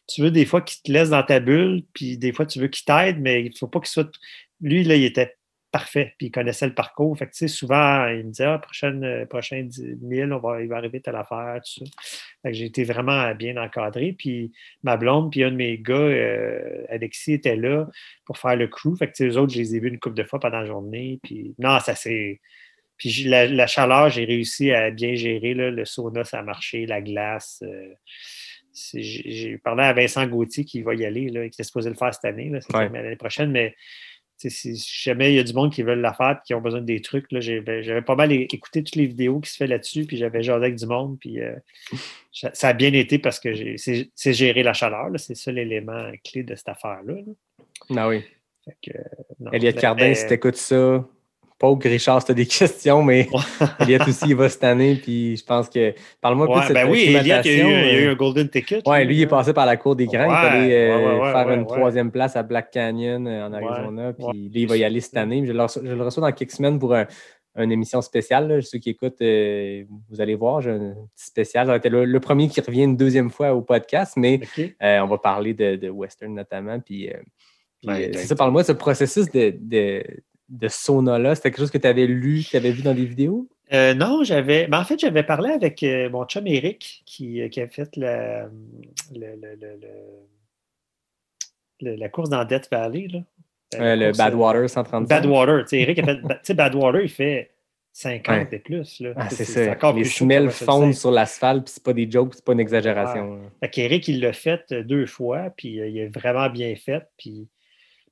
[0.08, 2.68] tu- veux des fois qu'il te laisse dans ta bulle, puis des fois tu veux
[2.68, 4.10] qu'il t'aide, mais il ne faut pas qu'il soit.
[4.60, 5.36] Lui, là, il était
[5.72, 7.18] parfait, puis il connaissait le parcours.
[7.18, 10.38] Fait que, tu sais, souvent, il me disait, ah, prochaine, euh, prochain 10 000, on
[10.38, 11.90] va, il va arriver telle affaire, tout ça.
[12.42, 14.14] Fait que j'ai été vraiment bien encadré.
[14.16, 14.52] Puis
[14.82, 17.86] ma blonde, puis un de mes gars, euh, Alexis, était là
[18.24, 18.96] pour faire le crew.
[18.98, 20.60] Fait que, tu sais, eux autres, je les ai vus une couple de fois pendant
[20.60, 21.20] la journée.
[21.22, 22.40] Puis non, ça s'est.
[22.96, 25.52] Puis la, chaleur, j'ai réussi à bien gérer.
[25.52, 25.70] Là.
[25.70, 27.62] Le sauna, ça a marché, la glace.
[27.66, 28.35] euh, c'est-
[28.94, 32.12] j'ai parlé à Vincent Gauthier qui va y aller, là, qui était supposé le faire
[32.14, 32.88] cette année, Ouais.
[32.90, 33.74] l'année prochaine, mais
[34.38, 36.80] si jamais il y a du monde qui veulent la faire et qui ont besoin
[36.80, 40.18] de des trucs, j'avais pas mal écouté toutes les vidéos qui se fait là-dessus, puis
[40.18, 41.54] j'avais jasé avec du monde, puis euh,
[42.32, 43.48] ça a bien été parce que
[43.78, 47.14] c'est gérer la chaleur, c'est ça l'élément clé de cette affaire-là.
[47.14, 47.96] là.
[47.96, 48.22] Ah oui.
[48.64, 49.02] Fait que, euh,
[49.40, 51.08] non, Elliot Cardin, mais- si t'écoutes ça,
[51.58, 53.28] pauvre Richard, si t'as des questions, mais
[53.80, 55.94] Elliot aussi, il va cette année, puis je pense que.
[56.20, 58.12] Parle-moi peu de cette ben oui, il y a eu, il y a eu euh,
[58.12, 58.82] un golden ticket.
[58.84, 59.04] Là.
[59.04, 60.24] lui, il est passé par la cour des grands.
[60.24, 64.12] il est allé euh, ouais, faire une troisième place à Black Canyon euh, en Arizona.
[64.12, 65.44] Puis lui, il va y aller cette année.
[65.46, 67.06] Je le reçois, je le reçois dans quelques semaines pour un-
[67.58, 68.48] une émission spéciale.
[68.48, 68.60] là.
[68.60, 71.66] Ceux qui écoutent, euh, vous allez voir, j'ai un petit spécial.
[71.66, 74.40] Ça va être le, le premier qui revient une deuxième fois au podcast, mais
[74.82, 76.78] euh, on va parler de, de western notamment.
[76.80, 77.14] Puis, euh,
[77.88, 80.02] euh, c'est ça, parle-moi de ce processus de, de,
[80.48, 81.34] de sauna-là?
[81.34, 83.48] C'était quelque chose que tu avais lu, que tu avais vu dans des vidéos?
[83.72, 84.68] Euh, non, j'avais.
[84.68, 87.96] ben, en fait, j'avais parlé avec euh, mon chum Eric qui, euh, qui a fait
[87.96, 88.50] la, le-
[89.14, 89.90] le- le- le-
[91.80, 93.08] le- la course dans Death Valley.
[93.08, 93.20] Là.
[93.74, 95.08] Euh, le Badwater euh, 135.
[95.08, 95.62] Badwater.
[95.64, 96.20] Tu sais, Eric a fait.
[96.20, 97.50] Tu sais, Badwater, il fait
[97.92, 98.48] 50 Ouais.
[98.52, 99.00] et plus.
[99.00, 99.12] Là.
[99.16, 99.72] Ah, Tu c'est ça.
[99.72, 102.60] encore Les plus semelles fondent sur l'asphalte, puis c'est pas des jokes, c'est pas une
[102.60, 103.40] exagération.
[103.60, 107.02] Fait qu'Éric, il l'a fait deux fois, puis il a vraiment bien fait.
[107.18, 107.48] Puis,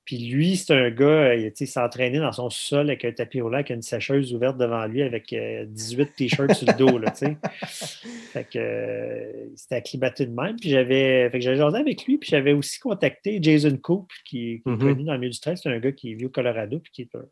[0.05, 3.41] puis lui, c'est un gars, euh, il, il s'entraînait dans son sol avec un tapis
[3.41, 7.13] roulant, avec une sécheuse ouverte devant lui, avec euh, 18 t-shirts sur le dos, là.
[8.33, 10.57] Fait que euh, il s'était acclimaté de même.
[10.61, 14.79] Puis j'avais, jasé avec lui, puis j'avais aussi contacté Jason Coop, qui, qui est Mhm.
[14.79, 15.57] connu dans le milieu du trail.
[15.57, 17.25] C'est un gars qui vit au Colorado, puis qui est un,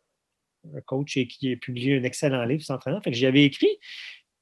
[0.76, 3.00] un coach et qui a publié un excellent livre sur l'entraînement.
[3.02, 3.68] Fait que j'y avais écrit.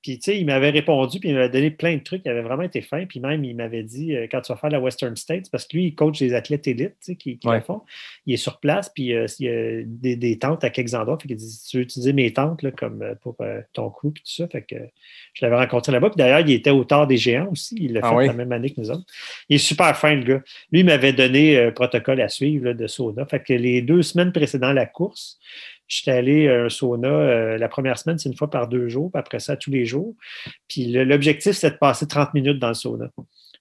[0.03, 2.22] Puis, tu sais, il m'avait répondu, puis il m'avait donné plein de trucs.
[2.24, 3.05] Il avait vraiment été fin.
[3.07, 5.76] Puis même, il m'avait dit, euh, quand tu vas faire la Western States, parce que
[5.76, 7.57] lui, il coach des athlètes élites, tu sais, qui, qui Ouais.
[7.57, 7.82] le font.
[8.26, 11.18] Il est sur place, puis euh, il y a des, des tentes à quelques endroits.
[11.20, 14.11] Fait qu'il dit, tu veux utiliser mes tentes, là, comme euh, pour euh, ton crew,
[14.12, 14.48] puis tout ça.
[14.48, 14.76] Fait que
[15.34, 16.09] je l'avais rencontré là-bas.
[16.11, 17.76] Puis d'ailleurs, il était auteur des géants aussi.
[17.80, 18.26] Il l'a Ah fait oui?
[18.26, 19.05] la même année que nous autres.
[19.48, 20.42] Il est super fin, le gars.
[20.72, 23.26] Lui, il m'avait donné un protocole à suivre là, de sauna.
[23.26, 25.38] Fait que les deux semaines précédant la course,
[25.91, 29.11] J'étais allé à un sauna euh, la première semaine, c'est une fois par deux jours,
[29.12, 30.14] puis après ça, tous les jours.
[30.68, 33.11] Puis l'objectif, c'est de passer 30 minutes dans le sauna.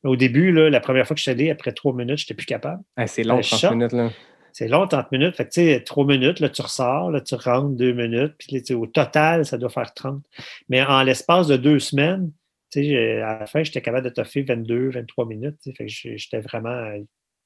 [0.04, 2.36] Au début, là, la première fois que je suis allé, après trois minutes, je n'étais
[2.36, 2.82] plus capable.
[2.96, 3.72] Ah, c'est long, Euh, 30 shot.
[3.72, 3.92] minutes.
[3.94, 4.12] Là.
[4.54, 5.36] C'est long, 30 minutes.
[5.36, 8.64] Fait que, tu sais, trois minutes, là, tu ressors, là, tu rentres deux minutes, puis
[8.76, 10.24] au total, ça doit faire 30.
[10.70, 12.32] Mais en l'espace de deux semaines,
[12.72, 15.58] tu sais, à la fin, j'étais capable de toffer 22, 23 minutes.
[15.76, 16.94] Fait que j'étais vraiment.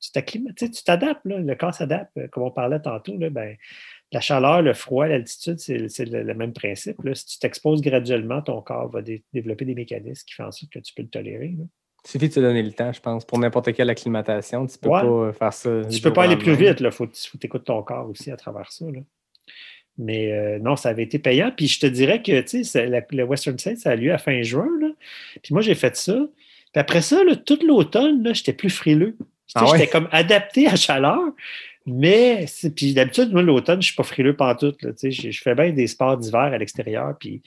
[0.02, 3.18] tu t'acclimates, tu t'adaptes, là, le corps s'adapte, euh, comme on parlait tantôt.
[3.18, 3.56] Là, ben,
[4.14, 7.04] la chaleur, le froid, l'altitude, c'est le, le même principe.
[7.04, 7.14] là.
[7.16, 10.72] Si tu t'exposes graduellement, ton corps va dé- développer des mécanismes qui font en sorte
[10.72, 11.56] que tu peux le tolérer.
[11.58, 11.64] là.
[12.06, 13.24] Il suffit de te donner le temps, je pense.
[13.26, 15.02] Pour n'importe quelle acclimatation, tu peux Ouais.
[15.02, 15.82] pas faire ça.
[15.86, 18.36] Tu jour peux pas aller plus vite, il faut, faut t'écouter ton corps aussi à
[18.38, 18.86] travers ça.
[18.86, 19.00] là.
[19.98, 21.52] Mais euh, non, ça avait été payant.
[21.56, 24.42] Puis je te dirais que tu la- le Western State, ça a lieu à fin
[24.42, 24.68] juin.
[24.82, 24.90] là.
[25.42, 26.14] Puis moi, j'ai fait ça.
[26.74, 29.16] Puis après ça, là, tout l'automne, j'étais plus frileux.
[29.48, 29.78] Tu Ah ouais?
[29.78, 31.20] J'étais comme adapté à la chaleur.
[31.86, 34.82] Mais, puis d'habitude, moi, l'automne, je suis pas frileux pantoute.
[34.84, 37.14] Là, je, je fais bien des sports d'hiver à l'extérieur.
[37.20, 37.42] Puis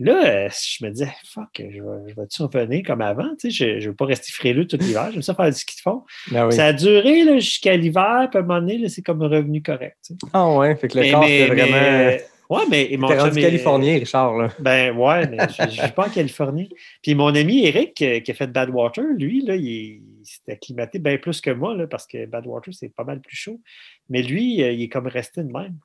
[0.00, 3.30] là, euh, je me disais, fuck, je vais- je vais-tu revenir comme avant?
[3.42, 5.10] Je ne veux pas rester frileux tout l'hiver.
[5.12, 6.02] J'aime ça faire du ski de fond.
[6.32, 6.52] Oui.
[6.52, 9.98] Ça a duré jusqu'à l'hiver, puis à un moment donné, c'est comme revenu correct.
[10.32, 11.70] Ah ouais, fait que le Mais- corps, c'est vraiment.
[11.72, 14.48] mais- ouais, mais mon rendu californien, Richard, là.
[14.58, 16.68] Ben ouais, mais je je vis pas en Californie.
[17.02, 20.52] Puis mon ami Eric, euh, qui a fait Badwater, lui, là, il, est- il s'est
[20.52, 23.60] acclimaté bien plus que moi, là, parce que Badwater, c'est pas mal plus chaud.
[24.08, 25.76] Mais lui, euh, il est comme resté de même.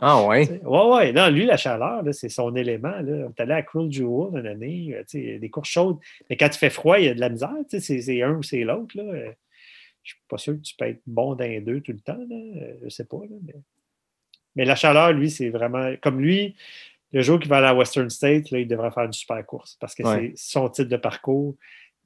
[0.00, 0.60] Ah ouais?
[0.64, 1.12] Ouais, ouais.
[1.12, 3.00] Non, lui, la chaleur, là, c'est son élément.
[3.00, 3.26] Là.
[3.26, 5.98] On est allé à Cruel Jewel une année, euh, tu sais, des courses chaudes.
[6.30, 7.50] Mais quand il fait froid, il y a de la misère.
[7.68, 8.96] tu sais, C'est c'est un ou c'est l'autre.
[8.96, 9.02] là.
[9.02, 9.32] Euh,
[10.04, 12.16] Je suis pas sûr que tu peux être bon dans les deux tout le temps.
[12.30, 12.36] Là.
[12.84, 13.18] Je sais pas.
[13.28, 13.54] là, mais...
[14.56, 15.94] mais la chaleur, lui, c'est vraiment.
[16.00, 16.54] Comme lui,
[17.12, 19.76] le jour qu'il va aller à Western State, là, il devrait faire une super course
[19.80, 20.32] parce que Ouais.
[20.36, 21.56] c'est son type de parcours.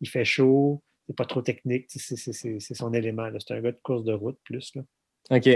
[0.00, 1.86] Il fait chaud, c'est pas trop technique.
[1.88, 3.28] C'est son élément.
[3.38, 4.72] C'est un gars de course de route plus.
[4.74, 4.82] Là.
[5.36, 5.48] OK.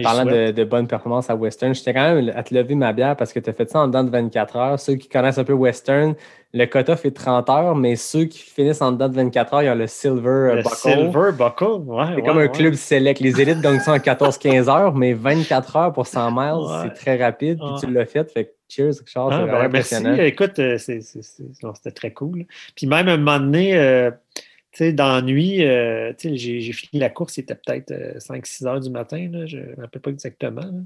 [0.00, 3.16] Parlant de, de bonnes performances à Western, j'étais quand même à te lever ma bière
[3.16, 4.78] parce que tu as fait ça en dedans de 24 heures.
[4.78, 6.14] Ceux qui connaissent un peu Western,
[6.54, 9.70] le cutoff est 30 heures, mais ceux qui finissent en dedans de 24 heures, ils
[9.70, 10.76] ont le Silver euh, Le Buckle.
[10.76, 11.64] Silver Buckle.
[11.90, 12.50] Ouais, C'est ouais, comme un ouais.
[12.52, 13.18] club select.
[13.18, 16.84] Les élites gagnent ça en 14-15 heures, mais 24 heures pour 100 miles, Ouais.
[16.84, 17.58] c'est très rapide.
[17.58, 18.30] Puis tu l'as fait.
[18.30, 19.64] Fait cheers, Richard, c'est Ah, ben, merci.
[19.96, 20.14] impressionnant.
[20.14, 22.44] Écoute, euh, c'était très cool.
[22.76, 24.12] Puis même un moment donné, euh,
[24.78, 29.28] sais, dans la nuit, euh, j'ai fini la course, c'était peut-être 5-6 heures du matin,
[29.30, 30.62] là, je ne me rappelle pas exactement.
[30.62, 30.80] là.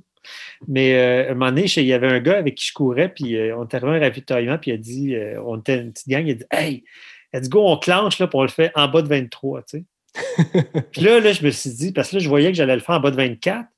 [0.68, 3.37] Mais euh, un moment donné, il y avait un gars avec qui je courais, puis
[3.37, 5.93] euh, on était arrivé à un ravitaillement, puis il a dit, euh, on était une
[5.93, 6.84] petite gang, il a dit Hey,
[7.32, 9.84] let's go, on clenche, là, puis on le fait en bas de 23, tu sais.
[10.93, 12.80] puis là, là, je me suis dit, parce que là, je voyais que j'allais le
[12.80, 13.68] faire en bas de 24.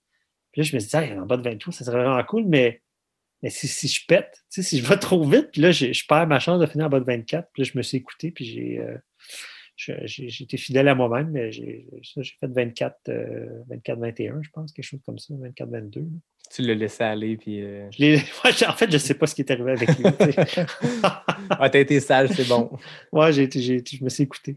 [0.52, 2.44] Puis là, je me suis dit, Hey, en bas de 23, ça serait vraiment cool,
[2.46, 2.80] mais
[3.42, 6.40] mais si, si je pète, si je vais trop vite, puis là, je perds ma
[6.40, 8.80] chance de finir en bas de 24, puis là, je me suis écouté, puis j'ai
[8.80, 8.96] euh,
[9.86, 15.18] été fidèle à moi-même, mais j'ai fait 24, euh, 24-21, je pense, quelque chose comme
[15.18, 16.00] ça, 24-22.
[16.00, 16.02] là.
[16.50, 17.36] Tu l'as laissé aller.
[17.36, 18.04] Puis, euh, Je
[18.44, 20.04] ouais, en fait, je ne sais pas ce qui est arrivé avec lui.
[21.02, 22.70] ah, t'as été sage, c'est bon.
[23.12, 24.56] ouais, je me suis écouté.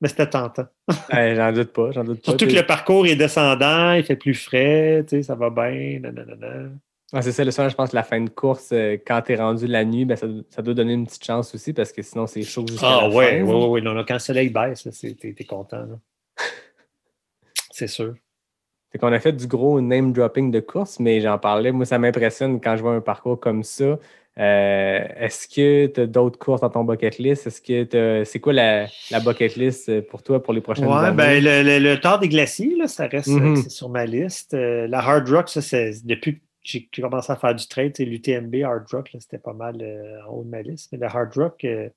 [0.00, 0.66] Mais c'était tentant.
[1.10, 2.32] Ouais, j'en doute pas, j'en doute pas.
[2.32, 6.00] Surtout que le parcours est descendant, il fait plus frais, tu sais, ça va bien,
[6.00, 6.70] nanana.
[7.12, 9.32] Ah, c'est ça, le soir, je pense que la fin de course, euh, quand tu
[9.32, 12.02] es rendu la nuit, ben, ça, ça doit donner une petite chance aussi parce que
[12.02, 13.42] sinon, c'est chaud jusqu'à Ah la ouais, fin.
[13.42, 15.86] ouais, ouais, ouais, non, non, quand le soleil baisse, t'es t'es content.
[17.70, 18.14] C'est sûr.
[18.90, 21.72] Fait qu'on a fait du gros name dropping de course, mais j'en parlais.
[21.72, 23.98] Moi, ça m'impressionne quand je vois un parcours comme ça.
[24.38, 27.46] Euh, Est-ce que tu as d'autres courses dans ton bucket list?
[27.46, 31.04] Est-ce que c'est quoi la, la bucket list euh, pour toi pour les prochaines Ouais,
[31.04, 31.16] années?
[31.16, 34.54] ben, le, le, le Tour des glaciers, là, ça reste c'est sur ma liste.
[34.54, 38.04] Euh, la Hard Rock, ça, c'est depuis que j'ai commencé à faire du tu sais,
[38.04, 40.90] l'UTMB Hard Rock, c'était pas mal euh, en haut de ma liste.
[40.92, 41.88] Mais le Hard Rock, euh,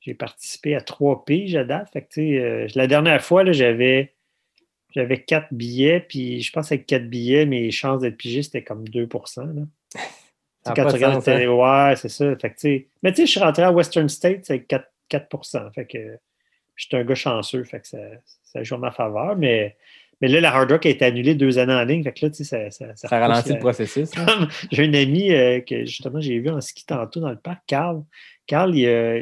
[0.00, 1.90] j'ai participé à trois piges à date.
[1.92, 4.14] Fait que, euh, la dernière fois, là, j'avais
[4.92, 8.88] j'avais quatre billets, puis je pense qu'avec quatre billets, mes chances d'être pigé, c'était comme
[8.88, 9.52] 2 là.
[10.62, 11.88] Ça a Quand tu de regardes, hein?
[11.88, 12.36] ouais, c'est ça.
[12.36, 15.86] Fait que, mais tu sais, je suis rentré à Western States avec 4, 4 Fait
[15.86, 16.18] que
[16.76, 17.64] j'étais un gars chanceux.
[17.64, 17.98] Fait que ça,
[18.42, 19.36] ça joue en ma faveur.
[19.36, 19.78] Mais,
[20.20, 22.02] mais là, la Hard Rock a été annulée deux années en ligne.
[22.02, 24.10] Fait que là, tu sais, ça, ça, ça ralentit le processus.
[24.16, 24.26] hein?
[24.26, 27.62] Comme J'ai un ami euh, que justement j'ai vu en ski tantôt dans le parc,
[27.66, 28.02] Carl.
[28.46, 29.20] Carl, il, euh,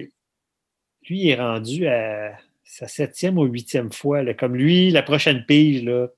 [1.09, 2.33] lui, il est rendu à
[2.65, 4.23] sa septième ou huitième fois.
[4.23, 4.35] là.
[4.35, 6.09] Comme lui, la prochaine pige, là,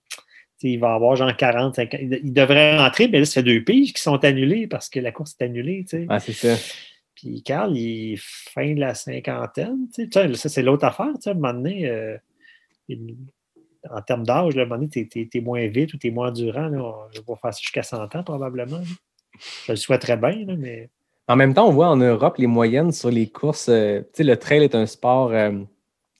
[0.63, 2.01] il va avoir genre 40, 50.
[2.03, 5.11] Il, devrait rentrer, mais là, ça fait deux piges qui sont annulées parce que la
[5.13, 5.85] course est annulée.
[5.89, 6.07] tu sais.
[6.09, 6.57] Ah, c'est ça.
[7.15, 9.89] Puis Carl, il est fin de la cinquantaine.
[10.13, 11.13] Ça, c'est l'autre affaire.
[11.17, 12.17] Tu sais, à un moment donné, euh,
[12.89, 13.17] il-
[13.89, 16.31] en termes d'âge, là, à un moment donné, t'es- t'es moins vite ou t'es moins
[16.33, 16.69] durant.
[16.69, 17.09] Là.
[17.13, 18.81] Je vais faire ça jusqu'à 100 ans, probablement.
[19.67, 20.91] Je le souhaiterais bien, là, mais.
[21.29, 23.69] En même temps, on voit en Europe les moyennes sur les courses.
[23.69, 25.53] euh, tu le trail est un sport, euh,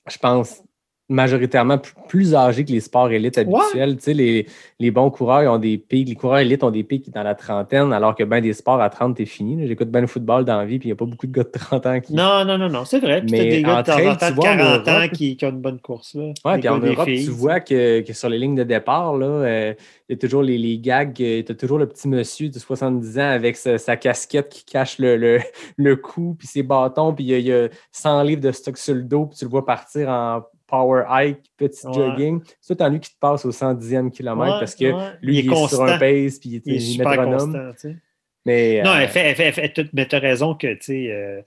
[0.09, 0.63] je pense,
[1.11, 3.97] majoritairement plus, plus âgé que les sports élites habituels.
[3.97, 4.47] Tu sais, les,
[4.79, 6.07] les bons coureurs ils ont des pics.
[6.07, 8.89] Les coureurs élites ont des pics dans la trentaine, alors que ben des sports à
[8.89, 9.67] 30, t'es fini.
[9.67, 11.43] J'écoute bien le football dans la vie, puis il n'y a pas beaucoup de gars
[11.43, 12.13] de 30 ans qui.
[12.13, 13.21] Non, non, non, non, c'est vrai.
[13.21, 15.49] Puis Mais t'as des gars de trail, de vois, en 40 ans qui, qui ont
[15.49, 16.15] une bonne course.
[16.15, 19.25] Des puis en Europe, filles, tu vois que, que sur les lignes de départ, là,
[19.25, 19.73] euh,
[20.09, 23.19] il y a toujours les, les gags, tu as toujours le petit monsieur de 70
[23.19, 25.39] ans avec sa, sa casquette qui cache le, le,
[25.77, 28.51] le cou, puis ses bâtons, puis il y, a, il y a 100 livres de
[28.51, 30.41] stock sur le dos, puis tu le vois partir en
[30.71, 31.93] power hike, petit Ouais.
[31.93, 32.41] jogging.
[32.59, 35.11] C'est tout en lui qui te passe au 110e kilomètre Ouais, parce que ouais.
[35.21, 37.37] lui, il, est sur un pace puis il est, Il est super métronome.
[37.39, 37.97] constant, tu sais.
[38.45, 41.11] Mais, Non, euh, elle fait, elle fait, elle fait mais t'as raison que, tu sais,
[41.11, 41.41] euh,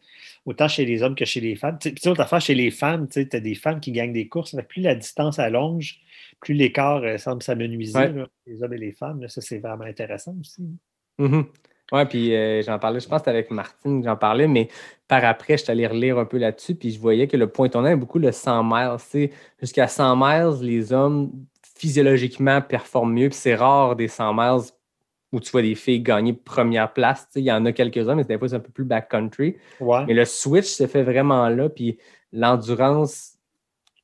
[0.47, 1.77] autant chez les hommes que chez les femmes.
[1.81, 4.13] Tu sais, Puis, l'autre affaire, chez les femmes, tu sais, t'as des femmes qui gagnent
[4.13, 4.55] des courses.
[4.69, 5.99] Plus la distance allonge,
[6.41, 8.11] plus l'écart euh, semble s'amenuiser,
[8.47, 9.23] les hommes et les femmes.
[9.23, 9.29] là.
[9.29, 10.63] ça, c'est vraiment intéressant aussi.
[11.19, 11.47] Mhm.
[11.93, 14.69] Ouais, puis euh, j'en parlais, je pense que c'était avec Martine que j'en parlais, mais
[15.06, 17.69] par après, je suis allé relire un peu là-dessus, puis je voyais que le point
[17.69, 19.31] tournant est beaucoup le 100 miles.
[19.61, 21.31] Jusqu'à 100 miles, les hommes
[21.77, 24.70] physiologiquement performent mieux, puis c'est rare des 100 miles
[25.32, 27.28] où tu vois des filles gagner première place.
[27.35, 29.56] Il y en a quelques-uns, mais des fois, c'est un peu plus backcountry.
[29.81, 30.06] Ouais.
[30.06, 31.98] Mais le switch se fait vraiment là, puis
[32.32, 33.32] l'endurance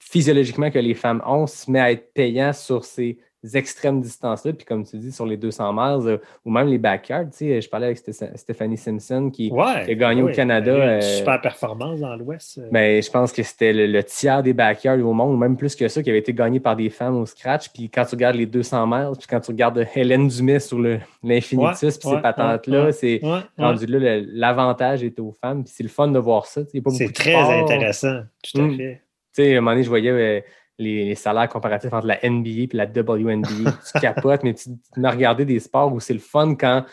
[0.00, 3.18] physiologiquement que les femmes ont se met à être payant sur ces
[3.54, 7.24] extrêmes distances-là, puis comme tu dis, sur les 200 miles euh, ou même les backyards.
[7.30, 9.84] Tu sais, je parlais avec Sté- Stéphanie Simpson qui, Ouais.
[9.86, 12.58] qui a gagné au Canada, elle a eu une euh, super performance dans l'Ouest.
[12.58, 12.68] euh.
[12.70, 15.74] ben, je pense que c'était le, le tiers des backyards au monde, ou même plus
[15.74, 17.70] que ça, qui avait été gagné par des femmes au scratch.
[17.72, 21.82] Puis quand tu regardes les 200 miles, puis quand tu regardes Hélène Dumais sur l'infinitus,
[21.82, 23.20] Ouais, puis ces patentes-là, c'est
[23.58, 25.64] rendu là, l'avantage est aux femmes.
[25.64, 26.62] Puis c'est le fun de voir ça.
[26.66, 27.50] C'est très sport.
[27.50, 28.76] intéressant, tout à Mm.
[28.76, 29.02] fait.
[29.34, 30.44] Tu sais, à un moment donné, je voyais
[30.80, 33.70] les, les salaires comparatifs entre la NBA et la WNBA.
[33.92, 36.84] tu capotes, mais tu, m'as regardé des sports où c'est le fun quand,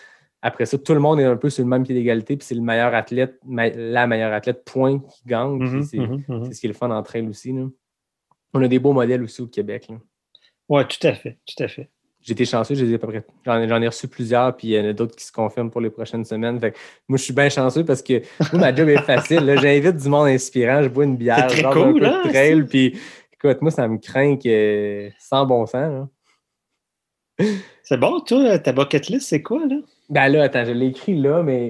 [0.41, 2.55] après ça, tout le monde est un peu sur le même pied d'égalité, puis c'est
[2.55, 5.57] le meilleur athlète, ma- la meilleure athlète, point, qui gagne.
[5.57, 6.45] Mhm, c'est mhm, mhm.
[6.45, 7.51] c'est ce qui est le fun entre elles aussi.
[7.53, 7.65] là.
[8.53, 9.89] On a des beaux modèles aussi au Québec.
[10.69, 11.89] Ouais, tout à fait, tout à fait.
[12.22, 15.31] J'ai été chanceux, j'en ai- reçu plusieurs, puis il y en a d'autres qui se
[15.31, 16.59] confirment pour les prochaines semaines.
[16.59, 16.77] Fait que
[17.07, 19.55] moi, je suis bien chanceux parce que moi, ma job est facile.
[19.61, 22.64] J'invite du monde inspirant, je bois une bière, je cool, un peu hein, de trail,
[22.64, 22.99] puis
[23.43, 25.73] écoute, moi, ça me craint que sans bon sens.
[27.39, 27.47] là.
[27.84, 29.76] C'est bon, toi, ta bucket list, c'est quoi, là?
[30.09, 31.68] Ben là, attends, je l'ai écrit là, mais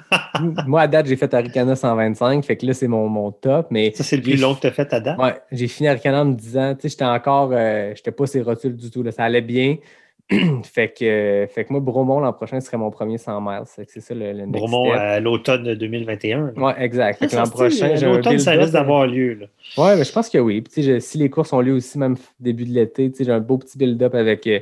[0.66, 3.92] moi, à date, j'ai fait Aricana 125, fait que là, c'est mon, mon top, mais
[3.94, 5.18] Ça, c'est le plus long que tu as fait à date?
[5.18, 8.40] Ouais, j'ai fini Arcana en me disant, tu sais, j'étais encore, euh, j'étais pas ces
[8.40, 9.76] rotules du tout, là, ça allait bien.
[10.64, 13.62] fait, que, fait que moi, Bromont, l'an prochain, serait mon premier 100 miles.
[13.66, 14.98] C'est ça le, le next Bromont step.
[15.00, 16.46] à l'automne 2021.
[16.46, 16.52] là.
[16.56, 17.18] Ouais, exact.
[17.18, 19.34] Fait que l'an prochain, euh, un L'automne, ça risque d'avoir lieu.
[19.34, 19.46] Là.
[19.76, 20.60] Ouais, mais je pense que oui.
[20.60, 23.58] Puis, je- si les courses ont lieu aussi, même début de l'été, j'ai un beau
[23.58, 24.60] petit build-up avec euh,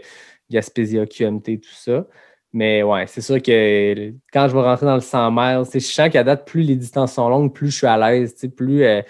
[0.51, 2.07] Gaspésia, QMT, tout ça.
[2.53, 6.09] Mais ouais, c'est sûr que quand je vais rentrer dans le 100 miles, je sens
[6.09, 8.35] qu'à date, plus les distances sont longues, plus je suis à l'aise.
[8.57, 9.03] Plus, euh,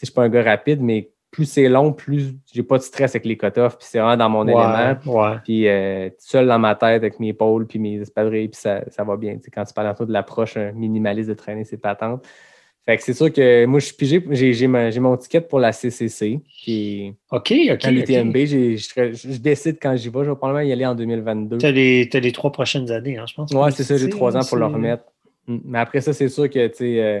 [0.00, 3.16] je suis pas un gars rapide, mais plus c'est long, plus j'ai pas de stress
[3.16, 3.76] avec les cut-offs.
[3.76, 4.96] Puis c'est vraiment dans mon élément.
[5.04, 5.36] ouais.
[5.42, 9.02] Puis euh, seul dans ma tête avec mes pôles puis mes espadrilles, puis ça, ça
[9.02, 9.38] va bien.
[9.52, 12.24] Quand tu parles de l'approche euh, minimaliste de traîner ses patentes.
[12.86, 16.40] Fait que c'est sûr que moi, je suis pigé, j'ai, mon ticket pour la CCC.
[17.32, 17.82] OK, OK.
[17.82, 21.58] à l'UTMB, je, décide quand j'y vais, je vais probablement y aller en 2022.
[21.58, 23.50] Tu as les, trois prochaines années, hein, je pense.
[23.52, 25.04] Ouais, c'est ça, j'ai trois ans pour le remettre.
[25.46, 25.58] Mm.
[25.64, 27.20] Mais après ça, c'est sûr que, tu sais, euh,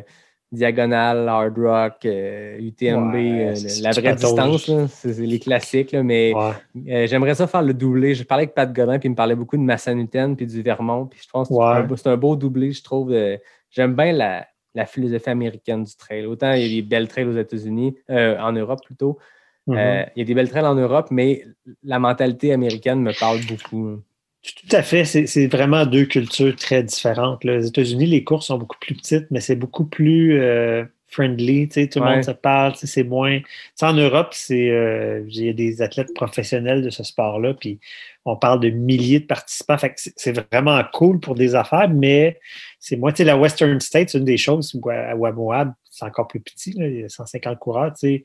[0.54, 6.02] Diagonale, Hard Rock, euh, UTMB, Ouais, euh, c'est- la vraie distance, c'est, les classiques, là,
[6.02, 6.92] mais Ouais.
[6.92, 8.14] euh, j'aimerais ça faire le doublé.
[8.14, 11.06] Je parlais avec Pat Godin, puis il me parlait beaucoup de Massanutten puis du Vermont.
[11.06, 13.12] Puis je pense que c'est un beau- c'est un, beau doublé, je trouve.
[13.12, 13.36] euh,
[13.70, 16.26] J'aime bien la, la philosophie américaine du trail.
[16.26, 19.18] Autant il y a des belles trails aux États-Unis, euh, en Europe plutôt.
[19.66, 19.76] Mhm.
[19.76, 21.44] Euh, il y a des belles trails en Europe, mais
[21.82, 24.00] la mentalité américaine me parle beaucoup.
[24.44, 25.04] Tout à fait.
[25.04, 27.44] C'est c'est vraiment deux cultures très différentes.
[27.44, 27.56] là.
[27.56, 31.68] Les États-Unis, les courses sont beaucoup plus petites, mais c'est beaucoup plus euh, friendly.
[31.68, 32.14] tu sais, Tout le Ouais.
[32.16, 32.72] monde se parle.
[32.74, 33.38] tu sais, C'est moins.
[33.40, 37.54] tu sais, en Europe, c'est euh, il y a des athlètes professionnels de ce sport-là,
[37.54, 37.78] puis
[38.26, 39.78] on parle de milliers de participants.
[39.78, 42.38] Fait c'est- vraiment cool pour des affaires, mais
[42.80, 46.04] c'est moi, tu sais, la Western State, c'est une des choses où à Wamoab, c'est
[46.04, 48.24] encore plus petit, là, il y a 150 coureurs, tu sais.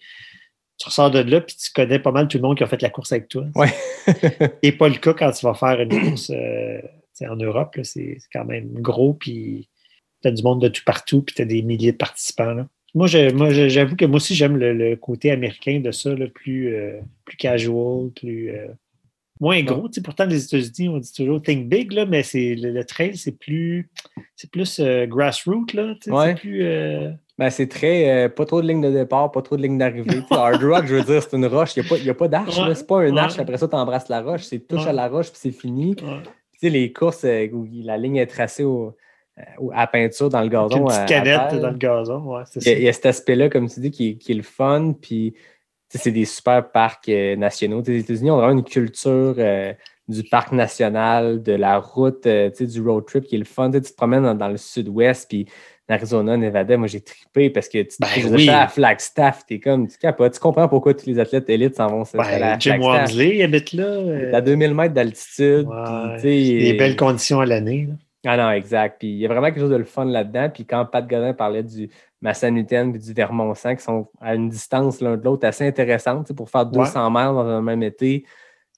[0.80, 2.82] Tu ressors de là, puis tu connais pas mal tout le monde qui a fait
[2.82, 3.46] la course avec toi.
[3.56, 3.68] Ouais.
[4.64, 6.80] Et pas le cas quand tu vas faire une course euh,
[7.28, 7.76] en Europe.
[7.76, 9.68] là, C'est quand même gros, puis
[10.22, 12.54] tu as du monde de tout partout, puis tu as des milliers de participants.
[12.54, 12.68] là.
[12.96, 16.26] Moi, je- moi, j'avoue que moi aussi, j'aime le, le côté américain de ça, là,
[16.34, 18.50] plus, euh, plus casual, plus.
[18.50, 18.68] euh,
[19.42, 19.88] moins gros.
[20.04, 23.38] Pourtant, les États-Unis, on dit toujours think big, là, mais c'est le, le trail, c'est
[23.38, 23.90] plus,
[24.36, 25.74] c'est plus euh, grassroots.
[25.74, 26.28] Là, Ouais.
[26.36, 26.64] C'est plus.
[26.64, 28.10] euh, Ben, c'est très.
[28.26, 30.22] euh, pas trop de lignes de départ, pas trop de lignes d'arrivée.
[30.30, 31.76] Hard Rock, je veux dire, c'est une roche.
[31.78, 32.58] Il n'y a pas, pas d'arche.
[32.60, 32.76] Ouais.
[32.76, 33.20] C'est pas un Ouais.
[33.20, 33.40] arche.
[33.40, 34.44] Après ça, tu embrasses la roche.
[34.44, 34.90] C'est touche Ouais.
[34.90, 35.96] à la roche, puis c'est fini.
[36.60, 38.94] sais, les courses euh, où la ligne est tracée au,
[39.40, 39.42] euh,
[39.74, 40.78] à peinture dans le Avec gazon.
[40.82, 42.44] une petite à canette dans le gazon.
[42.46, 42.80] C'est Il y, a, ça.
[42.80, 44.94] il y a cet aspect-là, comme tu dis, qui, est- qui est le fun.
[45.02, 45.34] Puis,
[45.88, 47.82] c'est des super parcs nationaux.
[47.88, 49.36] Les États-Unis ont vraiment une culture
[50.10, 53.46] du parc national, de la route, euh, tu sais, du road trip qui est le
[53.46, 53.72] fun.
[53.72, 55.46] Tu, te promènes dans, dans le sud-ouest, puis
[55.90, 58.50] en Arizona, Nevada, moi j'ai trippé parce que tu Ben tu oui.
[58.50, 60.34] à Flagstaff, t'es comme, tu capotes.
[60.34, 62.80] Tu comprends pourquoi tous les athlètes élites s'en vont s'installer Ben, à Jim.
[62.80, 63.84] Wormsley habite là.
[63.84, 65.68] euh, À 2000 mètres d'altitude.
[65.68, 67.88] ouais, des belles conditions à l'année.
[68.26, 68.98] ah non, exact.
[69.00, 70.50] Puis il y a vraiment quelque chose de le fun là-dedans.
[70.54, 71.90] Puis quand Pat Godin parlait du,
[72.22, 76.30] Massanutten et du Vermont-Sang qui sont à une distance l'un de l'autre assez intéressante tu
[76.30, 78.26] sais, pour faire 200 miles dans un même été.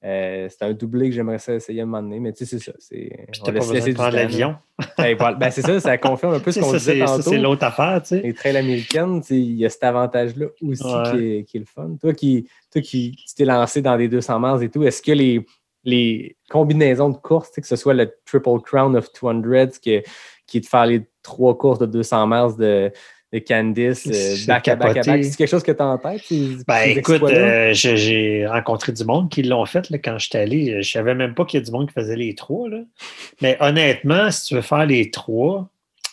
[0.03, 2.57] Euh, c'est un doublé que j'aimerais ça essayer à un moment donné, mais tu sais,
[2.57, 2.71] c'est ça.
[2.79, 4.55] c'est- Puis t'as pas besoin de prendre l'avion.
[4.97, 5.35] Ben, voilà.
[5.37, 7.29] Ben, c'est ça, ça confirme un peu ce qu'on disait c'est ça, tantôt.
[7.29, 8.21] c'est l'autre affaire, tu sais.
[8.21, 11.11] Les trails américaines, il y a cet avantage-là aussi Ouais.
[11.11, 11.95] qui, est, qui est le fun.
[12.01, 15.11] Toi qui, toi qui tu t'es lancé dans des 200 miles et tout, est-ce que
[15.11, 15.45] les,
[15.83, 19.99] les combinaisons de courses, que ce soit le Triple Crown of 200, qui,
[20.47, 22.91] qui est de faire les trois courses de 200 miles de,
[23.33, 25.85] de Candice, euh, C'est back à back à back, c'est quelque chose que tu as
[25.87, 26.21] en tête?
[26.27, 30.39] ces- Ben ces écoute, euh, j'ai- rencontré du monde qui l'ont fait là, quand j'étais
[30.39, 30.81] allé.
[30.83, 32.67] Je savais même pas qu'il y a du monde qui faisait les trois.
[32.69, 32.81] Là.
[33.41, 35.69] Mais honnêtement, si tu veux faire les trois,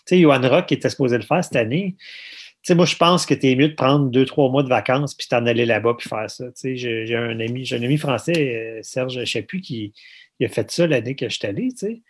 [0.07, 1.97] tu sais, Johan Rock était supposé le faire cette année.
[1.99, 4.69] Tu sais, moi, je pense que tu es mieux de prendre deux, trois mois de
[4.69, 6.45] vacances puis t'en aller là-bas puis faire ça.
[6.47, 9.93] Tu sais, j'ai un ami, j'ai un ami français, euh, Serge, je plus, qui
[10.41, 12.01] il a fait ça l'année que j'étais allé, tu sais.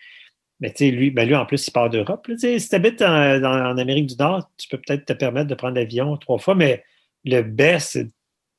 [0.61, 2.29] Mais tu sais, lui, ben lui, en plus, il part d'Europe.
[2.37, 5.55] Si tu habites en, dans- en Amérique du Nord, tu peux peut-être te permettre de
[5.55, 6.85] prendre l'avion trois fois, mais
[7.25, 7.91] le best,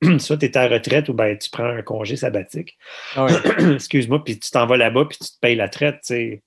[0.02, 2.78] c'est soit tu es à la retraite ou ben, tu prends un congé sabbatique.
[3.16, 3.26] Ah.
[3.74, 6.42] Excuse-moi, puis tu t'en vas là-bas, puis tu te payes la traite, tu sais.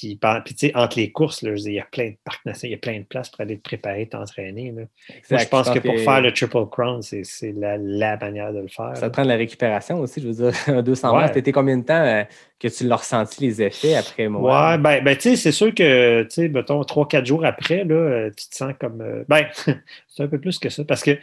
[0.00, 2.70] Puis, tu sais, entre les courses, là, je il y a plein de parcs nationaux,
[2.70, 4.72] il y a plein de places pour aller te préparer, t'entraîner.
[4.72, 4.82] là.
[5.30, 8.60] Moi, je pense que pour faire le Triple Crown, c'est c'est la, la manière de
[8.60, 8.92] le faire.
[8.96, 9.08] Ça là.
[9.08, 11.22] te prend de la récupération aussi, je veux dire, un 200 Ouais.
[11.22, 11.30] miles.
[11.32, 12.24] T'étais combien de temps euh,
[12.60, 14.70] que tu l'as ressenti les effets après moi?
[14.72, 17.94] Ouais, ben, ben tu sais, c'est sûr que, tu sais, mettons, 3-4 jours après, là,
[17.94, 19.00] euh, tu te sens comme.
[19.00, 19.46] euh, ben,
[20.08, 21.18] c'est un peu plus que ça, parce que,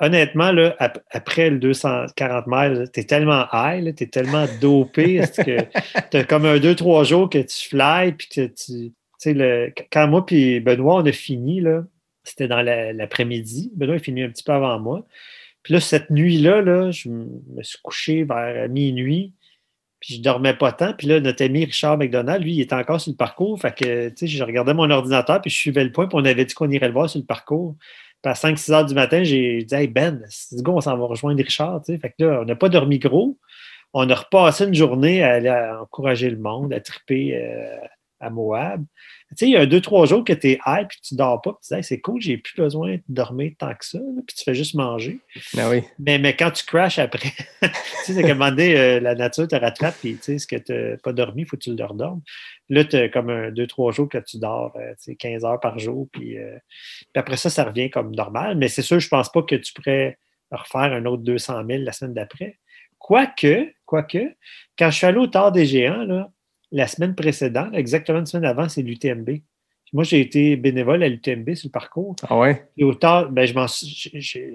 [0.00, 5.20] honnêtement, là, ap- après le 240 miles, tu es tellement high, tu es tellement dopé,
[5.36, 5.58] que
[6.10, 8.92] tu as comme un 2-3 jours que tu fly, puis que tu.
[9.26, 11.62] Le- quand moi puis Benoît, on a fini,
[12.24, 13.72] c'était dans la- l'après-midi.
[13.74, 15.06] Benoît a fini un petit peu avant moi.
[15.62, 19.32] Puis là, cette nuit-là, là, je me suis couché vers minuit.
[20.00, 20.92] Puis je dormais pas tant.
[20.92, 23.58] Puis là, notre ami Richard McDonald, lui, il était encore sur le parcours.
[23.58, 26.24] Fait que, tu sais, je regardais mon ordinateur, puis je suivais le point, puis on
[26.26, 27.76] avait dit qu'on irait le voir sur le parcours.
[28.24, 31.04] Puis à 5-6 heures du matin, j'ai dit, hey Ben, c'est go, on s'en va
[31.04, 31.82] rejoindre Richard.
[31.84, 31.98] Tu sais.
[31.98, 33.36] Fait que là, on n'a pas dormi gros.
[33.92, 37.76] On a repassé une journée à aller encourager le monde, à triper euh,
[38.24, 38.84] à Moab.
[39.30, 41.42] Tu sais, il y a deux, trois jours que tu es high, puis tu dors
[41.42, 43.98] pas, puis tu dis, Hey, c'est cool, j'ai plus besoin de dormir tant que ça,
[43.98, 44.22] là.
[44.26, 45.18] puis tu fais juste manger.
[45.58, 45.82] Ah oui.
[45.98, 47.32] Mais, mais quand tu crashes après,
[47.62, 47.68] tu
[48.04, 50.72] sais, c'est moment donné, euh, la nature te rattrape, puis tu sais, ce que tu
[50.72, 52.22] n'as pas dormi, il faut que tu le redormes.
[52.68, 55.44] Là, tu as comme un, deux, trois jours que tu dors, euh, tu sais, 15
[55.44, 56.56] heures par jour, puis, euh,
[57.00, 58.56] puis après ça, ça revient comme normal.
[58.56, 60.18] Mais c'est sûr, je pense pas que tu pourrais
[60.50, 62.58] refaire un autre 200 000 la semaine d'après.
[62.98, 64.34] Quoique, quoique,
[64.78, 66.30] quand je suis allé au Tard des Géants, là,
[66.74, 69.30] la semaine précédente, exactement une semaine avant, c'est l'UTMB.
[69.92, 72.16] Moi, j'ai été bénévole à l'UTMB sur le parcours.
[72.28, 72.66] Ah ouais?
[72.76, 73.54] Et au tard, ben, je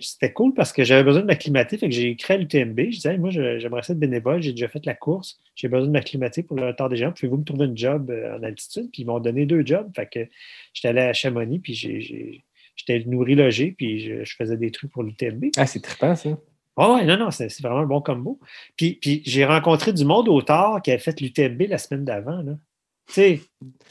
[0.01, 1.77] c'était cool parce que j'avais besoin de m'acclimater.
[1.77, 2.77] Fait que j'ai écrit à l'UTMB.
[2.77, 4.41] Je disais, Hey, moi, j'aimerais ça être bénévole.
[4.41, 5.39] J'ai déjà fait la course.
[5.55, 7.13] J'ai besoin de m'acclimater pour le tard des gens.
[7.13, 8.89] Pouvez-vous me trouver une job euh, en altitude?
[8.91, 9.89] Puis ils m'ont donné deux jobs.
[9.95, 10.27] Fait que
[10.73, 12.43] j'étais allé à Chamonix, puis j'ai-
[12.75, 15.45] j'étais nourri logé, puis je, je faisais des trucs pour l'UTMB.
[15.55, 16.37] Ah, c'est trippant, ça.
[16.80, 18.39] Ah ouais, non, non, c'est vraiment un bon combo.
[18.77, 22.41] Puis, puis j'ai rencontré du monde au tard qui avait fait l'UTMB la semaine d'avant.
[22.43, 23.41] Tu sais,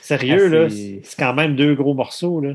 [0.01, 2.41] sérieux, Ah, là, c'est- quand même deux gros morceaux.
[2.41, 2.55] Là.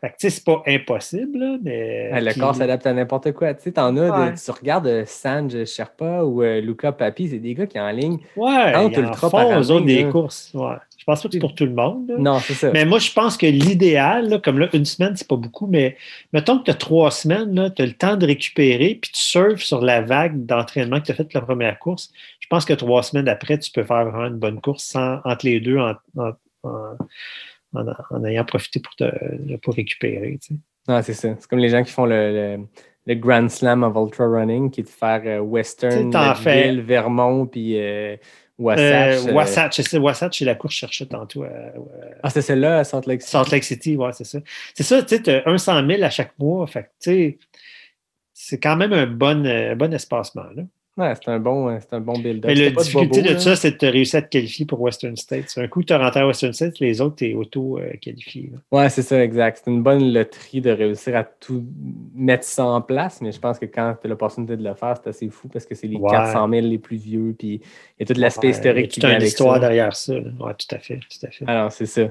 [0.00, 2.08] Fait que, tu sais, c'est pas impossible, là, mais.
[2.10, 3.52] Ah, le puis- corps s'adapte à n'importe quoi.
[3.52, 7.38] Tu sais, t'en as, de- tu regardes euh, Sanj Sherpa ou euh, Luca Papi, c'est
[7.38, 8.18] des gars qui en ligne.
[8.34, 10.52] Ouais, ils en ultra font, eux autres, année, des courses.
[10.54, 10.76] Ouais.
[11.10, 12.08] Je pense pas que c'est pour tout le monde.
[12.08, 12.14] là.
[12.18, 12.70] Non, c'est ça.
[12.72, 15.96] Mais moi, je pense que l'idéal, là, comme là, une semaine, c'est pas beaucoup, mais
[16.32, 19.62] mettons que tu as trois semaines, tu as le temps de récupérer, puis tu surfes
[19.62, 22.12] sur la vague d'entraînement que tu as faite la première course.
[22.40, 25.46] Je pense que trois semaines après, tu peux faire vraiment une bonne course sans- entre
[25.46, 26.32] les deux en, en-
[27.74, 30.38] en- ayant profité pour, te, pour récupérer.
[30.40, 30.60] tu sais.
[30.88, 31.34] Non, c'est ça.
[31.38, 32.64] C'est comme les gens qui font le, le-
[33.06, 37.78] le Grand Slam of Ultra Running, qui est de faire euh, Western, Nashville, Vermont, puis
[37.78, 38.16] euh,
[38.60, 39.26] Wasatch.
[39.26, 41.42] Euh, euh, Wasatch, c'est ça, Wasatch, c'est la course que je cherchais tantôt.
[41.44, 41.72] à- à-
[42.22, 43.30] Ah, c'est celle-là à Salt Lake City?
[43.32, 44.38] Salt Lake City, ouais, c'est ça.
[44.74, 46.66] C'est ça, tu sais, tu as un 100 000 à chaque mois.
[46.66, 47.38] Fait que, tu sais,
[48.32, 50.46] c'est quand même un bon, euh, bon espacement.
[50.54, 50.62] Là.
[51.00, 52.44] Ouais, c'est un bon, euh, c'est un bon build-up.
[52.46, 53.38] Mais la de difficulté bobo, de là.
[53.40, 55.46] ça, c'est de te réussir à te qualifier pour Western States.
[55.56, 58.50] Un coup, tu as rentré à Western States, les autres, tu es auto-qualifié.
[58.70, 59.62] Ouais, c'est ça, exact.
[59.64, 61.64] C'est une bonne loterie de réussir à tout
[62.14, 64.94] mettre ça en place, mais je pense que quand tu as l'opportunité de le faire,
[65.02, 66.10] c'est assez fou parce que c'est les Ouais.
[66.10, 67.60] 400 000 les plus vieux, puis
[67.98, 69.54] il y a tout l'aspect il y a historique qui toute vient une avec histoire
[69.54, 69.60] ça.
[69.60, 70.14] derrière ça.
[70.14, 70.30] là.
[70.40, 70.98] Ouais, tout à fait.
[70.98, 71.44] Tout à fait.
[71.46, 72.02] Alors, c'est ça.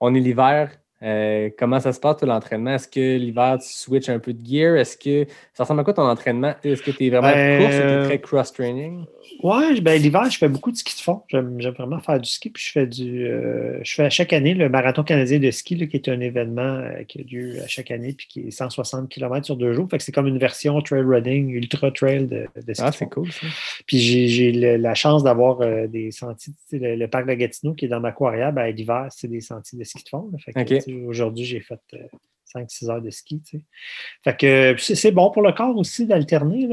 [0.00, 0.70] On est l'hiver.
[1.04, 2.74] Euh, comment ça se passe, tout l'entraînement?
[2.76, 4.76] Est-ce que l'hiver, tu switches un peu de gear?
[4.76, 6.54] Est-ce que ça ressemble à quoi ton entraînement?
[6.64, 9.04] Est-ce que tu es vraiment Ben, course ou tu es euh, très cross-training?
[9.42, 11.22] Ouais, ben, l'hiver, je fais beaucoup de ski de fond.
[11.28, 12.48] J'aime vraiment faire du ski.
[12.50, 13.26] Puis je fais du.
[13.26, 16.20] euh, je fais à chaque année le marathon canadien de ski, là, qui est un
[16.20, 19.88] événement qui a lieu à chaque année, puis qui est 160 km sur deux jours.
[19.90, 23.06] Fait que c'est comme une version trail running, ultra trail de, de ski Ah, c'est
[23.10, 23.46] cool, ça.
[23.86, 25.58] Puis j'ai la chance d'avoir
[25.88, 26.54] des sentiers.
[26.72, 29.78] Le, le parc de Gatineau qui est dans ma courrière, ben, l'hiver, c'est des sentiers
[29.78, 30.28] de ski de fond.
[30.32, 30.38] là.
[30.38, 30.84] Fait que, Ok.
[31.06, 31.98] Aujourd'hui, j'ai fait euh,
[32.54, 33.40] 5-6 heures de ski.
[34.22, 36.68] Fait que c'est c'est bon pour le corps aussi d'alterner.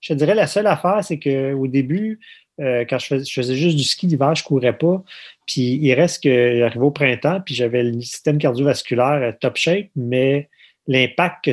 [0.00, 2.20] Je te dirais la seule affaire, c'est qu'au début,
[2.60, 5.02] euh, quand je faisais, juste du ski l'hiver, je courais pas.
[5.46, 9.88] Puis il reste que j'arrivais au printemps, puis j'avais le système cardiovasculaire euh, top shape,
[9.96, 10.48] mais
[10.86, 11.44] l'impact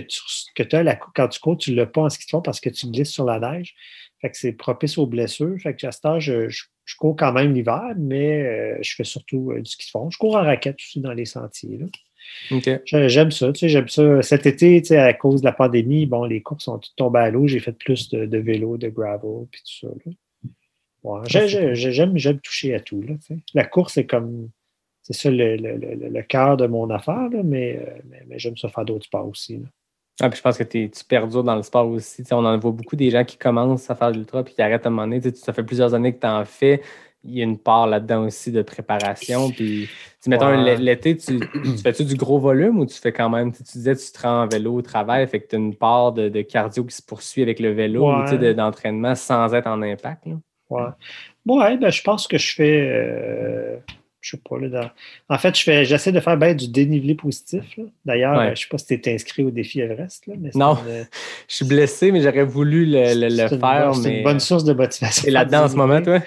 [0.55, 2.59] que tu as quand tu cours, tu ne l'as pas en ski de fond parce
[2.59, 3.75] que tu glisses sur la neige.
[4.21, 5.55] Fait que c'est propice aux blessures.
[5.61, 8.95] Fait que à ce temps, je, je- je cours quand même l'hiver, mais euh, je
[8.95, 10.09] fais surtout euh, du ski de fond.
[10.09, 11.77] Je cours en raquette aussi dans les sentiers.
[11.77, 11.85] là.
[12.85, 14.23] J'aime ça, tu sais, j'aime ça.
[14.23, 17.19] Cet été, tu sais, à cause de la pandémie, bon, les courses sont toutes tombées
[17.19, 17.45] à l'eau.
[17.45, 19.93] J'ai fait plus de, de vélo, de gravel, puis tout ça.
[21.03, 23.01] Ouais, j'aime, j'aime toucher à tout.
[23.03, 23.39] Là, tu sais.
[23.53, 24.49] La course, c'est comme,
[25.03, 28.39] c'est ça le, le, le, le cœur de mon affaire, là, mais, euh, mais, mais
[28.39, 29.57] j'aime ça faire d'autres sports aussi.
[29.57, 29.67] là.
[30.21, 32.23] Ah, puis je pense que tu perdures dans le sport aussi.
[32.23, 34.53] Tu sais, on en voit beaucoup des gens qui commencent à faire de l'ultra puis
[34.53, 35.21] qui arrêtent à un moment donné.
[35.21, 36.81] Tu sais, Ça fait plusieurs années que tu en fais.
[37.25, 39.51] Il y a une part là-dedans aussi de préparation.
[39.51, 39.89] Puis,
[40.27, 40.77] mettons, Ouais.
[40.77, 43.77] l'été, tu, tu fais-tu du gros volume ou tu fais quand même, tu sais, tu
[43.77, 46.29] disais, tu te rends en vélo au travail, fait que tu as une part de,
[46.29, 48.37] de cardio qui se poursuit avec le vélo ou Ouais.
[48.37, 50.27] de- d'entraînement sans être en impact.
[50.27, 50.35] là?
[50.69, 50.83] Ouais.
[51.45, 52.89] Ouais, ben, je pense que je fais.
[52.89, 53.77] euh,
[54.21, 54.57] je sais pas.
[54.59, 54.89] Là, dans-
[55.35, 57.63] En fait, je fais, j'essaie de faire ben, du dénivelé positif.
[57.77, 57.83] là.
[58.05, 58.47] D'ailleurs, Ouais.
[58.47, 60.27] euh, je sais pas si tu es inscrit au défi Everest.
[60.27, 60.75] Là, mais Non.
[60.75, 61.05] une-
[61.47, 63.95] Je suis blessé, mais j'aurais voulu le, le- le c'est une faire.
[63.95, 65.27] C'est une bonne source de motivation.
[65.27, 66.19] Et là-dedans en ce moment, toi?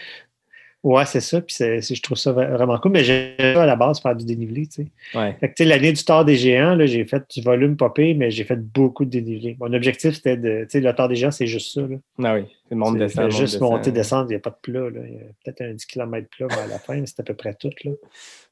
[0.82, 1.40] Ouais, c'est ça.
[1.40, 2.90] Puis je trouve ça vra- vraiment cool.
[2.92, 4.66] Mais j'aime ça à la base faire du dénivelé.
[4.66, 5.18] Tu sais.
[5.18, 5.36] Ouais.
[5.38, 8.30] Fait que, tu sais, l'année du tort des géants, j'ai fait du volume popé, mais
[8.32, 9.56] j'ai fait beaucoup de dénivelé.
[9.60, 10.62] Mon objectif, c'était de.
[10.64, 11.82] Tu sais, le tort des géants, c'est juste ça.
[11.82, 11.96] Là.
[12.24, 13.30] Ah oui, c'est le monde descend.
[13.30, 13.70] juste descend.
[13.70, 14.90] monter, descendre, il n'y a pas de plat.
[14.90, 15.00] Là.
[15.06, 17.34] Il y a peut-être un 10 km plat vers la fin, mais c'est à peu
[17.34, 17.70] près tout.
[17.84, 17.92] Là.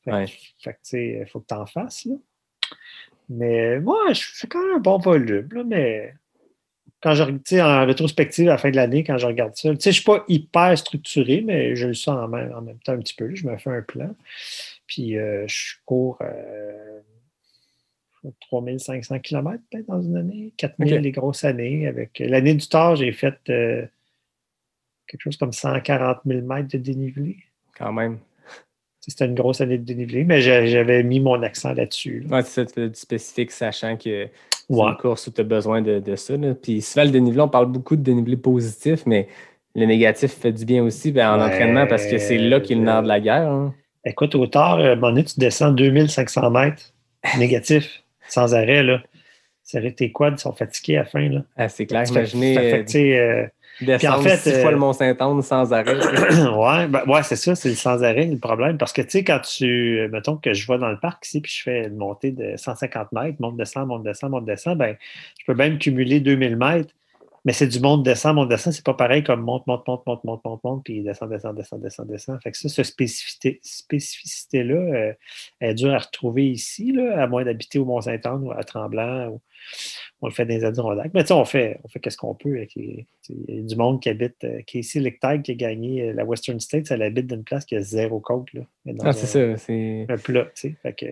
[0.04, 0.26] Fait, que- Ouais.
[0.58, 2.04] fait que, tu sais, il faut que tu en fasses.
[2.04, 2.14] Là.
[3.28, 6.14] Mais moi, je fais quand même un bon volume, là, mais
[7.02, 9.88] quand je sais, en rétrospective à la fin de l'année, quand je regarde ça, je
[9.88, 12.98] ne suis pas hyper structuré, mais je le sens en même, en même temps un
[12.98, 13.34] petit peu.
[13.34, 14.14] Je me fais un plan.
[14.86, 17.00] Puis euh, je cours euh,
[18.50, 21.00] 3500 km peut-être dans une année, 4000 Ok.
[21.02, 21.86] les grosses années.
[21.86, 23.86] Avec l'année du tard, j'ai fait euh,
[25.06, 27.36] quelque chose comme 140 000 mètres de dénivelé.
[27.78, 28.18] Quand même.
[29.00, 32.20] C'était une grosse année de dénivelé, mais j'a- j'avais mis mon accent là-dessus.
[32.28, 32.36] là.
[32.36, 34.28] Ouais, c'est ça, tu fais du spécifique, sachant que
[34.70, 34.88] Ouais.
[34.90, 36.36] une course où tu as besoin de, de ça.
[36.36, 36.54] là.
[36.54, 39.28] Puis souvent, le dénivelé, on parle beaucoup de dénivelé positif, mais
[39.74, 42.74] le négatif fait du bien aussi ben, en Ouais, entraînement parce que c'est là qu'est
[42.74, 43.50] le nerf de la guerre.
[43.50, 43.74] hein.
[44.04, 46.92] Écoute, au tard, à un moment donné, tu descends 2500 mètres
[47.38, 48.82] négatif, sans arrêt.
[48.82, 49.02] Là.
[49.62, 51.28] C'est- Tes quads sont fatigués à la fin.
[51.28, 51.42] Là?
[51.56, 52.04] Ah, c'est clair.
[52.06, 53.46] Fait- Imaginez fait euh,
[53.82, 55.96] euh, descendre en fait, six euh, fois le Mont-Saint-Anne sans arrêt.
[55.96, 58.78] ouais, ben, ouais, c'est ça, c'est le sans arrêt le problème.
[58.78, 61.52] Parce que, tu sais, quand tu, mettons que je vais dans le parc ici, puis
[61.52, 64.96] je fais une montée de 150 mètres, monte, descend, monte, descend, monte, descend, ben,
[65.38, 66.94] je peux même cumuler 2000 mètres,
[67.44, 70.24] mais c'est du monte, descend, monte, descend, c'est pas pareil comme monte, monte, monte, monte,
[70.24, 72.42] monte, monte, monte, puis descend, descend, descend, descend, descend.
[72.42, 75.12] Fait que ça, cette spécificité, spécificité-là, euh,
[75.60, 79.28] elle est dure à retrouver ici, là, à moins d'habiter au Mont-Saint-Anne ou à Tremblant,
[79.28, 79.40] ou
[80.22, 81.12] on le fait dans les Adirondacks.
[81.14, 83.06] Mais tu sais, on fait, on fait qu'est-ce qu'on peut avec les.
[83.28, 84.42] Il y a du monde qui habite.
[84.44, 87.64] euh, Casey Lichtig qui a gagné euh, la Western States, elle habite dans une place
[87.64, 88.52] qui a zéro côte.
[88.52, 88.62] Là,
[89.02, 89.56] Ah, c'est ça.
[89.56, 90.06] C'est...
[90.08, 90.74] un plat, tu sais.
[90.82, 91.06] Fait que.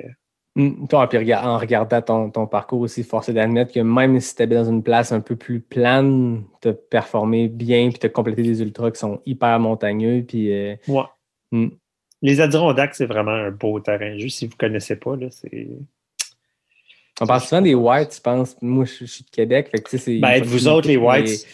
[0.88, 4.34] Toi, puis rega- en regardant ton, ton parcours aussi, force est d'admettre que même si
[4.34, 8.08] tu dans une place un peu plus plane, tu as performé bien, puis tu as
[8.08, 10.24] complété des ultras qui sont hyper montagneux.
[10.26, 11.02] Puis, euh, ouais.
[11.52, 11.68] Mm.
[12.22, 14.18] Les Adirondacks, c'est vraiment un beau terrain.
[14.18, 15.68] Juste si vous ne connaissez pas, là, c'est.
[17.20, 18.56] On parle souvent des Whites, je pense.
[18.62, 19.68] Moi, je, je suis de Québec.
[19.70, 21.46] Fait que, Ben, vous autres, les Whites?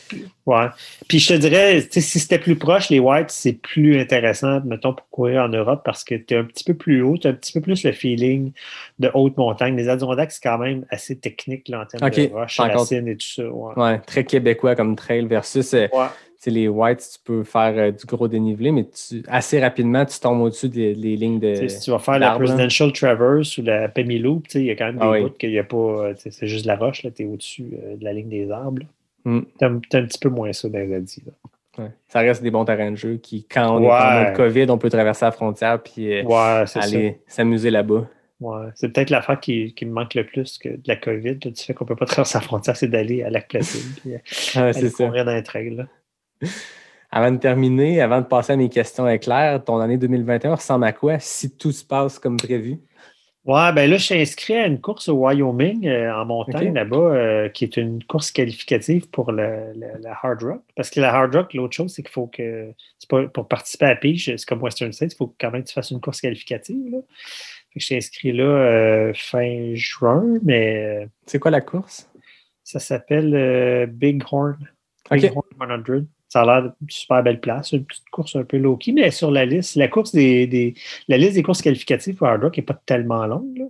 [0.46, 0.66] Ouais.
[1.08, 5.08] Puis je te dirais, si c'était plus proche, les Whites, c'est plus intéressant, mettons, pour
[5.08, 7.34] courir en Europe parce que tu es un petit peu plus haut, tu as un
[7.34, 8.52] petit peu plus le feeling
[8.98, 9.74] de haute montagne.
[9.76, 13.26] Les Adirondacks, c'est quand même assez technique là, en termes Ok, de racines et tout
[13.26, 13.48] ça.
[13.48, 13.72] Ouais.
[13.76, 16.06] mais- Ouais, très québécois comme trail versus euh, Ouais.
[16.50, 20.40] Les Whites, tu peux faire euh, du gros dénivelé, mais tu, assez rapidement, tu tombes
[20.42, 21.68] au-dessus des, des lignes de.
[21.68, 22.36] Si tu vas faire la là.
[22.36, 25.22] Presidential Traverse ou la Pemi Loop, il y a quand même des Ah oui.
[25.22, 25.76] bouts qu'il n'y a pas.
[25.76, 28.82] euh, C'est juste de la roche, tu es au-dessus euh, de la ligne des arbres.
[29.24, 29.40] Mm.
[29.58, 30.98] Tu as, un petit peu moins ça dans les là.
[31.76, 31.90] Ouais.
[32.08, 33.92] Ça reste des bons terrains de jeu qui, quand on est Ouais.
[33.92, 38.08] en mode COVID, on peut traverser la frontière puis euh, Ouais, aller s'amuser là-bas.
[38.74, 41.38] C'est peut-être l'affaire qui, qui me manque le plus que de la COVID.
[41.42, 43.80] là, du fait qu'on ne peut pas traverser la frontière, c'est d'aller à Lac Placide.
[44.02, 44.12] puis,
[44.60, 45.06] aller ça.
[45.06, 45.70] courir dans les trails.
[45.74, 45.84] là.
[47.10, 50.92] Avant de terminer, avant de passer à mes questions éclairs, ton année 2021 ressemble à
[50.92, 52.80] quoi si tout se passe comme prévu?
[53.44, 56.96] Ouais, ben là, je suis inscrit à une course au Wyoming, euh, en montagne là-bas,
[56.96, 59.70] euh, qui est une course qualificative pour la
[60.22, 60.62] Hard Rock.
[60.74, 62.72] Parce que la Hard Rock, l'autre chose, c'est qu'il faut que,
[63.06, 65.68] pas, pour participer à la pige, c'est comme Western States, il faut quand même que
[65.68, 66.90] tu fasses une course qualificative.
[66.90, 66.98] Là.
[66.98, 72.10] Fait que je suis inscrit là euh, fin juin, mais C'est quoi la course?
[72.62, 74.56] ça s'appelle Big Horn.
[75.10, 76.06] Big Horn 100.
[76.34, 79.30] Ça a l'air d'une super belle place, une petite course un peu low-key, mais sur
[79.30, 80.74] la liste, la course des, des-
[81.06, 83.56] la liste des courses qualificatives pour Hard Rock n'est pas tellement longue.
[83.56, 83.66] là.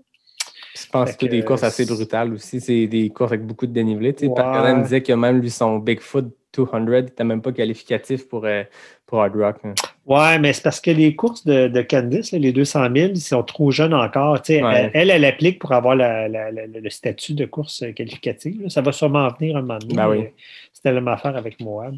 [0.75, 2.63] Je pense Fait que des courses assez brutales aussi.
[2.63, 4.15] C'est des courses avec beaucoup de dénivelé.
[4.23, 4.29] Ouais.
[4.35, 6.25] Cannon disait que même lui, son Bigfoot
[6.57, 8.63] 200 n'était même pas qualificatif pour, euh,
[9.07, 9.57] pour Hard Rock.
[9.65, 9.75] hein.
[10.07, 13.21] Ouais, mais c'est parce que les courses de, de Candice, là, les 200 000, ils
[13.21, 14.39] sont trop jeunes encore.
[14.49, 14.63] Ouais.
[14.63, 18.63] Elle, elle, elle applique pour avoir la- la- la- le statut de course qualificative.
[18.63, 18.69] là.
[18.71, 19.95] Ça va sûrement venir un moment donné.
[19.95, 20.25] Ben oui.
[20.73, 21.95] C'était la même affaire avec Moab.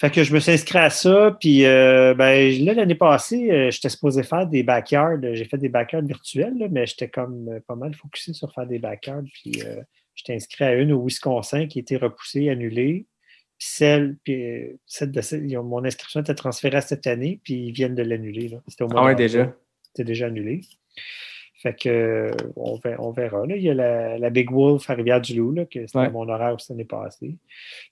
[0.00, 1.36] Fait que je me suis inscrit à ça.
[1.38, 5.18] Puis euh, ben, là, l'année passée, euh, j'étais supposé faire des backyards.
[5.34, 8.66] J'ai fait des backyards virtuels, là, mais j'étais comme euh, pas mal focusé sur faire
[8.66, 9.24] des backyards.
[9.34, 9.82] Puis euh,
[10.14, 13.04] j'étais inscrit à une au Wisconsin qui a été repoussée, annulée.
[13.58, 17.38] Puis celle, puis celle de celle- ils ont- mon inscription était transférée à cette année,
[17.44, 18.56] puis ils viennent de l'annuler.
[18.68, 19.54] C'était au mois Ah ouais, déjà.
[19.82, 20.62] C'était déjà annulé.
[21.62, 23.02] Fait que euh, on verra.
[23.02, 23.54] On verra là.
[23.54, 26.10] Il y a la, la Big Wolf à Rivière-du-Loup, là, que c'était Ouais.
[26.10, 27.36] mon horaire aussi l'année passée.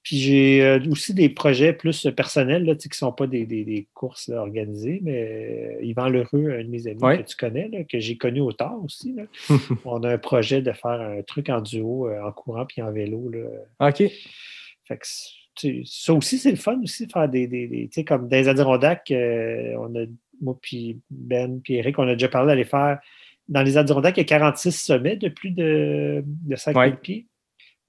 [0.02, 3.64] Puis j'ai euh, aussi des projets plus personnels là, qui ne sont pas des, des-
[3.64, 7.18] des courses là, organisées, mais euh, Yvan Lheureux, un de mes amis Ouais.
[7.22, 9.12] que tu connais, là, que j'ai connu au tard aussi.
[9.12, 9.24] là.
[9.84, 13.28] on a un projet de faire un truc en duo, en courant puis en vélo.
[13.28, 13.88] Là.
[13.90, 13.98] OK.
[14.86, 15.06] Fait que,
[15.84, 17.46] ça aussi, c'est le fun aussi, de faire des.
[17.46, 20.04] des, des- tu sais, comme dans les Adirondacks, euh, on a,
[20.40, 22.98] moi, puis Ben, puis Eric, on a déjà parlé d'aller faire.
[23.48, 26.86] Dans les Adirondacks, il y a 46 sommets de plus de, de 5 Ouais.
[26.88, 27.26] 000 pieds.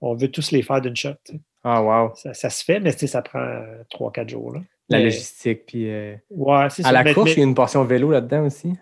[0.02, 1.11] On veut tous les faire d'une shot.
[1.64, 2.14] Ah, wow.
[2.15, 3.61] Ça, ça se fait, mais ça prend
[3.94, 4.53] 3-4 jours.
[4.53, 4.61] Là.
[4.90, 5.65] La Mais- logistique.
[5.68, 6.91] Puis, euh, Ouais, c'est à ça.
[6.94, 8.73] la Mais- course, mais- il y a une portion vélo là-dedans aussi?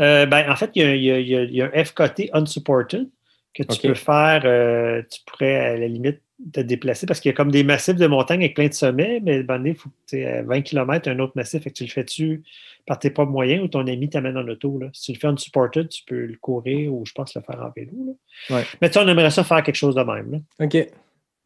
[0.00, 1.62] Euh, ben, en fait, il y a, il y a- il y a- il y
[1.62, 3.08] a un F-côté unsupported
[3.54, 4.42] que tu peux faire.
[4.44, 6.20] euh, tu pourrais, à la limite,
[6.52, 9.20] te déplacer parce qu'il y a comme des massifs de montagne avec plein de sommets,
[9.22, 11.84] mais ben, il faut que tu à 20 km, un autre massif, fait que tu
[11.84, 12.42] le fais-tu
[12.86, 14.78] par tes propres moyens ou ton ami t'amène en auto.
[14.78, 14.88] Là?
[14.92, 17.70] Si tu le fais unsupported, tu peux le courir ou je pense le faire en
[17.74, 17.92] vélo.
[18.06, 18.56] là.
[18.56, 18.64] Ouais.
[18.82, 20.32] Mais tu sais, on aimerait ça faire quelque chose de même.
[20.32, 20.66] là.
[20.66, 20.74] OK.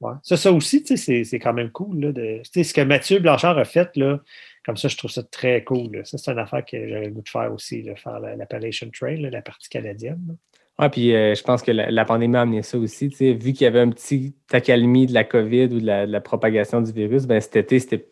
[0.00, 0.14] Ouais.
[0.22, 2.00] Ça, ça aussi, c'est, quand même cool.
[2.00, 4.20] Là, de, ce que Mathieu Blanchard a fait, là,
[4.64, 5.96] comme ça, je trouve ça très cool.
[5.96, 6.04] là.
[6.04, 8.90] Ça, c'est une affaire que j'aurais le goût de faire aussi, là, faire la- l'Appalachian
[8.92, 10.36] Trail, la partie canadienne.
[10.80, 13.08] Ouais, puis euh, je pense que la, la pandémie a amené ça aussi.
[13.08, 16.20] Vu qu'il y avait un petit accalmie de la COVID ou de la, de la
[16.20, 18.08] propagation du virus, ben cet été, c'était.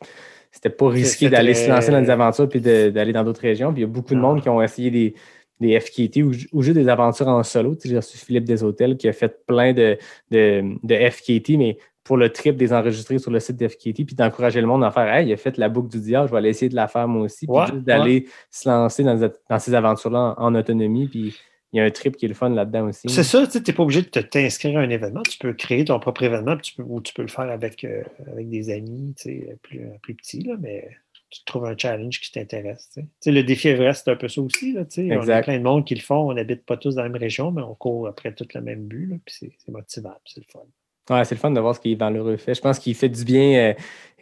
[0.53, 3.75] C'était pas risqué d'aller se lancer dans des aventures puis d'aller dans d'autres régions.
[3.75, 4.29] Puis il y a beaucoup de Non.
[4.33, 5.15] monde qui ont essayé des,
[5.61, 7.75] des FKT ou, ou juste des aventures en solo.
[7.75, 9.99] Tu sais, J'ai reçu Philippe Deshôtels qui a fait plein de,
[10.31, 14.15] de, de FKT, mais pour le trip des enregistrés sur le site de FKT, puis
[14.17, 16.39] d'encourager le monde à faire Hey, il a fait la boucle du diable, je vais
[16.39, 17.47] aller essayer de la faire moi aussi.
[17.47, 21.07] Puis Ouais, juste d'aller se lancer dans, dans ces aventures-là en, en autonomie.
[21.09, 21.37] Puis
[21.73, 23.09] il y a un trip qui est le fun là-dedans aussi.
[23.09, 25.23] C'est ça, tu n'es pas obligé de t'inscrire à un événement.
[25.23, 28.03] Tu peux créer ton propre événement tu peux, ou tu peux le faire avec, euh,
[28.31, 30.89] avec des amis sais, plus, plus petits, là, mais
[31.31, 32.91] tu trouves un challenge qui t'intéresse.
[32.95, 33.33] tu sais.
[33.33, 34.73] Le défi Everest, c'est un peu ça aussi.
[34.73, 35.17] Là, tu sais.
[35.17, 36.31] on a plein de monde qui le font.
[36.31, 38.87] On n'habite pas tous dans la même région, mais on court après tout le même
[38.87, 39.07] but.
[39.07, 40.61] Là, puis c'est, motivant, c'est le fun.
[41.09, 42.55] Ouais, c'est le fun de voir ce qu'Yvan Lheureux fait.
[42.55, 43.75] Je pense qu'il fait du bien euh,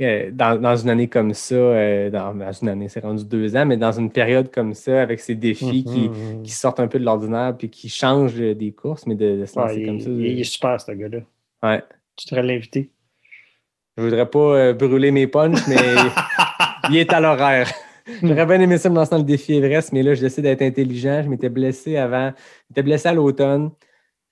[0.03, 3.57] euh, dans, dans une année comme ça, euh, dans, dans une année, c'est rendu deux
[3.57, 6.43] ans, mais dans une période comme ça, avec ces défis qui, Mhm.
[6.43, 9.59] qui sortent un peu de l'ordinaire puis qui changent des courses, mais de, de se
[9.59, 10.11] Ouais, lancer il, comme ça.
[10.11, 11.19] il- il est super, ce gars-là.
[11.63, 11.83] Ouais.
[12.17, 12.91] Tu devrais l'inviter.
[13.97, 15.77] Je voudrais pas euh, brûler mes punches, mais
[16.91, 17.71] il est à l'horaire.
[18.23, 21.23] J'aurais bien aimé ça me lancer dans le défi Everest, mais là, j'essaie d'être intelligent.
[21.25, 22.33] Je m'étais blessé avant.
[22.69, 23.71] J'étais blessé à l'automne.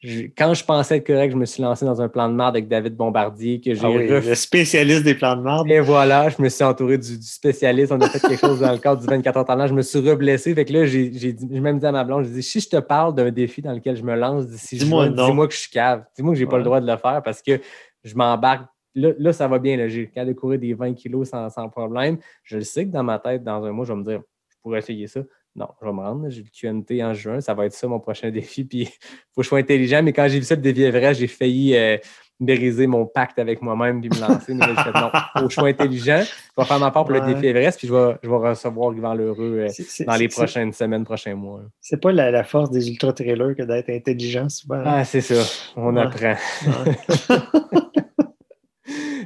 [0.02, 2.56] Je- Quand je pensais être correct, je me suis lancé dans un plan de marde
[2.56, 5.70] avec David Bombardier que j'ai Ah oui, le spécialiste des plans de marde.
[5.70, 7.92] Et voilà, je me suis entouré du, du spécialiste.
[7.92, 9.66] On a fait quelque chose dans le cadre du 24 heures talent.
[9.68, 10.54] Je me suis reblessé.
[10.56, 12.58] Fait que là, j'ai j'ai dit- j'ai même dit à ma blonde, j'ai dit, si
[12.58, 15.54] je te parle d'un défi dans lequel je me lance d'ici Dis-moi juin, dis-moi que
[15.54, 16.04] je suis cave.
[16.16, 16.58] Dis-moi que j'ai pas Ouais.
[16.58, 17.60] le droit de le faire parce que
[18.02, 18.66] je m'embarque.
[18.96, 19.76] Là, là, ça va bien.
[19.76, 19.86] là.
[19.88, 22.18] J'ai capable de courir des 20 kilos sans, sans problème.
[22.42, 24.20] Je le sais que dans ma tête, dans un mois, je vais me dire,
[24.50, 25.20] je pourrais essayer ça.
[25.54, 26.30] Non, je vais me rendre.
[26.30, 26.48] J'ai le
[26.82, 27.40] QNT en juin.
[27.40, 28.64] Ça va être ça mon prochain défi.
[28.64, 30.02] Puis, il faut que je sois intelligent.
[30.02, 31.98] Mais quand j'ai vu ça, le défi Everest, j'ai failli euh,
[32.40, 34.54] briser mon pacte avec moi-même puis me lancer.
[34.54, 35.10] Mais là, non,
[35.40, 36.22] faut que je sois intelligent.
[36.24, 37.78] Je vais faire ma part pour le défi Everest.
[37.78, 41.60] Puis, je vais, je vais recevoir Yvan Lheureux euh, dans les prochaines semaines, prochains mois.
[41.80, 44.76] C'est pas la, la force des ultra-trailers que d'être intelligent souvent.
[44.76, 44.82] hein.
[44.86, 45.34] Ah, c'est ça.
[45.76, 46.02] On Ouais.
[46.02, 46.34] apprend.
[46.66, 46.96] Ouais.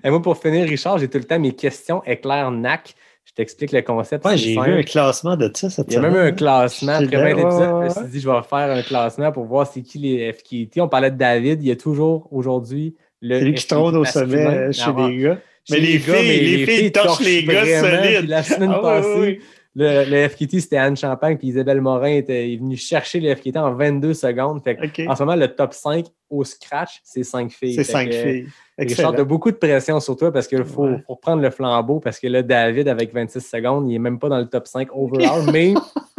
[0.04, 2.94] Et moi, pour finir, Richard, j'ai tout le temps mes questions éclair NAC.
[3.36, 4.24] T'explique le concept.
[4.24, 6.92] Ouais, j'ai vu un classement de ça cette Il y a même un classement.
[6.92, 9.66] Après 20 vrai, épisodes, je me suis dit, je vais faire un classement pour voir
[9.70, 10.80] c'est qui les FKT.
[10.80, 11.62] On parlait de David.
[11.62, 13.38] Il y a toujours aujourd'hui le.
[13.38, 15.10] C'est lui qui trône au sommet chez Ah, ouais.
[15.10, 15.38] les gars.
[15.68, 18.28] Chez Mais les gars, filles, les filles torchent les gars solides.
[18.30, 19.40] La semaine Ah, passée.
[19.78, 23.58] Le, le FKT, c'était Anne Champagne, puis Isabelle Morin était est venue chercher le FKT
[23.58, 24.62] en 22 secondes.
[24.64, 24.78] Fait.
[25.06, 27.74] En ce moment, le top 5 au scratch, c'est 5 filles.
[27.74, 28.46] C'est Fait cinq que, filles.
[28.78, 29.12] Richard, Excellent.
[29.12, 31.02] de beaucoup de pression sur toi parce qu'il faut, Ouais.
[31.06, 34.28] faut prendre le flambeau parce que là, David, avec 26 secondes, il n'est même pas
[34.28, 35.72] dans le top 5 overall, mais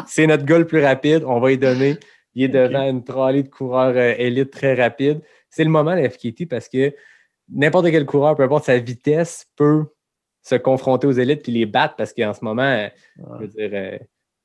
[0.07, 1.23] c'est notre gars le plus rapide.
[1.25, 1.97] On va y donner.
[2.33, 5.21] Il est devant une trolley de coureurs euh, élite très rapide.
[5.49, 6.93] C'est le moment, le FKT, parce que
[7.51, 9.85] n'importe quel coureur, peu importe sa vitesse, peut
[10.43, 13.69] se confronter aux élites puis les battre parce qu'en ce moment, euh, je veux dire,
[13.73, 13.97] euh,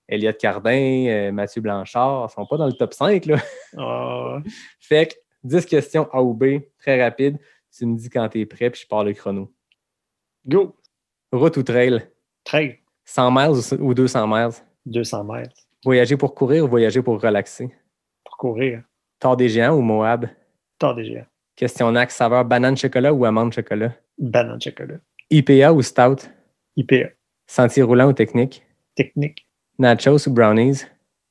[0.08, 3.24] Elliot Cardin, euh, Mathieu Blanchard, ils sont pas dans le top 5.
[3.26, 3.36] Là.
[3.78, 4.38] Ah,
[4.80, 5.14] Fait que
[5.44, 7.38] 10 questions A ou B, très rapide.
[7.76, 9.50] Tu me dis quand tu es prêt, puis je pars le chrono.
[10.46, 10.76] go!
[11.32, 12.06] Route ou trail?
[12.44, 14.52] Trail, 100 miles ou- ou 200 miles?
[14.86, 17.74] 200 mètres Voyager pour courir ou voyager pour relaxer?
[18.24, 18.82] pour courir.
[19.18, 20.26] Tort des géants ou Moab?
[20.78, 21.26] Tant déjà.
[21.56, 23.94] Question NAC, saveur banane chocolat ou amande chocolat?
[24.18, 25.00] Banane chocolat.
[25.30, 26.28] IPA ou stout?
[26.76, 27.10] IPA.
[27.46, 28.62] Sentier roulant ou technique?
[28.94, 29.46] Technique.
[29.78, 30.86] Nachos ou brownies?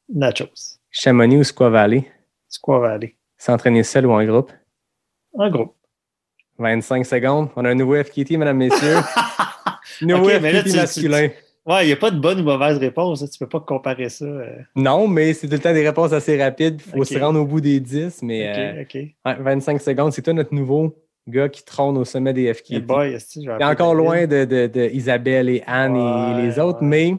[0.09, 0.79] Nachos.
[0.89, 2.11] Chamonix ou Squaw Valley?
[2.49, 3.15] Squaw Valley.
[3.37, 4.51] S'entraîner seul ou en groupe?
[5.33, 5.75] En groupe.
[6.61, 7.49] 25 secondes.
[7.55, 8.97] On a un nouveau FKT, mesdames, messieurs.
[10.01, 11.29] nouveau là, FKT tu- masculin.
[11.65, 13.21] Ouais, il n'y a pas de bonne ou mauvaise réponse.
[13.21, 13.27] hein.
[13.31, 14.25] Tu peux pas comparer ça.
[14.25, 14.47] euh.
[14.75, 16.81] Non, mais c'est tout le temps des réponses assez rapides.
[16.87, 18.23] Il faut se rendre au bout des 10.
[18.23, 18.47] Mais
[18.77, 18.95] euh, OK, OK.
[19.25, 20.95] ouais, 25 secondes, c'est toi notre nouveau
[21.27, 22.67] gars qui trône au sommet des FKT.
[22.71, 27.13] Eh boy, appeler encore loin de, de- de Isabelle et Anne et les autres, mais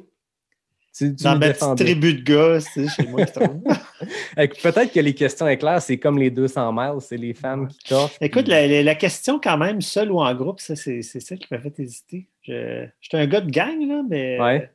[0.96, 3.62] tu, tu Dans ma petite tribu de gars, c'est chez moi qui tombe.
[4.36, 8.16] Peut-être que les questions éclairs, c'est comme les 200 miles, c'est les femmes qui torchent.
[8.20, 11.36] Écoute, puis- la, la- question quand même, seul ou en groupe, ça, c'est c'est ça
[11.36, 12.28] qui m'a fait hésiter.
[12.42, 14.70] Je J'étais un gars de gang, là, mais Ouais.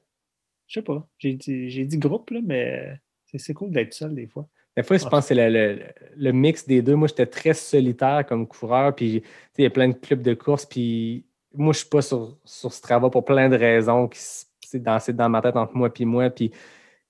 [0.68, 1.07] je sais pas.
[1.19, 4.48] J'ai dit, j'ai dit groupe, là, mais c'est- cool d'être seul des fois.
[4.76, 5.80] Des fois, je pense que c'est le, le-
[6.15, 6.95] le mix des deux.
[6.95, 10.22] Moi, j'étais très solitaire comme coureur, puis tu sais, il y a plein de clubs
[10.22, 11.26] de course, puis
[11.56, 14.80] moi, je suis pas sur, sur ce travail pour plein de raisons qui s- c'est
[14.84, 16.52] dans, dans ma tête entre moi puis moi, puis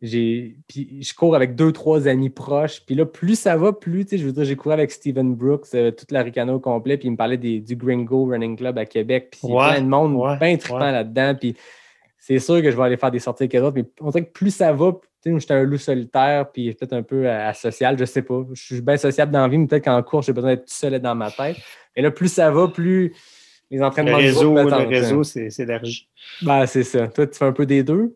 [0.01, 4.05] j'ai puis je cours avec deux, trois amis proches, puis là, plus ça va, plus,
[4.05, 6.59] tu sais, je veux dire, j'ai couru avec Steven Brooks, euh, toute la Ricano au
[6.59, 9.53] complet, puis il me parlait des- du Gringo Running Club à Québec, puis il y
[9.53, 10.91] a Ouais, plein de monde ouais, bien trippant ouais.
[10.91, 11.55] là-dedans, puis
[12.19, 14.25] c'est sûr que je vais aller faire des sorties avec les autres, mais on dirait
[14.25, 17.25] que plus ça va, tu sais, moi, j'étais un loup solitaire, puis peut-être un peu
[17.27, 18.45] euh, asocial, je sais pas.
[18.53, 20.73] Je suis bien sociable dans la vie, mais peut-être qu'en cours, j'ai besoin d'être tout
[20.75, 21.57] seul dans ma tête.
[21.95, 23.13] Et là, plus ça va, plus
[23.69, 26.07] les Le entraînements de réseau, le réseau c'est élargi.
[26.41, 27.07] Ben, c'est ça.
[27.07, 28.15] Toi, tu fais un peu des deux?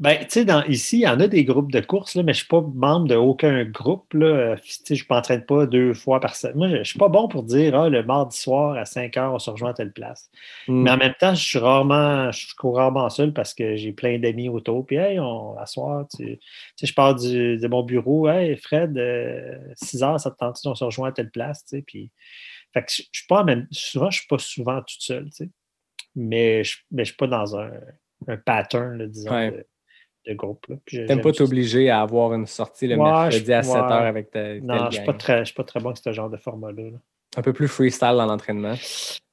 [0.00, 2.38] Ben, tu sais, ici, il y en a des groupes de course, là, mais je
[2.38, 4.14] ne suis pas membre de aucun groupe.
[4.14, 4.26] Là.
[4.26, 6.56] Euh, Tu sais, je ne m'entraîne pas deux fois par semaine.
[6.56, 9.34] Moi, je ne suis pas bon pour dire ah, le mardi soir à 5 heures,
[9.34, 10.30] on se rejoint à telle place.
[10.68, 10.82] Hmm.
[10.84, 14.18] Mais en même temps, je suis rarement, je cours rarement seul parce que j'ai plein
[14.18, 14.86] d'amis autour.
[14.86, 16.38] Puis, hey, on, à soir, tu,
[16.76, 18.26] sais, je pars du- de mon bureau.
[18.26, 18.98] Hey, Fred,
[19.74, 21.64] 6 heures, ça te tente, on se rejoint à telle place.
[21.66, 22.10] Tu sais, puis,
[22.74, 25.24] fait que je, suis pas même, souvent, je ne suis pas souvent tout seul.
[25.26, 25.50] Tu sais,
[26.14, 27.70] mais je ne suis pas dans un,
[28.26, 29.50] un pattern, là, disons, Ouais.
[29.50, 29.66] de,
[30.26, 30.66] de groupe.
[30.66, 33.80] T'aimes j'aime pas t'obliger à avoir une sortie le Ouais, mercredi à je- 7 ouais.
[33.80, 35.98] h avec ta, Non, je ne suis pas, très- je suis pas très bon avec
[36.02, 36.82] ce genre de format-là.
[36.90, 36.98] là.
[37.36, 38.74] Un peu plus freestyle dans l'entraînement.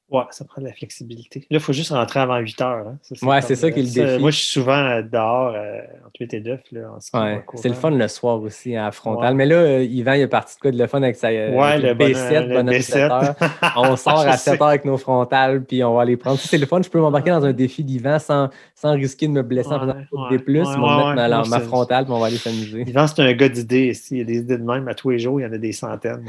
[0.08, 1.40] Ouais, ça prend de la flexibilité.
[1.40, 2.86] Là, il faut juste rentrer avant 8 heures.
[2.86, 2.96] hein.
[3.02, 4.20] Ça, Ouais, c'est ça qui est le défi.
[4.20, 6.60] Moi, je suis souvent euh, dehors euh, entre 8 et 9.
[6.70, 9.30] Là, en Ouais, c'est le fun le soir aussi à frontal.
[9.30, 9.34] Ouais.
[9.34, 11.50] Mais là, euh, Yvan, il est parti de quoi de le fun avec sa euh,
[11.50, 12.82] Ouais, avec le bon- B7, le bonhomme B7.
[12.82, 13.34] 7 heures.
[13.76, 14.50] On sort à sais.
[14.52, 16.38] 7 heures avec nos frontales, puis on va aller prendre.
[16.38, 19.32] Ça, C'est le fun, je peux m'embarquer dans un défi d'Yvan sans, sans risquer de
[19.32, 19.96] me blesser en faisant
[20.30, 20.60] des plus.
[20.60, 22.84] on va mettre ma, ma frontale, puis on va aller s'amuser.
[22.86, 24.14] Yvan, c'est un gars d'idées ici.
[24.14, 24.86] Il y a des idées de même.
[24.86, 26.24] À tous les jours, il y en a des centaines.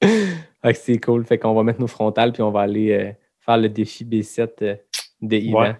[0.62, 1.24] Que c'est cool.
[1.24, 4.48] Fait qu'on va mettre nos frontales, puis on va aller euh, faire le défi B7
[4.62, 4.74] euh,
[5.22, 5.60] de Yvan.
[5.60, 5.76] Ouais.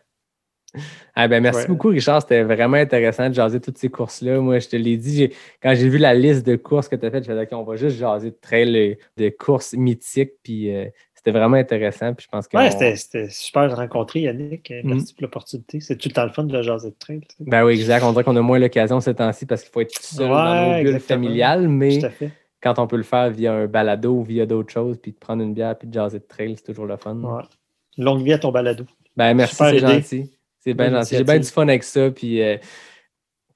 [1.14, 1.66] Ah ben merci Ouais.
[1.68, 2.20] beaucoup, Richard.
[2.20, 4.40] C'était vraiment intéressant de jaser toutes ces courses-là.
[4.40, 5.30] Moi, je te l'ai dit,
[5.62, 7.54] quand j'ai vu la liste de courses que tu as faites, je me suis dit,
[7.54, 10.32] OK, on va juste jaser de trail, euh, de courses mythiques.
[10.42, 10.84] Puis euh,
[11.14, 12.12] c'était vraiment intéressant.
[12.12, 12.56] Puis je pense que.
[12.58, 14.70] Ouais, on- c'était super de rencontrer Yannick.
[14.70, 14.94] Mm.
[14.94, 15.80] Merci pour l'opportunité.
[15.80, 17.20] C'est tout le temps le fun de jaser de trail.
[17.20, 17.44] tu sais.
[17.50, 18.04] Ben oui, exact.
[18.04, 20.76] On dirait qu'on a moins l'occasion ces temps-ci parce qu'il faut être tout seul dans
[20.78, 21.68] nos bulles familiales.
[21.68, 22.30] Mais Tout à fait.
[22.66, 25.42] Quand on peut le faire via un balado ou via d'autres choses, puis de prendre
[25.42, 27.14] une bière puis de jaser de trail, c'est toujours le fun.
[27.14, 27.42] Ouais.
[27.98, 28.84] Longue vie à ton balado.
[29.16, 30.30] Ben merci, c'est gentil.
[30.58, 31.16] C'est bien gentil.
[31.16, 32.10] J'ai bien du fun avec ça.
[32.10, 32.56] Puis euh,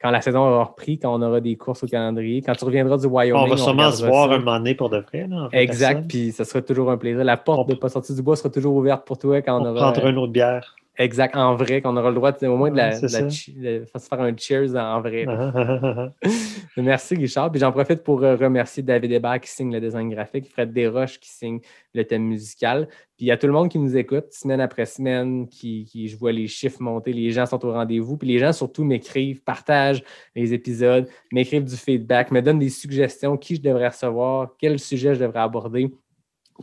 [0.01, 2.97] quand la saison aura repris, quand on aura des courses au calendrier, quand tu reviendras
[2.99, 3.43] du Wyoming.
[3.45, 4.35] On va sûrement se voir ça.
[4.37, 5.27] un moment donné pour de vrai.
[5.28, 6.07] Là, en fait, Exact, personne.
[6.09, 7.24] puis ça sera toujours un plaisir.
[7.24, 9.66] La porte On- de pas sortir du bois sera toujours ouverte pour toi quand on,
[9.66, 9.91] On aura.
[9.93, 10.77] prendra une autre bière.
[10.99, 14.37] Exact, en vrai, qu'on aura le droit de- au moins de, la, la faire un
[14.37, 15.25] cheers en vrai.
[15.27, 16.11] Ah,
[16.77, 17.51] Merci, Richard.
[17.51, 21.19] Puis j'en profite pour euh, remercier David Hébert qui signe le design graphique, Fred Desroches
[21.19, 21.61] qui signe
[21.95, 22.87] le thème musical.
[23.17, 26.09] Puis il y a tout le monde qui nous écoute, semaine après semaine, qui, qui-
[26.09, 28.17] je vois les chiffres monter, les gens sont au rendez-vous.
[28.19, 30.03] Puis les gens surtout m'écrivent, partagent
[30.35, 35.15] les épisodes, m'écrivent du feedback, me donnent des suggestions, qui je devrais recevoir, quel sujet
[35.15, 35.91] je devrais aborder.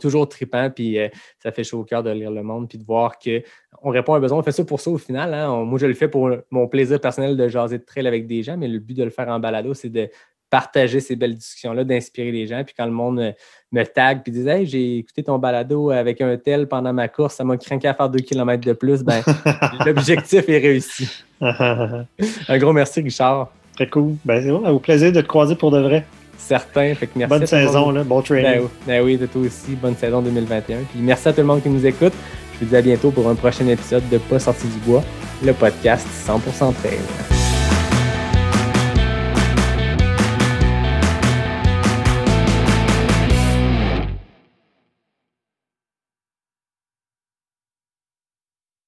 [0.00, 1.08] Toujours trippant, puis euh,
[1.42, 4.16] ça fait chaud au cœur de lire le monde, puis de voir qu'on répond à
[4.18, 4.38] un besoin.
[4.38, 5.34] On fait ça pour ça au final.
[5.34, 5.50] hein.
[5.50, 8.42] On- moi, je le fais pour mon plaisir personnel de jaser de trail avec des
[8.42, 10.08] gens, mais le but de le faire en balado, c'est de
[10.50, 12.64] partager ces belles discussions-là, d'inspirer les gens.
[12.64, 13.32] Puis quand le monde euh,
[13.70, 17.34] me tag puis dit Hey, j'ai écouté ton balado avec un tel pendant ma course,
[17.34, 19.20] ça m'a craqué à faire deux kilomètres de plus, ben
[19.84, 21.22] l'objectif est réussi.
[21.40, 23.50] Un gros merci, Richard.
[23.74, 24.14] Très cool.
[24.24, 24.66] Ben, c'est bon.
[24.68, 26.04] Au plaisir de te croiser pour de vrai.
[26.38, 26.94] Certain.
[26.94, 28.04] Fait que merci Bonne saison, là.
[28.04, 28.44] bon training.
[28.52, 28.68] Ben, oui.
[28.86, 29.74] Ben oui, de toi aussi.
[29.74, 30.78] Bonne saison 2021.
[30.90, 32.12] Puis merci à tout le monde qui nous écoute.
[32.54, 35.02] Je vous dis à bientôt pour un prochain épisode de Pas sorti du bois,
[35.44, 37.37] le podcast 100% trail.